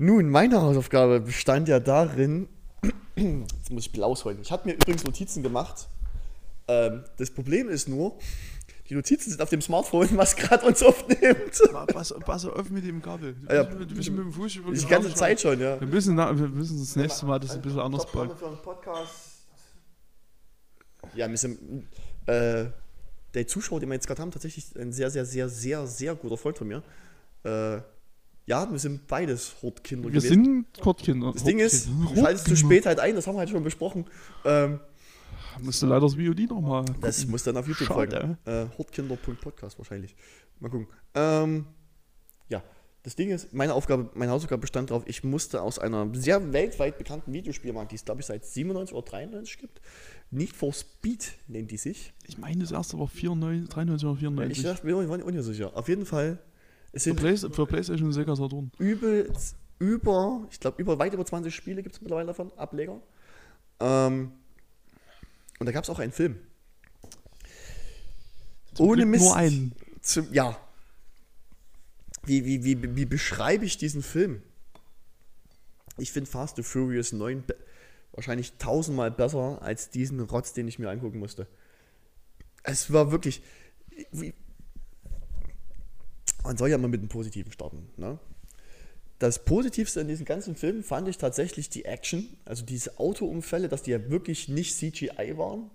[0.00, 2.48] nun, meine Hausaufgabe bestand ja darin,
[3.16, 4.38] jetzt muss ich Blaus holen.
[4.40, 5.88] Ich habe mir übrigens Notizen gemacht.
[6.68, 8.18] Ähm, das Problem ist nur,
[8.88, 11.60] die Notizen sind auf dem Smartphone, was gerade uns aufnimmt.
[11.92, 13.34] Pass, pass auf mit dem Kabel.
[13.34, 15.78] Du Ah ja, bist, du bist mit dem Fuß über Die ganze Zeit schon, ja.
[15.78, 18.30] Wir müssen, na, wir müssen das nächste Mal das ein bisschen anders bauen.
[18.34, 19.44] für einen Podcast.
[21.14, 21.86] Ja, wir sind,
[22.24, 22.66] äh,
[23.34, 26.38] der Zuschauer, den wir jetzt gerade haben, tatsächlich ein sehr, sehr, sehr, sehr, sehr guter
[26.38, 26.82] Freund von mir.
[27.44, 27.82] Äh,
[28.50, 31.32] ja, wir sind beides Hortkinder Wir sind Kortkinder.
[31.32, 34.06] Das Ding ist, du schaltest zu spät halt ein, das haben wir halt schon besprochen.
[34.44, 34.80] Ähm,
[35.60, 36.84] Musst du leider das Violin nochmal.
[37.00, 38.36] das muss dann auf YouTube folgen.
[38.44, 40.16] Äh, Hortkinder.podcast wahrscheinlich.
[40.58, 40.88] Mal gucken.
[41.14, 41.66] Ähm,
[42.48, 42.60] ja,
[43.04, 46.98] das Ding ist, meine Aufgabe, meine Hausaufgabe bestand darauf, ich musste aus einer sehr weltweit
[46.98, 49.80] bekannten Videospielmarke, die es glaube ich seit 97 oder 93 gibt,
[50.32, 52.12] Need for Speed nennt die sich.
[52.26, 54.62] Ich meine, das erste war 94, 93 oder Ich 94.
[54.64, 55.76] dachte, wir waren unsicher.
[55.76, 56.38] Auf jeden Fall,
[56.92, 58.70] es Für, sind Play, für PlayStation und Sega Saturn.
[58.78, 59.32] übel,
[59.78, 63.00] über, ich glaube, über, weit über 20 Spiele gibt es mittlerweile davon, Ableger.
[63.80, 64.32] Ähm,
[65.58, 66.38] und da gab es auch einen Film.
[68.74, 69.24] Zum Ohne Glück Mist.
[69.24, 69.72] Nur einen.
[70.02, 70.58] Zum, ja.
[72.24, 74.42] Wie, wie, wie, wie beschreibe ich diesen Film?
[75.96, 77.56] Ich finde Fast and Furious 9 be-
[78.12, 81.46] wahrscheinlich tausendmal besser als diesen Rotz, den ich mir angucken musste.
[82.62, 83.42] Es war wirklich.
[84.12, 84.34] Wie,
[86.44, 87.88] man soll ja mal mit dem Positiven starten.
[87.96, 88.18] Ne?
[89.18, 93.82] Das Positivste an diesem ganzen Film fand ich tatsächlich die Action, also diese Autounfälle, dass
[93.82, 95.70] die ja wirklich nicht CGI waren.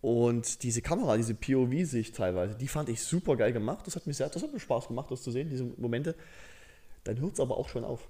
[0.00, 3.86] Und diese Kamera, diese POV-Sicht teilweise, die fand ich super geil gemacht.
[3.86, 6.16] Das hat mir sehr, das hat mir Spaß gemacht, das zu sehen, diese Momente.
[7.04, 8.08] Dann hört es aber auch schon auf.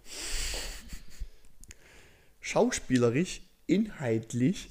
[2.41, 4.71] Schauspielerisch, inhaltlich,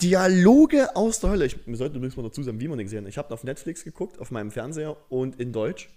[0.00, 1.46] Dialoge aus der Hölle.
[1.46, 3.08] Ich, wir sollten übrigens mal dazu sagen, wie man den gesehen hat.
[3.08, 5.90] Ich habe auf Netflix geguckt, auf meinem Fernseher und in Deutsch.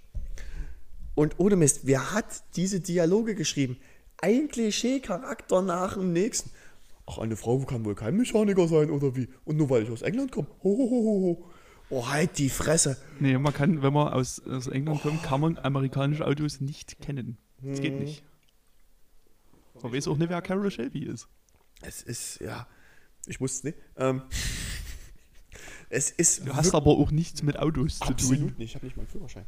[1.14, 2.26] Und ohne Mist, wer hat
[2.56, 3.78] diese Dialoge geschrieben?
[4.22, 6.52] Ein Klischee-Charakter nach dem nächsten.
[7.06, 9.28] Ach, eine Frau kann wohl kein Mechaniker sein, oder wie?
[9.44, 10.48] Und nur weil ich aus England komme.
[10.64, 11.46] Ho, ho, ho, ho.
[11.90, 12.98] Oh, halt die Fresse.
[13.20, 17.38] Nee, man kann, wenn man aus, aus England kommt, kann man amerikanische Autos nicht kennen.
[17.62, 18.24] Das geht nicht.
[19.84, 21.28] Man weiß auch nicht, wer Carol Shelby ist.
[21.82, 22.68] Es ist, ja,
[23.26, 23.78] ich wusste es nicht.
[23.98, 24.24] Ähm,
[25.90, 28.14] es ist Du hast aber auch nichts mit Autos zu tun.
[28.14, 29.46] Absolut nicht, ich habe nicht mal einen Führerschein.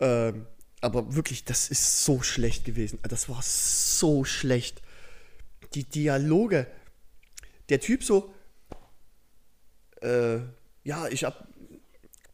[0.00, 0.46] Ähm,
[0.80, 2.98] aber wirklich, das ist so schlecht gewesen.
[3.02, 4.82] Das war so schlecht.
[5.74, 6.66] Die Dialoge.
[7.68, 8.32] Der Typ so,
[10.00, 10.38] äh,
[10.84, 11.46] ja, ich hab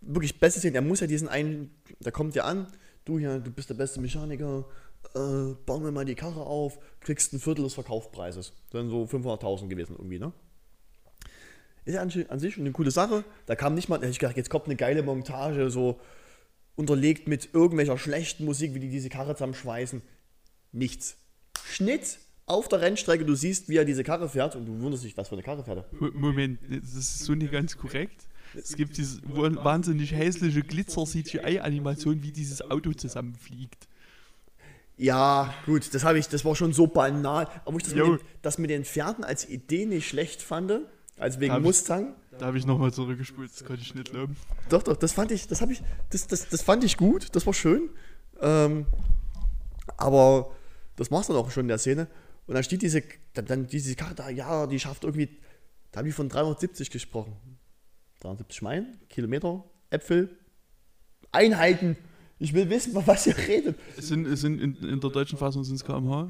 [0.01, 0.77] wirklich beste Szene.
[0.77, 2.69] Er muss ja diesen einen, da kommt ja an,
[3.05, 4.67] du hier, du bist der beste Mechaniker,
[5.15, 8.53] äh, bauen wir mal die Karre auf, kriegst ein Viertel des Verkaufspreises.
[8.71, 10.33] Dann so 500.000 gewesen irgendwie, ne?
[11.85, 13.25] Ist ja an, an sich schon eine coole Sache.
[13.47, 16.01] Da kam nicht mal, da hätte ich gedacht, jetzt kommt eine geile Montage, so
[16.75, 20.03] unterlegt mit irgendwelcher schlechten Musik, wie die diese Karre zusammenschweißen.
[20.73, 21.17] Nichts.
[21.65, 25.17] Schnitt auf der Rennstrecke, du siehst, wie er diese Karre fährt und du wunderst dich,
[25.17, 25.87] was für eine Karre fährt er.
[25.99, 28.25] Mo- Moment, das ist so nicht ganz korrekt.
[28.55, 33.89] Es gibt diese wa- wahnsinnig hässliche Glitzer-CGI-Animation, wie dieses Auto zusammenfliegt.
[34.97, 37.49] Ja, gut, das habe ich, das war schon so banal.
[37.65, 40.73] Aber ich das mit, den, das mit den Pferden als Idee nicht schlecht fand,
[41.19, 42.15] als wegen ich- Mustang.
[42.39, 44.37] Da habe ich nochmal zurückgespult, das konnte ich nicht glauben.
[44.69, 47.47] Doch, doch, das fand ich, das habe ich, das, das, das fand ich gut, das
[47.47, 47.89] war schön.
[48.43, 48.87] Ähm,
[49.97, 50.53] aber
[50.97, 52.09] das machst du dann auch schon in der Szene.
[52.47, 53.03] Und dann steht diese,
[53.33, 55.29] dann, dann diese Karte da, ja, die schafft irgendwie,
[55.93, 57.35] da habe ich von 370 gesprochen.
[58.21, 60.37] 370 Meilen, Kilometer, Äpfel,
[61.33, 61.97] Einheiten.
[62.39, 63.77] Ich will wissen, von was ihr redet.
[63.97, 66.29] Es sind, es sind in, in der deutschen Fassung sind es kmh,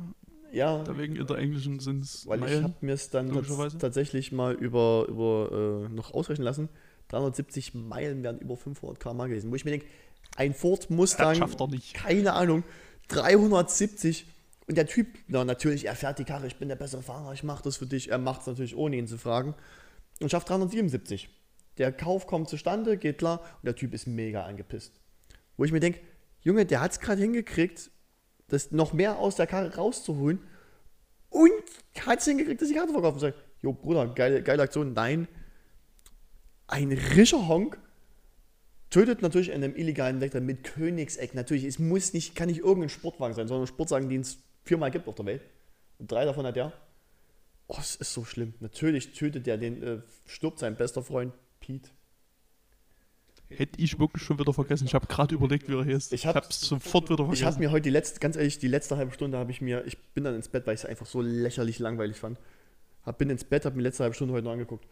[0.53, 2.65] Ja, dagegen in der englischen sind es weil ich Meilen.
[2.65, 6.69] habe mir es dann tats tatsächlich mal über, über äh, noch ausrechnen lassen.
[7.09, 9.51] 370 Meilen wären über 500 km gewesen.
[9.51, 9.87] Wo ich mir denke,
[10.37, 11.95] ein Ford Mustang, Das schafft nicht.
[11.95, 12.63] keine Ahnung,
[13.09, 14.27] 370
[14.69, 17.45] und der Typ, na natürlich, er fährt die Karre, ich bin der bessere Fahrer, ich
[17.45, 18.11] mache das für dich.
[18.11, 19.55] Er macht es natürlich ohne ihn zu fragen
[20.21, 21.29] und schafft 377.
[21.79, 24.93] der Kauf kommt zustande, geht klar und der Typ ist mega angepisst.
[25.57, 26.01] Wo ich mir denke,
[26.41, 27.91] Junge, der hat es gerade hingekriegt,
[28.49, 30.41] das noch mehr aus der Karre rauszuholen
[31.31, 31.53] und
[32.01, 33.35] hat es hingekriegt, dass die Karte verkaufen soll.
[33.63, 34.93] Jo, Bruder, geile, geile Aktion.
[34.93, 35.29] Nein,
[36.67, 37.79] ein rischer Honk
[38.91, 41.35] tötet natürlich in einem illegalen Wegter mit Königseck.
[41.35, 44.91] Natürlich, es muss nicht, kann nicht irgendein Sportwagen sein, sondern ein Sportwagen, den es viermal
[44.91, 45.43] gibt auf der Welt.
[45.99, 46.73] Und drei davon hat er.
[47.69, 48.55] Oh, es ist so schlimm.
[48.61, 51.91] Natürlich tötet er den, äh, stirbt sein bester Freund Pete.
[53.49, 54.87] Hätte ich wirklich schon wieder vergessen.
[54.87, 56.11] Ich habe gerade überlegt, wie er hieß.
[56.13, 57.47] Ich hab- hab's sofort wieder Ich vergessen.
[57.47, 59.97] habe mir heute die letzte, ganz ehrlich, die letzte halbe Stunde habe ich mir, ich
[60.15, 62.39] bin dann ins Bett, weil ich es einfach so lächerlich langweilig fand.
[63.05, 64.85] Hab, bin ins Bett, habe mir die letzte halbe Stunde heute noch angeguckt.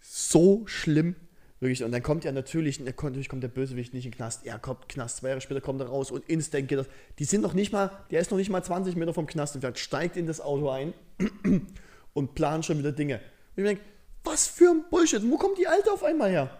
[0.00, 1.16] So schlimm,
[1.58, 1.82] wirklich.
[1.82, 4.46] Und dann kommt ja natürlich, natürlich kommt der Bösewicht nicht in den Knast.
[4.46, 6.86] Er kommt in den Knast, zwei Jahre später kommt er raus und instant geht das.
[7.18, 9.78] Die sind noch nicht mal, der ist noch nicht mal 20 Meter vom Knast entfernt,
[9.78, 10.94] steigt in das Auto ein
[12.14, 13.16] und plant schon wieder Dinge.
[13.56, 13.82] Und ich denke,
[14.22, 16.56] was für ein Bullshit, wo kommt die Alte auf einmal her?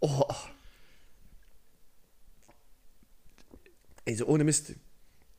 [0.00, 0.24] Oh.
[4.06, 4.74] Also ohne Mist,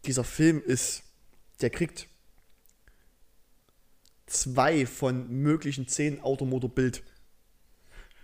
[0.06, 1.04] dieser Film ist,
[1.62, 2.08] der kriegt
[4.28, 7.04] zwei von möglichen zehn Automotorbild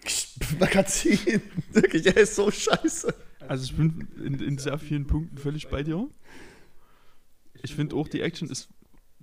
[0.59, 1.41] Magazin.
[1.72, 3.14] Wirklich, er ist so scheiße.
[3.47, 6.07] Also ich bin in, in sehr vielen Punkten völlig bei dir.
[7.64, 8.69] Ich finde auch, die Action ist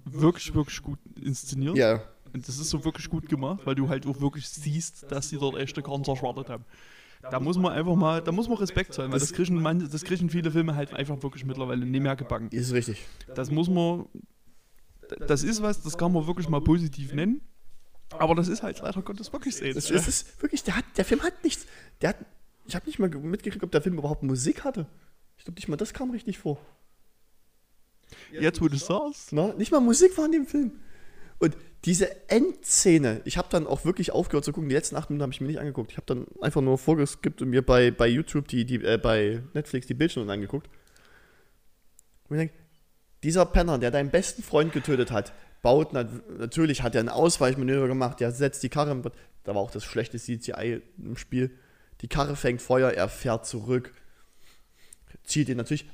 [0.05, 1.77] wirklich, wirklich gut inszeniert.
[1.77, 5.29] Ja, Und das ist so wirklich gut gemacht, weil du halt auch wirklich siehst, dass
[5.29, 6.65] sie dort echte Karten zerschwartet haben.
[7.31, 10.05] Da muss man einfach mal, da muss man Respekt zollen, weil das kriegen, man, das
[10.05, 12.49] kriegen viele Filme halt einfach wirklich mittlerweile nicht mehr gebacken.
[12.51, 13.05] ist richtig.
[13.35, 14.07] Das muss man,
[15.27, 17.41] das ist was, das kann man wirklich mal positiv nennen.
[18.19, 19.65] Aber das ist halt leider Gottes wirklich so.
[19.73, 21.67] Das, das ist wirklich, der, hat, der Film hat nichts.
[22.01, 22.17] Der hat,
[22.67, 24.87] ich habe nicht mal ge- mitgekriegt, ob der Film überhaupt Musik hatte.
[25.39, 26.59] Ich glaube nicht mal, das kam richtig vor.
[28.31, 30.73] Jetzt, wo du sagst, Na, nicht mal Musik war in dem Film.
[31.39, 34.71] Und diese Endszene, ich habe dann auch wirklich aufgehört zu gucken.
[34.71, 35.91] Die letzten acht Minuten habe ich mir nicht angeguckt.
[35.91, 39.43] Ich habe dann einfach nur vorgeskippt und mir bei, bei YouTube, die, die, äh, bei
[39.53, 40.69] Netflix die Bildschirme angeguckt.
[42.29, 42.55] Und ich denke,
[43.23, 46.09] dieser Penner, der deinen besten Freund getötet hat, baut nat
[46.39, 49.01] natürlich, hat er ein Ausweichmanöver gemacht, der setzt die Karre,
[49.45, 51.51] da war auch das schlechte CGI im Spiel.
[52.01, 53.93] Die Karre fängt Feuer, er fährt zurück,
[55.23, 55.87] zieht ihn natürlich.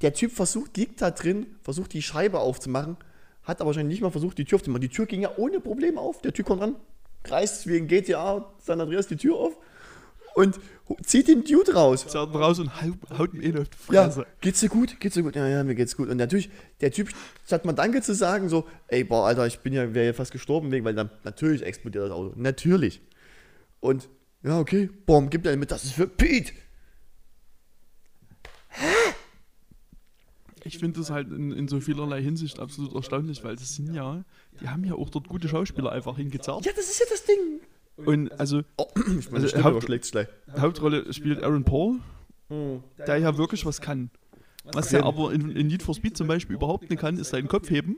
[0.00, 2.96] Der Typ versucht, liegt da drin, versucht die Scheibe aufzumachen,
[3.44, 4.80] hat aber wahrscheinlich nicht mal versucht, die Tür aufzumachen.
[4.80, 6.20] Die Tür ging ja ohne Probleme auf.
[6.22, 6.76] Der Typ kommt ran,
[7.26, 9.56] reißt wie in GTA San Andreas die Tür auf
[10.34, 10.58] und
[11.04, 12.06] zieht den Dude raus.
[12.06, 12.70] zerrt ihn raus und
[13.18, 14.26] haut, ihm eh auf die Ja, Fresse.
[14.40, 14.98] geht's dir gut?
[15.00, 15.36] Geht's dir gut?
[15.36, 16.08] Ja, ja, mir geht's gut.
[16.08, 16.50] Und natürlich,
[16.80, 17.10] der Typ,
[17.46, 20.32] statt mal Danke zu sagen, so, ey, boah, Alter, ich bin ja, wäre ja fast
[20.32, 22.32] gestorben wegen, weil dann natürlich explodiert das Auto.
[22.36, 23.00] Natürlich.
[23.80, 24.08] Und,
[24.42, 26.52] ja, okay, boom, gibt er mit, das ist für Pete.
[30.64, 34.24] Ich finde das halt in, in so vielerlei Hinsicht absolut erstaunlich, weil das sind ja,
[34.60, 36.64] die haben ja auch dort gute Schauspieler einfach hingezerrt.
[36.64, 37.60] Ja, das ist ja das Ding.
[38.06, 38.86] Und also, Oh,
[39.18, 40.26] ich meine, Also, Haupt- gleich.
[40.56, 41.98] Hauptrolle spielt Aaron Paul,
[42.98, 44.10] der ja wirklich was kann.
[44.72, 47.48] Was er aber in, in Need for Speed zum Beispiel überhaupt nicht kann, ist seinen
[47.48, 47.96] Kopf heben,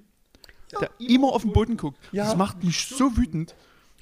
[0.81, 1.99] der immer auf den Boden guckt.
[2.13, 2.25] Ja.
[2.25, 3.55] Das macht mich so wütend.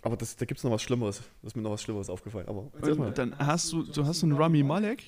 [0.03, 1.23] Aber das, da gibt's noch was Schlimmeres.
[1.43, 2.49] Da ist mir noch was Schlimmeres aufgefallen.
[2.49, 3.09] Aber erzähl mal.
[3.09, 5.03] Und dann hast du, du hast einen Rami Malek,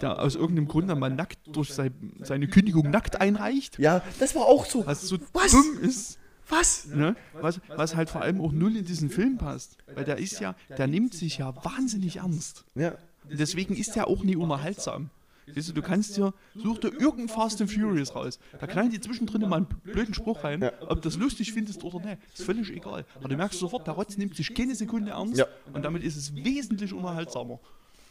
[0.00, 1.90] der aus irgendeinem Grund dann mal nackt durch sei,
[2.20, 4.86] seine Kündigung nackt einreicht, Ja, das war auch so.
[4.86, 5.52] was so Was?
[5.52, 6.18] dumm ist.
[6.48, 6.86] Was?
[6.86, 7.16] Ne?
[7.40, 9.76] Was, was halt vor allem auch null in diesen Film passt.
[9.94, 12.64] Weil der ist ja, der nimmt sich ja wahnsinnig ernst.
[12.74, 12.94] Ja.
[13.30, 15.10] Deswegen ist der auch nie unterhaltsam.
[15.54, 18.38] Weißt du, du kannst dir, such dir irgendein Fast and Furious raus.
[18.60, 20.62] Da knallen die zwischendrin mal einen blöden Spruch rein.
[20.62, 20.72] Ja.
[20.82, 23.04] Ob du das lustig findest oder nicht, ist völlig egal.
[23.18, 25.38] Aber du merkst sofort, der Rotz nimmt sich keine Sekunde ernst.
[25.38, 25.46] Ja.
[25.72, 27.58] Und damit ist es wesentlich unterhaltsamer.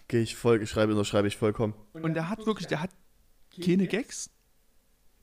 [0.08, 1.74] Gehe ich voll, ich schreibe, unterschreibe ich vollkommen.
[1.94, 2.90] Und der hat wirklich, der hat
[3.64, 4.30] keine Gags.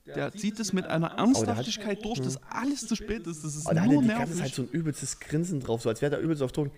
[0.05, 3.43] Der zieht es mit einer der hat- Ernsthaftigkeit durch, dass alles zu spät ist.
[3.43, 4.35] Das ist Aber da hat er nur die ganze.
[4.35, 6.71] Zeit so ein übelstes Grinsen drauf, so als wäre der übelst auf Ton.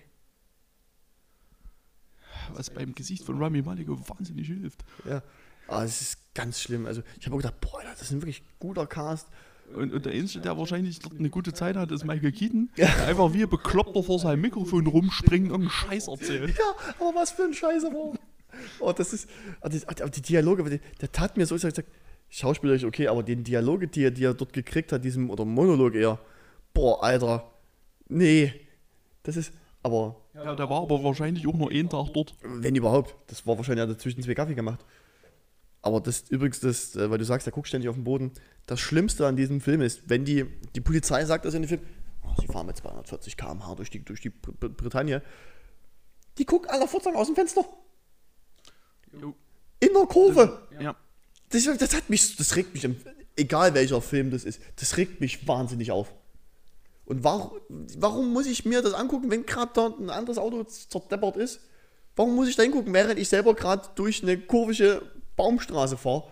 [2.54, 4.84] was beim Gesicht von Rami Malek wahnsinnig hilft.
[5.06, 5.24] Ja.
[5.68, 6.86] Aber es ist ganz schlimm.
[6.86, 9.28] Also, ich habe auch gedacht, boah, das ist ein wirklich guter Cast.
[9.76, 13.34] Und, und der Einzige, der wahrscheinlich eine gute Zeit hat, ist Michael Keaton, der einfach
[13.34, 16.58] wie ein Bekloppter vor seinem Mikrofon rumspringt und irgendeinen Scheiß erzählt.
[16.58, 18.14] Ja, aber was für ein Scheiß, aber.
[18.80, 19.30] Oh, das ist.
[19.62, 21.90] Aber die, aber die Dialoge, der, der tat mir so, ich gesagt,
[22.30, 25.96] schauspielerisch okay, aber den Dialoge, die er, die er dort gekriegt hat, diesem, oder Monolog
[25.96, 26.20] eher,
[26.74, 27.52] boah, Alter,
[28.08, 28.54] nee.
[29.24, 29.54] Das ist,
[29.84, 32.36] aber Ja, der war aber wahrscheinlich auch nur einen Tag dort.
[32.44, 34.84] wenn überhaupt, das war wahrscheinlich, er hat dazwischen zwei Kaffee gemacht.
[35.82, 38.32] Aber das übrigens, das, äh, weil du sagst, der guckt ständig auf den Boden,
[38.68, 40.46] das Schlimmste an diesem Film ist, wenn die,
[40.76, 41.82] die Polizei sagt das in dem Film,
[42.24, 45.22] oh, sie fahren mit 240 km/h durch die, durch die Br Br Bretagne,
[46.38, 47.66] die gucken aller Furzang aus dem Fenster.
[49.20, 49.36] Jo.
[49.80, 50.68] In der Kurve.
[50.80, 50.96] Ja.
[51.50, 52.88] Das, das hat mich, das regt mich,
[53.36, 56.14] egal welcher Film das ist, das regt mich wahnsinnig auf.
[57.06, 57.60] Und warum,
[57.98, 61.60] warum muss ich mir das angucken, wenn gerade da ein anderes Auto zerdeppert ist?
[62.16, 65.02] Warum muss ich da hingucken, während ich selber gerade durch eine kurvische
[65.42, 66.24] Baumstraße fahre?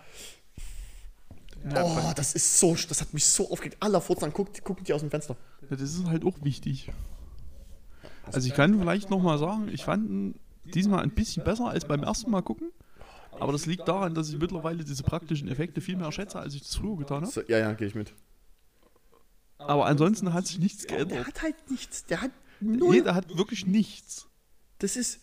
[1.73, 3.77] Ja, Oh, das ist so, das hat mich so aufgeregt.
[3.81, 5.35] Aller Furzen guckt, gucken die aus dem Fenster.
[5.69, 6.91] Ja, das ist halt auch wichtig.
[8.31, 12.03] Also ich kann vielleicht nochmal sagen, ich fand ihn diesmal ein bisschen besser als beim
[12.03, 12.71] ersten Mal gucken.
[13.39, 16.61] Aber das liegt daran, dass ich mittlerweile diese praktischen Effekte viel mehr schätze, als ich
[16.61, 17.31] das früher getan habe.
[17.31, 18.13] So, ja, ja, gehe ich mit.
[19.57, 21.27] Aber ansonsten hat sich nichts Der geändert.
[21.27, 22.05] hat halt nichts.
[22.05, 22.31] Der hat
[22.61, 22.95] null.
[22.95, 24.27] Nee, der hat wirklich nichts.
[24.79, 25.19] Das ist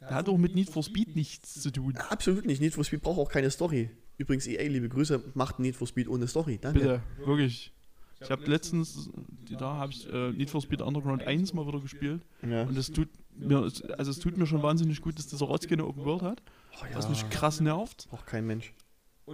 [0.00, 1.96] Der hat auch mit Need for Speed nichts zu tun.
[1.96, 2.60] absolut nicht.
[2.60, 3.90] Need for Speed braucht auch keine Story.
[4.16, 6.58] Übrigens, EA, liebe Grüße, macht Need for Speed ohne Story.
[6.60, 6.78] Danke.
[6.78, 7.72] Bitte, wirklich.
[8.22, 9.08] Ich habe letztens,
[9.58, 12.22] da habe ich äh, Need for Speed Underground 1 mal wieder gespielt.
[12.42, 12.64] Ja.
[12.64, 15.86] Und es tut mir, also es tut mir schon wahnsinnig gut, dass dieser Rotz keine
[15.86, 16.42] Open World hat.
[16.74, 16.96] Oh, ja.
[16.96, 18.08] Was mich krass nervt.
[18.10, 18.74] Braucht kein Mensch.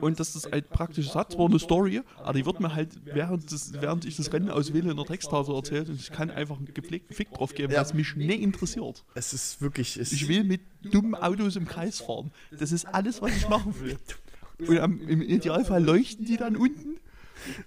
[0.01, 3.51] Und dass das halt praktisch hat, zwar eine Story, aber die wird mir halt, während,
[3.51, 6.73] des, während ich das Rennen auswähle, in der Texttafel erzählt und ich kann einfach einen
[6.73, 7.81] gepflegten Fick drauf geben, Ja.
[7.81, 9.05] was mich nicht interessiert.
[9.15, 9.97] Es ist wirklich.
[9.97, 12.31] Es Ich will mit dummen Autos im Kreis fahren.
[12.59, 13.97] Das ist alles, was ich machen will.
[14.69, 16.97] Und am, im Idealfall leuchten die dann unten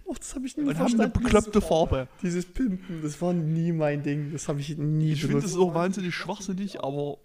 [0.05, 2.07] Oh, das habe ich nie und haben eine bekloppte Farbe.
[2.23, 4.31] Dieses Pimpen, das war nie mein Ding.
[4.31, 7.19] Das habe ich nie Ich finde das auch wahnsinnig schwachsinnig, aber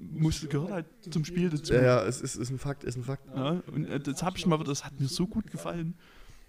[0.00, 1.74] muss, gehört halt zum Spiel dazu.
[1.74, 3.26] Ja, ja, es ist, ist ein Fakt, ist ein Fakt.
[3.34, 5.94] Ja, und äh, das habe ich mal das hat mir so gut gefallen.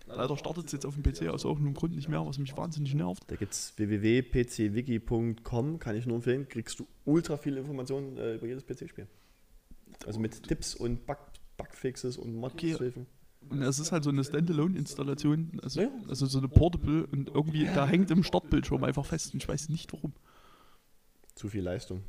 [0.07, 2.94] Leider startet es jetzt auf dem PC aus irgendeinem Grund nicht mehr, was mich wahnsinnig
[2.94, 3.24] nervt.
[3.28, 6.48] Da gibt es www.pcwiki.com, kann ich nur empfehlen.
[6.48, 9.07] Kriegst du ultra viele Informationen äh, über jedes PC-Spiel.
[10.06, 11.18] Also mit Tipps und Bug,
[11.57, 13.06] Bugfixes und Mod-Hilfen.
[13.49, 15.90] Und es ist halt so eine Standalone-Installation, also, Ja.
[16.07, 19.69] also so eine Portable und irgendwie, da hängt im Startbildschirm einfach fest und ich weiß
[19.69, 20.14] nicht warum.
[21.36, 22.03] Zu viel Leistung.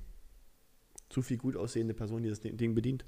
[1.08, 3.04] Zu viel gut aussehende Person, die das Ding bedient.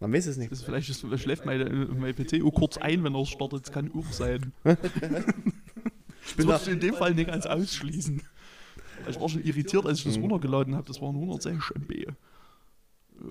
[0.00, 0.50] Man weiß es nicht.
[0.50, 3.66] Das ist vielleicht ist, schläft meine, mein PC auch kurz ein, wenn er startet.
[3.66, 4.52] Das kann auch sein.
[4.64, 8.22] Ich Das würdest du in dem Fall nicht ganz ausschließen.
[9.08, 10.22] Ich war schon irritiert, als ich das Mhm.
[10.24, 10.86] runtergeladen habe.
[10.86, 11.90] Das waren 106 MB.
[11.92, 12.06] Ich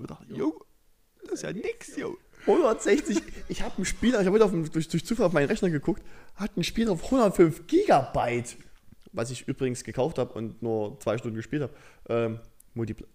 [0.06, 0.64] dachte, jo,
[1.24, 2.16] das ist ja nix, jo.
[2.46, 3.18] 160.
[3.48, 6.02] Ich habe ein Spiel, ich habe heute auf durch, durch Zufall auf meinen Rechner geguckt,
[6.36, 8.56] hat ein Spiel auf 105 Gigabyte,
[9.14, 11.74] was ich übrigens gekauft habe und nur zwei Stunden gespielt habe.
[12.08, 12.40] Ähm,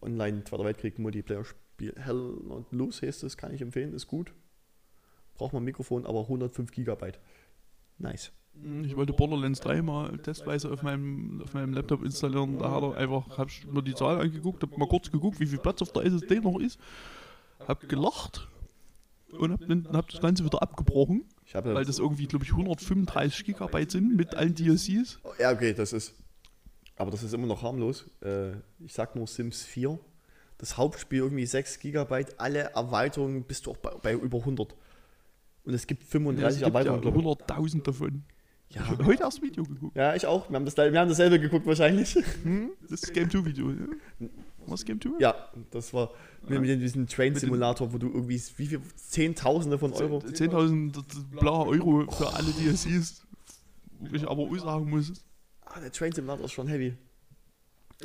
[0.01, 1.93] Online Zweiter Weltkrieg Multiplayer-Spiel.
[1.97, 4.33] Hell not Loose heißt es, kann ich empfehlen, ist gut.
[5.35, 7.19] Braucht man ein Mikrofon, aber 105 Gigabyte.
[7.97, 8.31] Nice.
[8.83, 12.57] Ich wollte Borderlands 3 mal testweise auf meinem, auf meinem Laptop installieren.
[12.57, 15.45] Da hat er einfach, hab ich mir die Zahl angeguckt, hab mal kurz geguckt, wie
[15.45, 16.79] viel Platz auf der SSD noch ist.
[17.67, 18.47] Hab gelacht
[19.31, 24.15] und hab, hab das Ganze wieder abgebrochen, weil das irgendwie, glaube ich, 135 Gigabyte sind
[24.15, 25.19] mit allen DLCs.
[25.39, 26.13] Ja, okay, das ist.
[26.95, 28.05] Aber das ist immer noch harmlos.
[28.21, 29.97] Äh, ich sag nur Sims 4.
[30.57, 34.75] Das Hauptspiel irgendwie 6 GB, alle Erweiterungen bist du auch bei, bei über 100.
[35.63, 37.25] Und es gibt Ja, es 35 gibt ja Erweiterungen, glaube ich.
[37.25, 38.23] 100.000 davon.
[38.69, 38.81] Ja.
[38.83, 39.95] Ich hab heute erst ein Video geguckt.
[39.95, 40.49] ja, ich auch.
[40.49, 42.15] Wir haben, das, wir haben dasselbe geguckt wahrscheinlich.
[42.43, 42.71] Hm?
[42.89, 43.71] Das ist Game 2 Video.
[43.71, 44.27] Ja?
[44.71, 45.09] Was Game 2?
[45.19, 45.35] ja,
[45.71, 46.11] das war
[46.47, 50.19] mit, mit diesem Train-Simulator, wo du irgendwie wie viel Zehntausende von Euro.
[50.19, 51.01] 10.000
[51.39, 53.25] blaue Euro für alle DLCs.
[53.99, 55.11] Wo ich aber auch sagen muss,
[55.65, 56.95] Ah, der Train-Simulator ist schon heavy.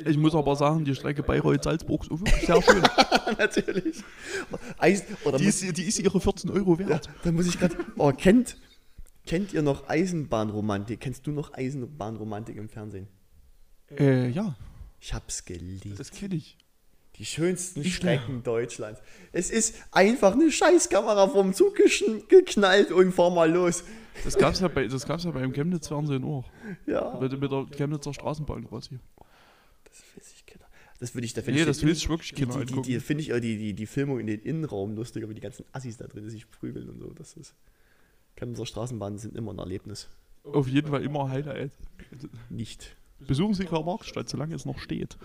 [0.05, 2.83] ich muss aber sagen, die Strecke Bayreuth-Salzburg ist wirklich sehr schön.
[3.39, 4.03] Natürlich.
[4.77, 5.03] Eis,
[5.39, 7.09] Die ist, die ist ihre 14 Euro Ja, wert.
[7.23, 7.75] da muss ich gerade.
[7.97, 8.57] Oh, kennt,
[9.25, 10.99] kennt ihr noch Eisenbahnromantik?
[10.99, 13.07] Kennst du noch Eisenbahnromantik im Fernsehen?
[13.89, 14.55] Äh, ja,
[15.05, 15.99] Ich hab's geliebt.
[15.99, 16.57] das kenne ich.
[17.17, 19.01] Die schönsten Ich Strecken Deutschlands.
[19.33, 21.75] Es ist einfach eine Scheißkamera vom Zug
[22.27, 23.83] geknallt und fahr mal los.
[24.23, 26.49] Das gab's ja, bei, das gab's ja beim Chemnitz-Fernsehen auch.
[26.87, 28.97] Ja, Mit, mit der Chemnitzer Straßenbahn quasi.
[29.83, 30.65] das will ich Kinder.
[30.99, 33.31] Das würde ich, da Nee, das will ich wirklich Kinder die, die, die finde ich
[33.31, 36.27] auch die, die, die Filmung in den Innenraum lustiger, wie die ganzen Assis da drin
[36.31, 37.13] sich prügeln und so.
[37.13, 37.53] Das ist.
[38.37, 40.09] Chemnitzer Straßenbahnen sind immer ein Erlebnis.
[40.43, 41.73] Auf jeden Fall immer Highlight.
[42.49, 42.95] Nicht.
[43.19, 45.17] Besuchen Sie Karl Marx-Stadt, solange es noch steht.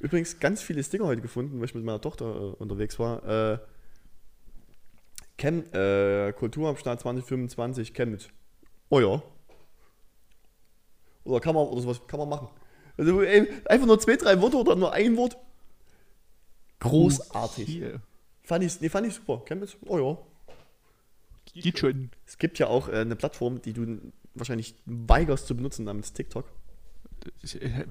[0.00, 3.52] Übrigens ganz viele Sticker heute gefunden, weil ich mit meiner Tochter äh, unterwegs war.
[3.52, 3.58] Äh,
[5.38, 8.28] Chem, äh, Kulturhauptstadt 2025, Chemnitz.
[8.90, 9.22] Oh ja.
[11.24, 12.48] Oder kann man, oder sowas kann man machen.
[12.96, 15.38] Also ey, einfach nur zwei, drei Worte oder nur ein Wort.
[16.80, 17.82] Großartig.
[17.82, 17.98] Okay.
[18.42, 19.42] Fand ich, nee, fand ich super.
[19.46, 20.18] Chemnitz, oh ja.
[21.54, 22.10] Geht schon.
[22.26, 24.00] Es gibt ja auch äh, eine Plattform, die du
[24.34, 26.46] wahrscheinlich weigerst zu benutzen, namens TikTok.
[27.42, 27.86] Ich, äh,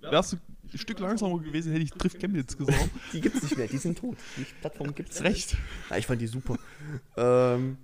[0.00, 0.36] wärst du
[0.72, 2.90] ein Stück langsamer gewesen, hätte ich Triff Chemnitz gesagt.
[3.12, 4.16] Die gibt es nicht mehr, die sind tot.
[4.36, 5.56] Die Plattform gibt es Ist recht.
[5.90, 6.56] Ja, ich fand die super.
[7.16, 7.76] ähm,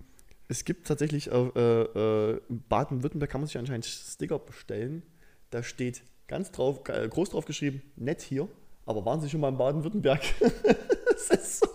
[0.49, 5.03] es gibt tatsächlich äh, äh, in Baden-Württemberg kann man sich anscheinend Sticker bestellen.
[5.51, 8.49] Da steht ganz drauf, äh, groß drauf geschrieben, nett hier,
[8.87, 10.23] aber waren Sie schon mal in Baden-Württemberg?
[11.11, 11.69] das ist so,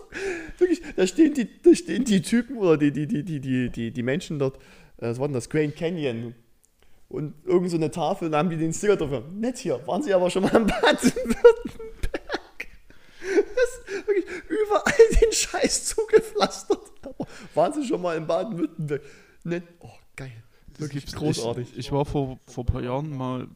[0.58, 4.02] wirklich, da stehen die, da stehen die Typen oder die, die, die, die, die, die,
[4.02, 4.56] Menschen dort,
[4.98, 6.34] äh, was war denn das, Grand Canyon,
[7.14, 9.22] und irgend so eine Tafel, da haben die den Sticker drauf.
[9.32, 12.66] Nett hier, waren sie aber schon mal im Baden-Württemberg.
[13.20, 16.90] Das ist wirklich überall den Scheiß zugepflastert.
[17.02, 19.02] Aber waren sie schon mal in Baden-Württemberg?
[19.44, 20.42] Nett, oh geil.
[20.76, 21.70] Wirklich großartig.
[21.72, 23.46] Ich, ich war vor, vor ein paar Jahren mal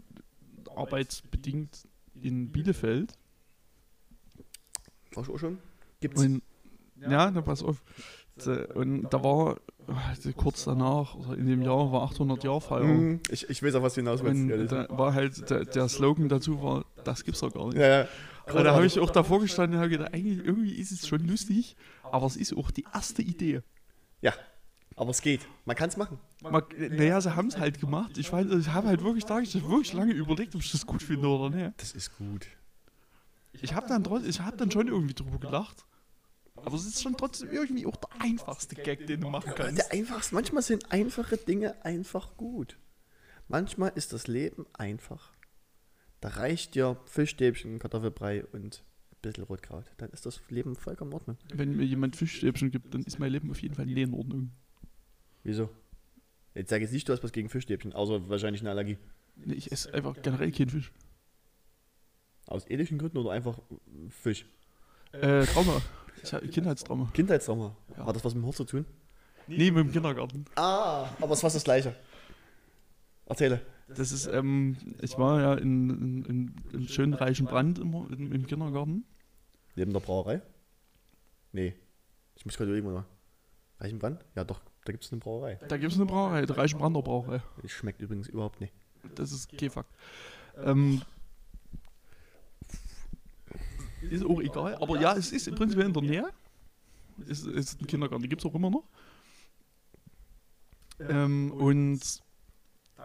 [0.77, 3.13] arbeitsbedingt in Bielefeld.
[5.15, 5.59] Warst du auch schon?
[6.01, 6.23] Gibt's?
[6.23, 6.43] Und,
[7.01, 7.83] ja, na pass auf.
[8.47, 9.57] Und da war
[9.89, 12.85] äh, kurz danach, oder in dem Jahr, war 800 Jahr Feier.
[12.85, 14.53] Mhm, ich, ich weiß auch, was du hinaus willst.
[14.53, 17.79] Und da war halt, der, der Slogan dazu war, das gibt's doch gar nicht.
[17.79, 18.09] ja, ja.
[18.47, 21.27] Aber da habe ich auch davor gestanden und habe gedacht, eigentlich irgendwie ist es schon
[21.27, 23.61] lustig, aber es ist auch die erste Idee.
[24.23, 24.33] Ja,
[24.97, 25.47] aber es geht.
[25.65, 26.19] Man kann es machen.
[26.43, 28.19] Naja, sie haben es halt gemacht.
[28.19, 31.03] Ich, ich habe halt wirklich, da, ich hab wirklich lange überlegt, ob ich das gut
[31.03, 31.73] finde oder nicht.
[31.77, 32.47] Das ist gut.
[33.53, 35.85] Ich habe dann, ich hab dann schon irgendwie drüber gelacht.
[36.65, 39.79] Aber es ist schon trotzdem irgendwie auch der einfachste Gag, den du machen kannst.
[39.79, 42.79] Der einfachste, manchmal sind einfache Dinge einfach gut.
[43.49, 45.33] Manchmal ist das Leben einfach.
[46.21, 49.85] Da reicht dir Fischstäbchen, Kartoffelbrei und ein bisschen Rotkraut.
[49.97, 51.39] Dann ist das Leben vollkommen in Ordnung.
[51.55, 54.51] Wenn mir jemand Fischstäbchen gibt, dann ist mein Leben auf jeden Fall nicht in Ordnung.
[55.45, 55.71] Wieso?
[56.55, 58.99] Jetzt sage ich nicht, du hast was gegen Fischstäbchen, außer wahrscheinlich eine Allergie.
[59.37, 60.93] Nee, Ich esse einfach generell keinen Fisch.
[62.47, 63.61] Aus ethischen Gründen oder einfach
[64.09, 64.47] Fisch?
[65.13, 65.81] Äh, Trauma.
[66.23, 67.11] Ich habe Kindheitstrauma.
[67.13, 67.77] Kindheitstrauma.
[67.97, 68.07] Ja.
[68.07, 68.87] Hat das was mit dem Hort zu tun?
[69.47, 70.45] Nee, mit dem Kindergarten.
[70.57, 71.95] Ah, aber es fast das Gleiche.
[73.27, 73.61] Erzähle.
[73.89, 78.33] Das ist, ähm, ich war ja in, in, in, in schönen reichen Brand immer im,
[78.33, 79.05] im Kindergarten.
[79.77, 80.43] Neben der Brauerei?
[81.53, 81.75] Nee.
[82.35, 83.07] Ich muss gerade überlegen, oder?
[83.81, 84.25] Reichenbrand?
[84.35, 85.59] Ja, doch, da gibt es eine Brauerei.
[85.69, 87.41] Da gibt es eine Brauerei, die Reichenbrander Brauerei.
[87.63, 88.75] Die schmeckt übrigens überhaupt nicht.
[89.15, 89.91] Das ist kein Fakt.
[90.57, 91.03] Ähm,
[94.03, 96.29] ist auch egal, aber ja, es ist im Prinzip in der Nähe.
[97.29, 98.85] Es ist ein Kindergarten, die gibt es auch immer noch.
[101.01, 102.01] Ähm, und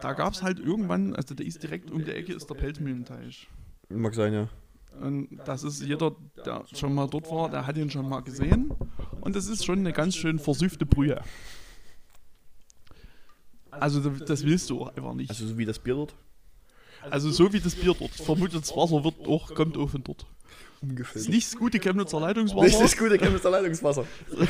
[0.00, 3.48] da gab es halt irgendwann, also der ist direkt um die Ecke, ist der Pelzmühlenteich.
[3.88, 4.48] Mag sein, ja.
[5.00, 6.14] Und das ist jeder,
[6.44, 8.72] der schon mal dort war, der hat ihn schon mal gesehen.
[9.20, 11.20] Und das ist schon eine ganz schön versüffte Brühe.
[13.70, 15.30] Also das- das willst du auch einfach nicht.
[15.30, 16.14] Also so wie das Bier dort?
[17.10, 18.12] Also so wie das Bier dort.
[18.14, 20.26] Ich vermute, das Wasser wird auch, kommt auch von dort.
[20.80, 21.14] Ungefähr.
[21.14, 22.84] Das ist nicht das gute Chemnitzer Leitungswasser.
[22.84, 24.04] Richtig gute Chemnitzer Leitungswasser.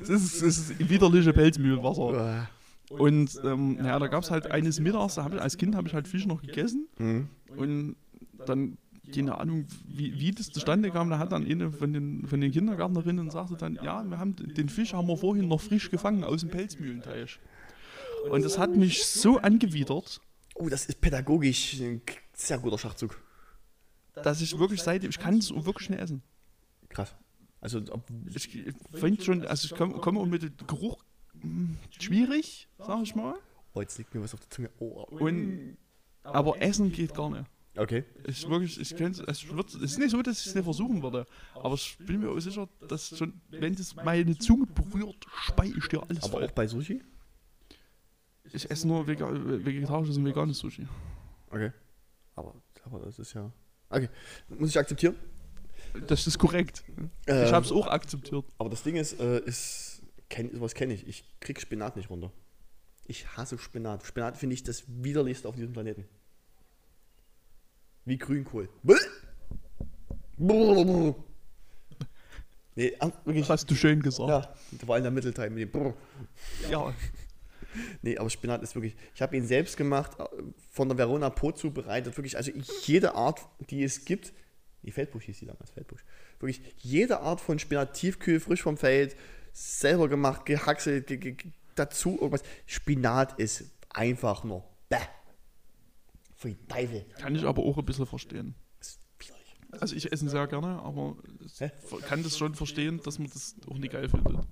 [0.00, 2.48] Das ist, das ist widerliche Pelzmühlenwasser.
[2.90, 6.06] Und ähm, ja, da gab es halt eines Mittags, ich, als Kind habe ich halt
[6.06, 6.86] Fisch noch gegessen.
[6.98, 7.28] Mhm.
[7.56, 7.96] Und
[8.46, 8.78] dann,
[9.12, 12.52] keine Ahnung, wie, wie das zustande kam, da hat dann eine von den, von den
[12.52, 16.40] Kindergärtnerinnen sagte dann, ja, wir haben den Fisch haben wir vorhin noch frisch gefangen aus
[16.40, 17.40] dem Pelzmühlenteich.
[18.30, 20.20] Und das hat mich so angewidert,
[20.58, 22.00] Oh, das ist pädagogisch ein
[22.32, 23.20] sehr guter Schachzug.
[24.14, 26.22] dass ich wirklich seitdem, ich kann es wirklich nicht essen.
[26.88, 27.14] Krass.
[27.60, 28.48] Also, ob, Ich
[28.94, 31.02] finde schon, also ich komme komm mit dem Geruch
[31.40, 33.34] hm, schwierig, sag ich mal.
[33.74, 34.70] oh, jetzt liegt mir was auf der Zunge.
[34.78, 35.02] Oh.
[35.10, 35.76] Und,
[36.22, 37.44] aber Essen geht gar nicht.
[37.76, 38.04] Okay.
[38.26, 41.02] Ich wirklich, ich könnte, es wird, es ist nicht so, dass ich es nicht versuchen
[41.02, 45.70] würde, aber ich bin mir auch sicher, dass schon, wenn das meine Zunge berührt, spei
[45.76, 46.44] ich dir alles Aber voll.
[46.44, 47.02] auch bei Sushi?
[48.52, 50.86] Ich esse nur vega, vegetarisches und veganes Sushi.
[51.50, 51.72] Okay.
[52.34, 52.54] Aber,
[52.84, 53.50] aber das ist ja.
[53.88, 54.08] Okay.
[54.48, 55.16] Muss ich akzeptieren?
[56.08, 56.84] Das ist korrekt.
[56.88, 58.44] Ich Ähm, habe es auch akzeptiert.
[58.58, 61.06] Aber das Ding ist, äh, ist kenn, sowas kenne ich.
[61.06, 62.32] Ich krieg Spinat nicht runter.
[63.04, 64.04] Ich hasse Spinat.
[64.04, 66.04] Spinat finde ich das widerlichste auf diesem Planeten.
[68.04, 68.68] Wie Grünkohl.
[72.74, 72.92] Nee,
[73.24, 73.46] wirklich.
[73.46, 74.28] Das hast du schön gesagt.
[74.28, 74.54] Ja,
[74.84, 75.94] vor allem der Mittelteil mit dem Brrr.
[76.70, 76.92] Ja.
[78.02, 78.96] Nee, aber Spinat ist wirklich.
[79.14, 80.24] Ich habe ihn selbst gemacht, äh,
[80.70, 82.16] von der Verona Po zubereitet.
[82.16, 82.50] Wirklich, also
[82.84, 83.40] jede Art,
[83.70, 84.32] die es gibt.
[84.82, 86.04] Die Feldbusch hieß die damals, Feldbusch.
[86.38, 89.16] Wirklich jede Art von Spinat, Tiefkühl, frisch vom Feld,
[89.52, 91.36] selber gemacht, gehackselt, ge, ge,
[91.74, 92.42] dazu irgendwas.
[92.66, 94.98] Spinat ist einfach nur bäh.
[96.36, 97.06] Für die Teufel.
[97.18, 98.54] Kann ich aber auch ein bisschen verstehen.
[99.80, 101.16] Also ich esse ihn sehr gerne, aber
[101.58, 101.70] Hä?
[102.06, 104.46] kann das schon verstehen, dass man das auch nicht geil findet.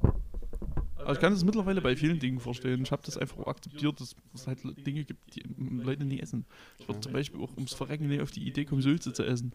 [1.05, 2.83] Aber ich kann das mittlerweile bei vielen Dingen verstehen.
[2.83, 6.45] Ich habe das einfach auch akzeptiert, dass es halt Dinge gibt, die Leute nie essen.
[6.79, 9.53] Ich würde zum Beispiel auch ums Verrecken nicht auf die Idee kommen, Sülze zu essen.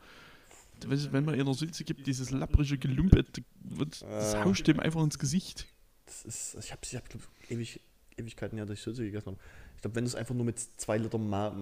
[0.79, 4.45] Du weißt, wenn man in der Sülze gibt, dieses lapprige Gelumpe, das das Ah.
[4.45, 5.67] hauscht dem einfach ins Gesicht.
[6.05, 7.81] Das ist, ich habe ich hab, glaub, ewig,
[8.17, 9.29] Ewigkeiten ja durch Sülze gegessen.
[9.29, 9.37] Aber
[9.75, 11.55] ich glaube, wenn du es einfach nur mit zwei Liter Ma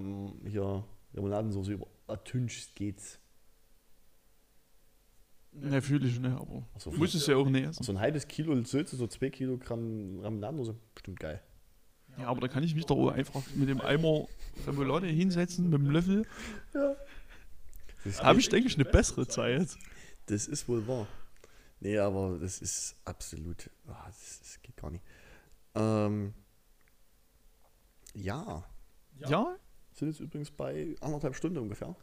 [0.45, 0.83] hier
[1.15, 1.73] Remouladensoße
[2.07, 3.19] übertünchst, geht's.
[5.59, 7.83] Ne, fühle ich nicht, aber so, muss es ja auch nicht essen.
[7.83, 11.41] So ein halbes Kilo Sülze, so zwei Kilogramm Remouladensoße, bestimmt geil.
[12.17, 14.27] Ja, aber da kann ich mich doch auch einfach mit dem Eimer
[14.65, 16.25] Remoulade hinsetzen, mit dem Löffel.
[16.73, 16.95] Da
[18.23, 19.77] habe ich, denke ich, eine bessere Zeit.
[20.27, 21.07] das ist wohl wahr.
[21.79, 23.69] Nee, aber das ist absolut.
[23.87, 25.03] ah, das, das geht gar nicht.
[25.75, 26.33] Ähm,
[28.15, 28.63] ja,
[29.27, 29.55] Ja?
[29.93, 31.95] Sind jetzt übrigens bei anderthalb Stunden ungefähr.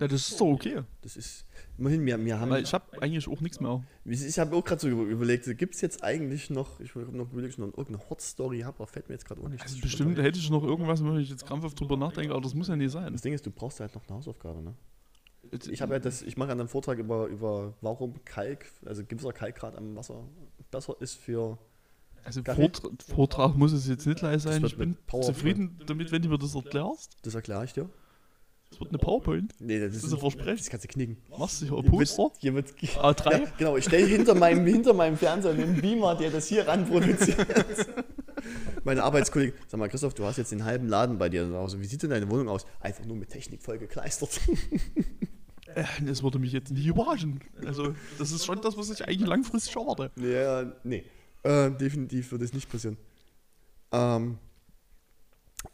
[0.00, 0.82] Ja, das ist doch okay.
[1.02, 1.44] Das ist,
[1.78, 3.82] immerhin, wir, wir haben, Weil ich habe eigentlich auch nichts mehr.
[4.04, 7.32] ich habe auch gerade so über- überlegt, gibt es jetzt eigentlich noch, ich habe noch
[7.32, 9.62] überlegt, noch irgendeine Hot Story habe, aber fällt mir jetzt gerade auch nicht.
[9.62, 12.68] Also bestimmt hätte ich noch irgendwas, wo ich jetzt krampfhaft drüber nachdenke, aber das muss
[12.68, 13.12] ja nicht sein.
[13.12, 14.74] Das Ding ist, du brauchst halt noch eine Hausaufgabe, ne?
[15.70, 19.76] Ich habe ja das, ich mache einen Vortrag über, über warum Kalk, also gewisser Kalkgrad
[19.76, 20.24] am Wasser
[20.70, 21.58] besser ist für.
[22.24, 22.62] Also Kaffee?
[22.62, 24.64] Vortra Vortrag muss es jetzt nicht leid sein.
[24.64, 27.18] Ich bin zufrieden damit, wenn du mir das erklärst.
[27.22, 27.90] Das erkläre ich dir.
[28.74, 29.54] Es wird eine PowerPoint.
[29.60, 30.56] Nee, das, ist ein Versprechen.
[30.56, 31.16] Das kannst du knicken.
[31.38, 32.22] Machst du hier ein Hier Poster?
[32.24, 33.30] wird, hier wird, A3?
[33.30, 36.84] Ja, genau, ich stelle hinter meinem, hinter meinem Fernseher einen Beamer, der das hier ran
[36.84, 37.46] produziert.
[38.84, 41.80] Meine Arbeitskollegen, sag mal, Christoph, du hast jetzt den halben Laden bei dir zu Hause.
[41.80, 42.66] Wie sieht denn deine Wohnung aus?
[42.80, 44.40] Einfach nur mit Technik voll gekleistert.
[45.74, 47.40] Äh, Das würde mich jetzt nicht überraschen.
[47.66, 50.12] Also, das ist schon das, was ich eigentlich langfristig erwarte.
[50.20, 51.04] Ja, nee.
[51.42, 52.96] Äh, definitiv wird es nicht passieren.
[53.90, 54.38] Ähm,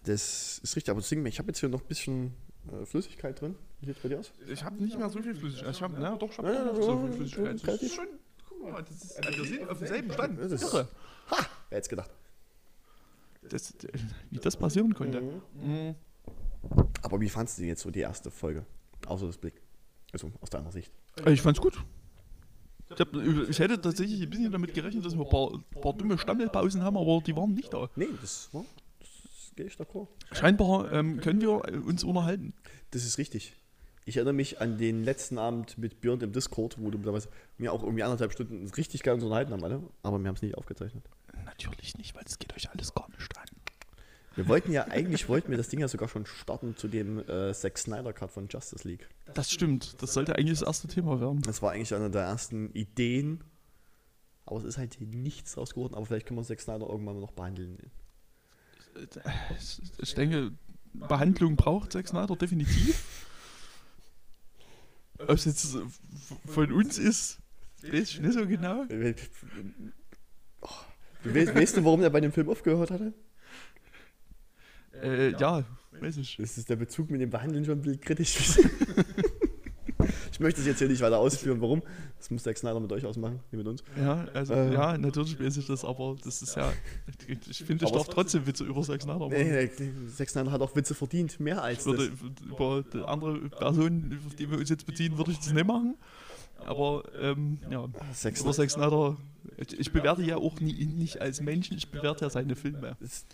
[0.05, 2.33] das ist richtig, aber deswegen, ich habe jetzt hier noch ein bisschen
[2.85, 3.57] Flüssigkeit drin.
[3.81, 4.33] Wie sieht es bei dir aus?
[4.49, 5.75] Ich habe nicht mehr so viel Flüssigkeit.
[5.75, 7.67] Ich habe, na doch, ich habe Ja, ja, so viel Flüssigkeit.
[7.67, 8.07] Das ist schon,
[8.49, 10.39] guck mal, das ist, wir sind auf demselben Stand.
[10.41, 10.89] Das ist- Irre.
[11.29, 12.11] Wer hätte es gedacht?
[13.49, 13.75] Das,
[14.31, 15.23] wie das passieren konnte.
[15.55, 15.95] Mhm.
[17.03, 18.67] Aber wie fandst du denn jetzt so die erste Folge?
[19.07, 19.55] Außer das Blick.
[20.13, 20.93] Also aus deiner Sicht.
[21.25, 21.83] Äh, Ich fand's gut.
[22.93, 26.19] Ich, hab, ich hätte tatsächlich ein bisschen damit gerechnet, dass wir ein paar, paar dumme
[26.19, 27.89] Stammelpausen haben, aber die waren nicht da.
[27.97, 28.65] Nee, das, war-
[29.61, 30.09] gehe ich d'accord.
[30.33, 32.55] Scheinbar ähm, können wir äh, uns unterhalten.
[32.93, 33.57] Das ist richtig.
[34.07, 37.29] Ich erinnere mich an den letzten Abend mit Björn im Discord, wo du damals
[37.59, 39.83] mir auch irgendwie anderthalb Stunden richtig geil uns unterhalten haben, alle.
[40.03, 41.05] Aber wir haben es nicht aufgezeichnet.
[41.45, 43.45] Natürlich nicht, weil es geht euch alles gar nicht an.
[44.35, 47.53] Wir wollten ja, eigentlich wollten wir das Ding ja sogar schon starten zu dem äh,
[47.53, 49.09] Zack Snyder Cut von Justice League.
[49.35, 50.01] Das stimmt.
[50.01, 51.43] Das sollte eigentlich das erste Thema werden.
[51.43, 53.45] Das war eigentlich eine der ersten Ideen.
[54.47, 55.95] Aber es ist halt nichts draus geworden.
[55.95, 57.77] Aber vielleicht können wir Zack Snyder irgendwann mal noch behandeln.
[59.59, 60.53] Ich, ich denke,
[60.93, 63.27] Behandlung braucht Zack Snyder definitiv.
[65.19, 65.81] Ob es jetzt äh,
[66.47, 67.39] von uns ist,
[67.83, 68.85] weiß ich nicht so genau.
[70.63, 70.69] Oh,
[71.23, 73.13] du weißt, weißt du, warum er bei dem Film aufgehört hatte?
[75.03, 76.37] Äh, ja, weiß ich.
[76.37, 78.59] Das ist der Bezug mit dem Behandeln schon ein bisschen kritisch.
[80.41, 81.83] ich möchte es jetzt hier nicht weiter ausführen, warum.
[82.17, 83.85] Das muss Zack Snyder mit euch ausmachen, nicht mit uns.
[83.99, 84.73] Ja, also, Äh.
[84.73, 86.73] ja, natürlich weiß ich das, aber das ist ja.
[87.51, 89.33] Ich finde, ich darf trotzdem Witze über Zack Snyder machen.
[89.33, 92.47] Nee, nee, Zack Snyder hat auch Witze verdient, mehr als Ich würde das.
[92.49, 95.97] über die andere Person, auf die wir uns jetzt beziehen, würde ich das nicht machen.
[96.65, 99.17] Aber ähm, ja, Zack über Snyder, Zack Snyder,
[99.59, 102.97] ich, ich bewerte ja auch nie, ihn nicht als Menschen, ich bewerte ja seine Filme.
[103.01, 103.27] ist,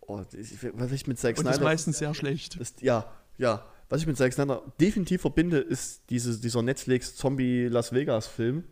[0.00, 1.70] oh, das- was ich mit Zack Und das Snyder...
[1.70, 2.58] meistens sehr schlecht.
[2.58, 3.04] Das, ja,
[3.36, 3.64] ja.
[3.88, 8.64] Was ich mit Zack Snyder definitiv verbinde, ist diese, dieser Netflix-Zombie-Las Vegas-Film.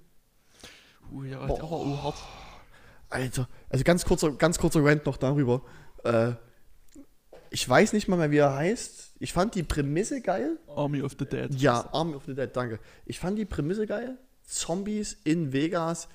[1.10, 2.16] Uh, ja, der war auch hart.
[3.08, 5.62] Alter, also ganz kurzer, ganz kurzer Rant noch darüber.
[6.04, 6.32] Äh,
[7.50, 9.14] ich weiß nicht mal mehr, wie er heißt.
[9.20, 10.58] Ich fand die Prämisse geil.
[10.66, 11.54] Army of the Dead.
[11.54, 12.80] Ja, Army of the Dead, danke.
[13.06, 14.18] Ich fand die Prämisse geil.
[14.44, 16.08] Zombies in Vegas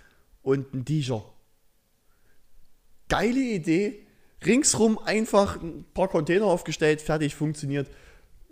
[0.43, 1.13] und ein DJ.
[3.09, 4.05] Geile Idee.
[4.45, 7.89] Ringsrum einfach ein paar Container aufgestellt, fertig, funktioniert.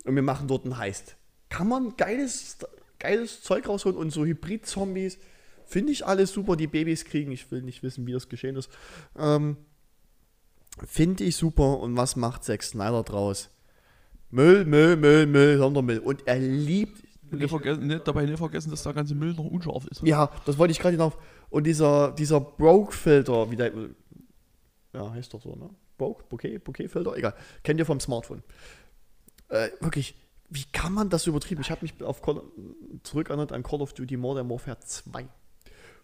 [0.04, 1.16] Und wir machen dort einen Heist.
[1.48, 2.58] Kann man geiles,
[2.98, 5.18] geiles Zeug rausholen und so Hybrid-Zombies.
[5.66, 7.32] Finde ich alles super, die Babys kriegen.
[7.32, 8.70] Ich will nicht wissen, wie das geschehen ist.
[9.16, 9.56] Ähm,
[10.86, 11.78] Finde ich super.
[11.80, 13.50] Und was macht Zack Snyder draus?
[14.30, 15.98] Müll, Müll, Müll, Müll, Sondermüll.
[15.98, 17.02] Und er liebt.
[17.32, 20.02] Nicht nicht, dabei nicht vergessen, dass der ganze Müll noch unscharf ist.
[20.02, 21.16] Ja, das wollte ich gerade hinauf.
[21.48, 23.72] Und dieser, dieser Broke-Filter, wie der.
[24.92, 25.70] Ja, heißt doch so, ne?
[25.96, 27.34] Broke, Bouquet, Bouquet-Filter, egal.
[27.62, 28.42] Kennt ihr vom Smartphone.
[29.50, 30.14] Äh, wirklich,
[30.48, 31.60] wie kann man das übertrieben?
[31.60, 32.42] Ich habe mich auf Call,
[33.02, 35.26] zurückerinnert an Call of Duty Modern Warfare 2,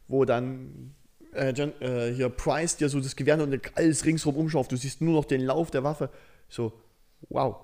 [0.08, 0.94] wo dann
[1.32, 4.72] äh, Jan, äh, hier Price dir so das Gewehr und alles ringsrum umschauft.
[4.72, 6.10] Du siehst nur noch den Lauf der Waffe.
[6.48, 6.72] So,
[7.28, 7.56] wow.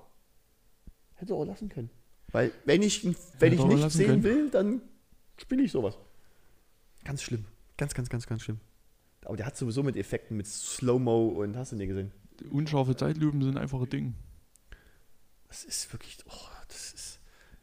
[1.15, 1.89] Hätte er auch lassen können.
[2.31, 4.23] Weil, wenn ich, wenn Hätte ich auch nicht lassen sehen können.
[4.23, 4.81] will, dann
[5.37, 5.97] spiele ich sowas.
[7.03, 7.45] Ganz schlimm.
[7.77, 8.59] Ganz, ganz, ganz, ganz schlimm.
[9.25, 12.11] Aber der hat sowieso mit Effekten, mit Slow-Mo und hast du nie gesehen.
[12.49, 14.15] Unscharfe Zeitlupen sind einfach ein Ding.
[15.53, 17.19] Das ist wirklich, oh, das ist.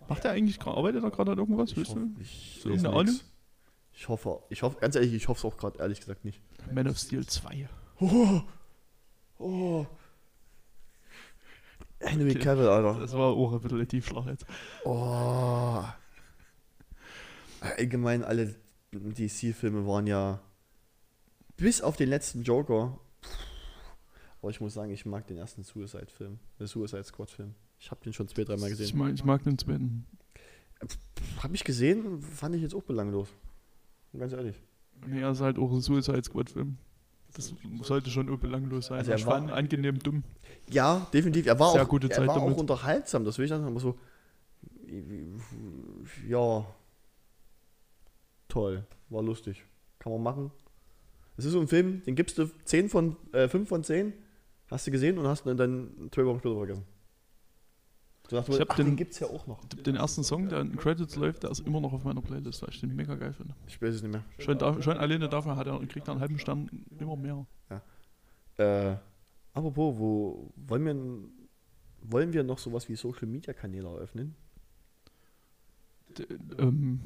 [0.09, 1.73] Macht er eigentlich gerade, arbeitet er gerade an irgendwas?
[1.73, 2.21] Ich Weißt hoffe, du?
[2.21, 3.25] ich, So irgendeine nix.
[3.93, 6.41] ich hoffe, ich hoffe, ganz ehrlich, ich hoffe es auch gerade, ehrlich gesagt nicht.
[6.71, 7.69] Man of Steel 2.
[7.99, 8.43] Oh,
[9.39, 9.87] oh.
[11.99, 12.39] Henry Okay.
[12.39, 13.01] Cavill, Alter.
[13.01, 14.47] Das war auch ein bisschen ein Tiefschlag jetzt.
[14.85, 15.83] Oh.
[17.61, 18.55] Allgemein alle
[18.93, 20.41] DC-Filme waren ja
[21.57, 23.01] bis auf den letzten Joker.
[24.41, 27.57] Aber ich muss sagen, ich mag den ersten Suicide-Film, den Suicide Squad-Film.
[27.81, 28.97] Ich habe den schon zwei, dreimal Ich gesehen.
[28.99, 30.07] mag, ich mag den zweiten.
[31.43, 33.29] Habe ich gesehen, fand ich jetzt auch belanglos.
[34.17, 34.57] Ganz ehrlich.
[35.07, 36.77] Nee, er ist halt auch ein Suicide Squad Film.
[37.35, 38.99] Das sollte schon belanglos sein.
[38.99, 40.25] Also er ich war- fand angenehm dumm.
[40.71, 41.47] Ja, definitiv.
[41.47, 42.59] Er war Sehr auch, gute er Zeit war auch damit.
[42.59, 43.97] unterhaltsam, das will ich sagen, aber so.
[46.29, 46.67] Ja.
[48.49, 48.85] Toll.
[49.09, 49.65] War lustig.
[49.99, 50.51] Kann man machen.
[51.37, 54.13] Es ist so ein Film, den gibst du 10 von, äh, 5 von 10,
[54.71, 56.85] hast du gesehen und hast ihn dann zwei Wochen später vergessen.
[58.31, 59.65] Du dachtest, Ich hab ach, den, den- gibt's ja auch noch.
[59.65, 62.63] Den ersten Song, der in den Credits läuft, der ist immer noch auf meiner Playlist,
[62.63, 63.57] weil ich den mega geil finde.
[63.67, 64.23] Ich weiß es nicht mehr.
[64.39, 67.45] Schon, da, schon alleine dafür hat er, kriegt er einen halben Stern immer mehr.
[68.57, 68.95] Äh,
[69.53, 70.97] apropos, wo wollen wir,
[72.09, 74.37] wollen wir noch sowas wie Social Media Kanäle eröffnen?
[76.17, 76.27] D
[76.59, 77.01] ähm,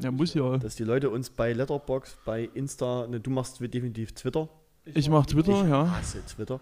[0.00, 0.56] ja, muss ja.
[0.56, 4.48] Dass die Leute uns bei Letterbox, bei Insta, ne, du machst definitiv Twitter.
[4.86, 5.90] Ich mach Twitter, ich ja.
[5.90, 6.58] hasse Twitter.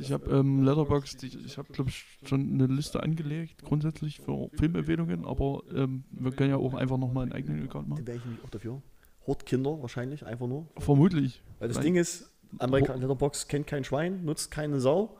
[0.00, 4.48] Ich habe ähm, Letterboxd, ich, ich habe glaube ich schon eine Liste angelegt, grundsätzlich für
[4.54, 8.02] Filmempfehlungen, aber ähm, wir können ja auch einfach nochmal einen eigenen Account machen.
[8.04, 8.82] Da wäre ich nämlich auch dafür.
[9.26, 10.68] Hortkinder wahrscheinlich, einfach nur.
[10.78, 11.42] Vermutlich.
[11.58, 11.84] Weil das Nein.
[11.86, 15.16] Ding ist, Amerika Letterbox kennt kein Schwein, nutzt keine Sau.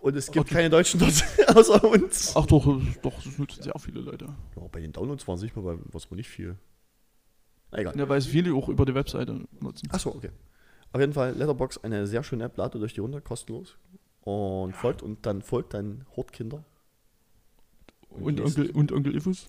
[0.00, 0.54] Und es gibt Okay.
[0.54, 1.24] keine Deutschen dort
[1.56, 2.32] außer uns.
[2.36, 4.26] Ach doch, das- doch, das nutzen sehr viele Leute.
[4.56, 6.56] Ja, bei den Downloads waren es nicht mal, was wohl nicht viel.
[7.72, 7.98] Egal.
[7.98, 9.88] Ja, weil es viele auch über die Webseite nutzen.
[9.90, 10.30] Achso, okay.
[10.92, 13.76] Auf jeden Fall, Letterbox, eine sehr schöne App, ladet euch die runter, kostenlos.
[14.22, 16.64] Und folgt und dann folgt dann Hortkinder.
[18.10, 19.48] Und lest Onkel, und Onkel Ifus?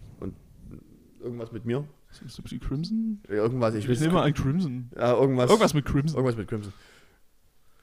[1.19, 1.85] Irgendwas mit mir.
[2.11, 3.21] Ist das ein bisschen Crimson?
[3.27, 4.89] Ja, Irgendwas, ich Ich, will nehme mal an Crimson.
[4.95, 5.49] Ja, irgendwas.
[5.49, 6.15] Irgendwas mit Crimson.
[6.15, 6.73] Irgendwas mit Crimson.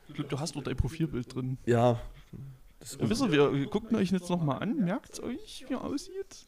[0.08, 1.58] Ich glaube, du hast dort dein Profilbild drin.
[1.66, 2.00] Ja.
[2.80, 4.76] Das Wisst ihr, wir wir gucken euch jetzt nochmal an.
[4.76, 6.46] Merkt euch, wie er aussieht?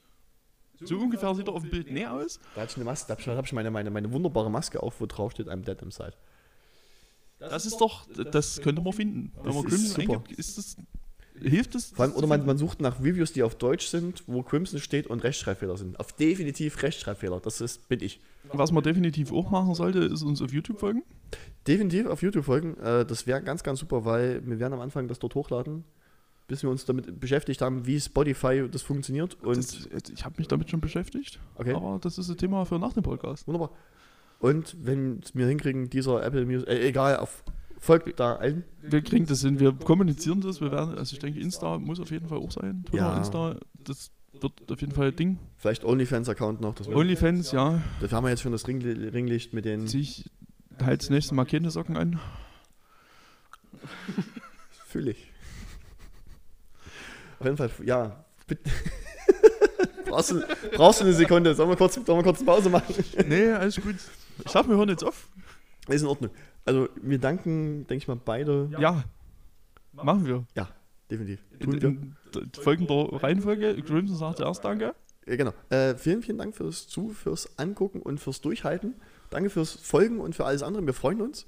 [0.80, 2.38] So ungefähr sieht er auf dem Bild näher aus.
[2.54, 5.06] Da hatte ich eine Maske, da habe ich meine, meine, meine wunderbare Maske auf, wo
[5.06, 6.12] drauf steht, I'm dead inside.
[7.38, 9.32] Das ist doch, das könnte man finden.
[9.36, 10.12] Wenn Das man Crimson super.
[10.14, 10.76] eingibt, ist das,
[11.40, 11.90] hilft es?
[11.90, 15.06] Vor allem, oder man, man sucht nach Reviews, die auf Deutsch sind, wo Crimson steht
[15.06, 16.00] und Rechtschreibfehler sind.
[16.00, 17.38] Auf definitiv Rechtschreibfehler.
[17.40, 18.20] Das ist, bin ich.
[18.52, 21.02] Was man definitiv auch machen sollte, ist uns auf YouTube folgen.
[21.66, 22.76] Definitiv auf YouTube folgen.
[22.78, 25.84] Äh, das wäre ganz, ganz super, weil wir werden am Anfang das dort hochladen,
[26.48, 29.36] bis wir uns damit beschäftigt haben, wie Spotify das funktioniert.
[29.44, 31.38] Und Das, ich habe mich damit schon beschäftigt.
[31.56, 33.46] okay, Aber das ist ein Thema für nach dem Podcast.
[33.46, 33.70] wunderbar.
[34.38, 37.42] Und wenn es mir hinkriegen, dieser Apple Music, äh, egal, auf,
[37.78, 38.64] folgt da allen.
[38.80, 42.10] Wir kriegen das hin, wir kommunizieren das, wir werden, also ich denke, Insta muss auf
[42.10, 42.84] jeden Fall auch sein.
[42.84, 43.18] Twitter, Ja.
[43.18, 44.10] Insta, das
[44.40, 45.38] wird auf jeden Fall ein Ding.
[45.56, 46.74] Vielleicht OnlyFans-Account noch.
[46.86, 49.86] OnlyFans, ja, das haben wir jetzt schon das Ring, Ringlicht mit den.
[49.88, 50.30] ziehe ich
[50.80, 52.20] halt das nächste Mal keine Socken an.
[54.86, 55.32] Fühle ich.
[57.40, 58.24] Auf jeden Fall, ja.
[58.46, 58.70] bitte.
[60.06, 60.42] brauchst, du,
[60.74, 61.54] brauchst du eine Sekunde?
[61.54, 62.94] Sollen wir kurz, sollen wir kurz Pause machen?
[63.28, 63.96] Nee, alles gut.
[64.44, 65.28] Ich sag, wir hören jetzt auf.
[65.88, 66.30] Ist in Ordnung.
[66.64, 68.68] Also, wir danken, denke ich mal, beide.
[68.78, 69.04] Ja,
[69.92, 70.44] machen wir.
[71.10, 71.40] Definitiv.
[71.58, 71.82] In, wir.
[71.82, 73.82] in, in folgender Reihenfolge.
[73.82, 74.94] Crimson sagt zuerst Danke.
[75.26, 75.52] Ja, genau.
[75.70, 78.94] Äh, vielen, vielen Dank fürs Zu, fürs Angucken und fürs Durchhalten.
[79.30, 80.84] Danke fürs Folgen und für alles andere.
[80.84, 81.46] Wir freuen uns.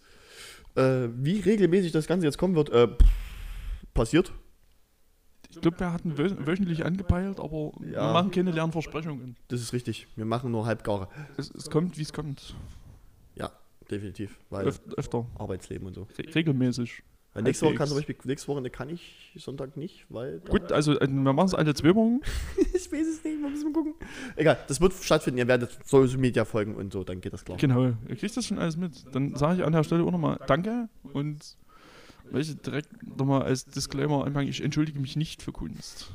[0.76, 2.88] Äh, wie regelmäßig das Ganze jetzt kommen wird, äh,
[3.94, 4.32] passiert.
[5.50, 8.12] Ich glaube, wir hatten wö wöchentlich angepeilt, aber wir Ja.
[8.12, 9.36] machen keine leeren Versprechungen.
[9.48, 10.06] Das ist richtig.
[10.14, 11.08] Wir machen nur halbgare.
[11.36, 12.54] Es, es kommt, wie es kommt.
[13.90, 14.38] Definitiv.
[14.50, 15.26] Weil Öf öfter.
[15.38, 16.06] Arbeitsleben und so.
[16.18, 17.02] Re regelmäßig.
[17.32, 17.96] Weil nächste Woche kann zum.
[17.96, 20.40] Beispiel, nächste Woche ne, kann ich Sonntag nicht, weil.
[20.40, 22.20] Gut, also äh, wir machen es alle zwei Wochen.
[22.74, 23.94] ich weiß es nicht, wir müssen mal gucken.
[24.34, 25.38] Egal, das wird stattfinden.
[25.38, 27.56] Ihr werdet Social Media folgen und so, dann geht das klar.
[27.58, 29.14] Genau, ihr kriegt das schon alles mit.
[29.14, 31.56] Dann sage ich an der Stelle auch nochmal Danke und
[32.30, 36.12] welche direkt nochmal als Disclaimer anfangen, ich entschuldige mich nicht für Kunst.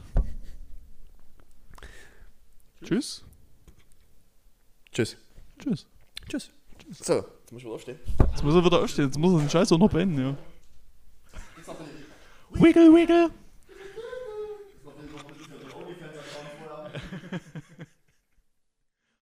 [2.83, 3.23] Tschüss.
[4.91, 5.17] Tschüss.
[5.59, 5.87] Tschüss.
[6.29, 6.51] Tschüss.
[6.91, 7.99] So, jetzt muss ich wieder aufstehen.
[8.31, 10.35] Jetzt muss er wieder aufstehen, jetzt muss er den Scheiß auch noch beenden, ja.
[12.53, 13.29] Wiggle, wiggle.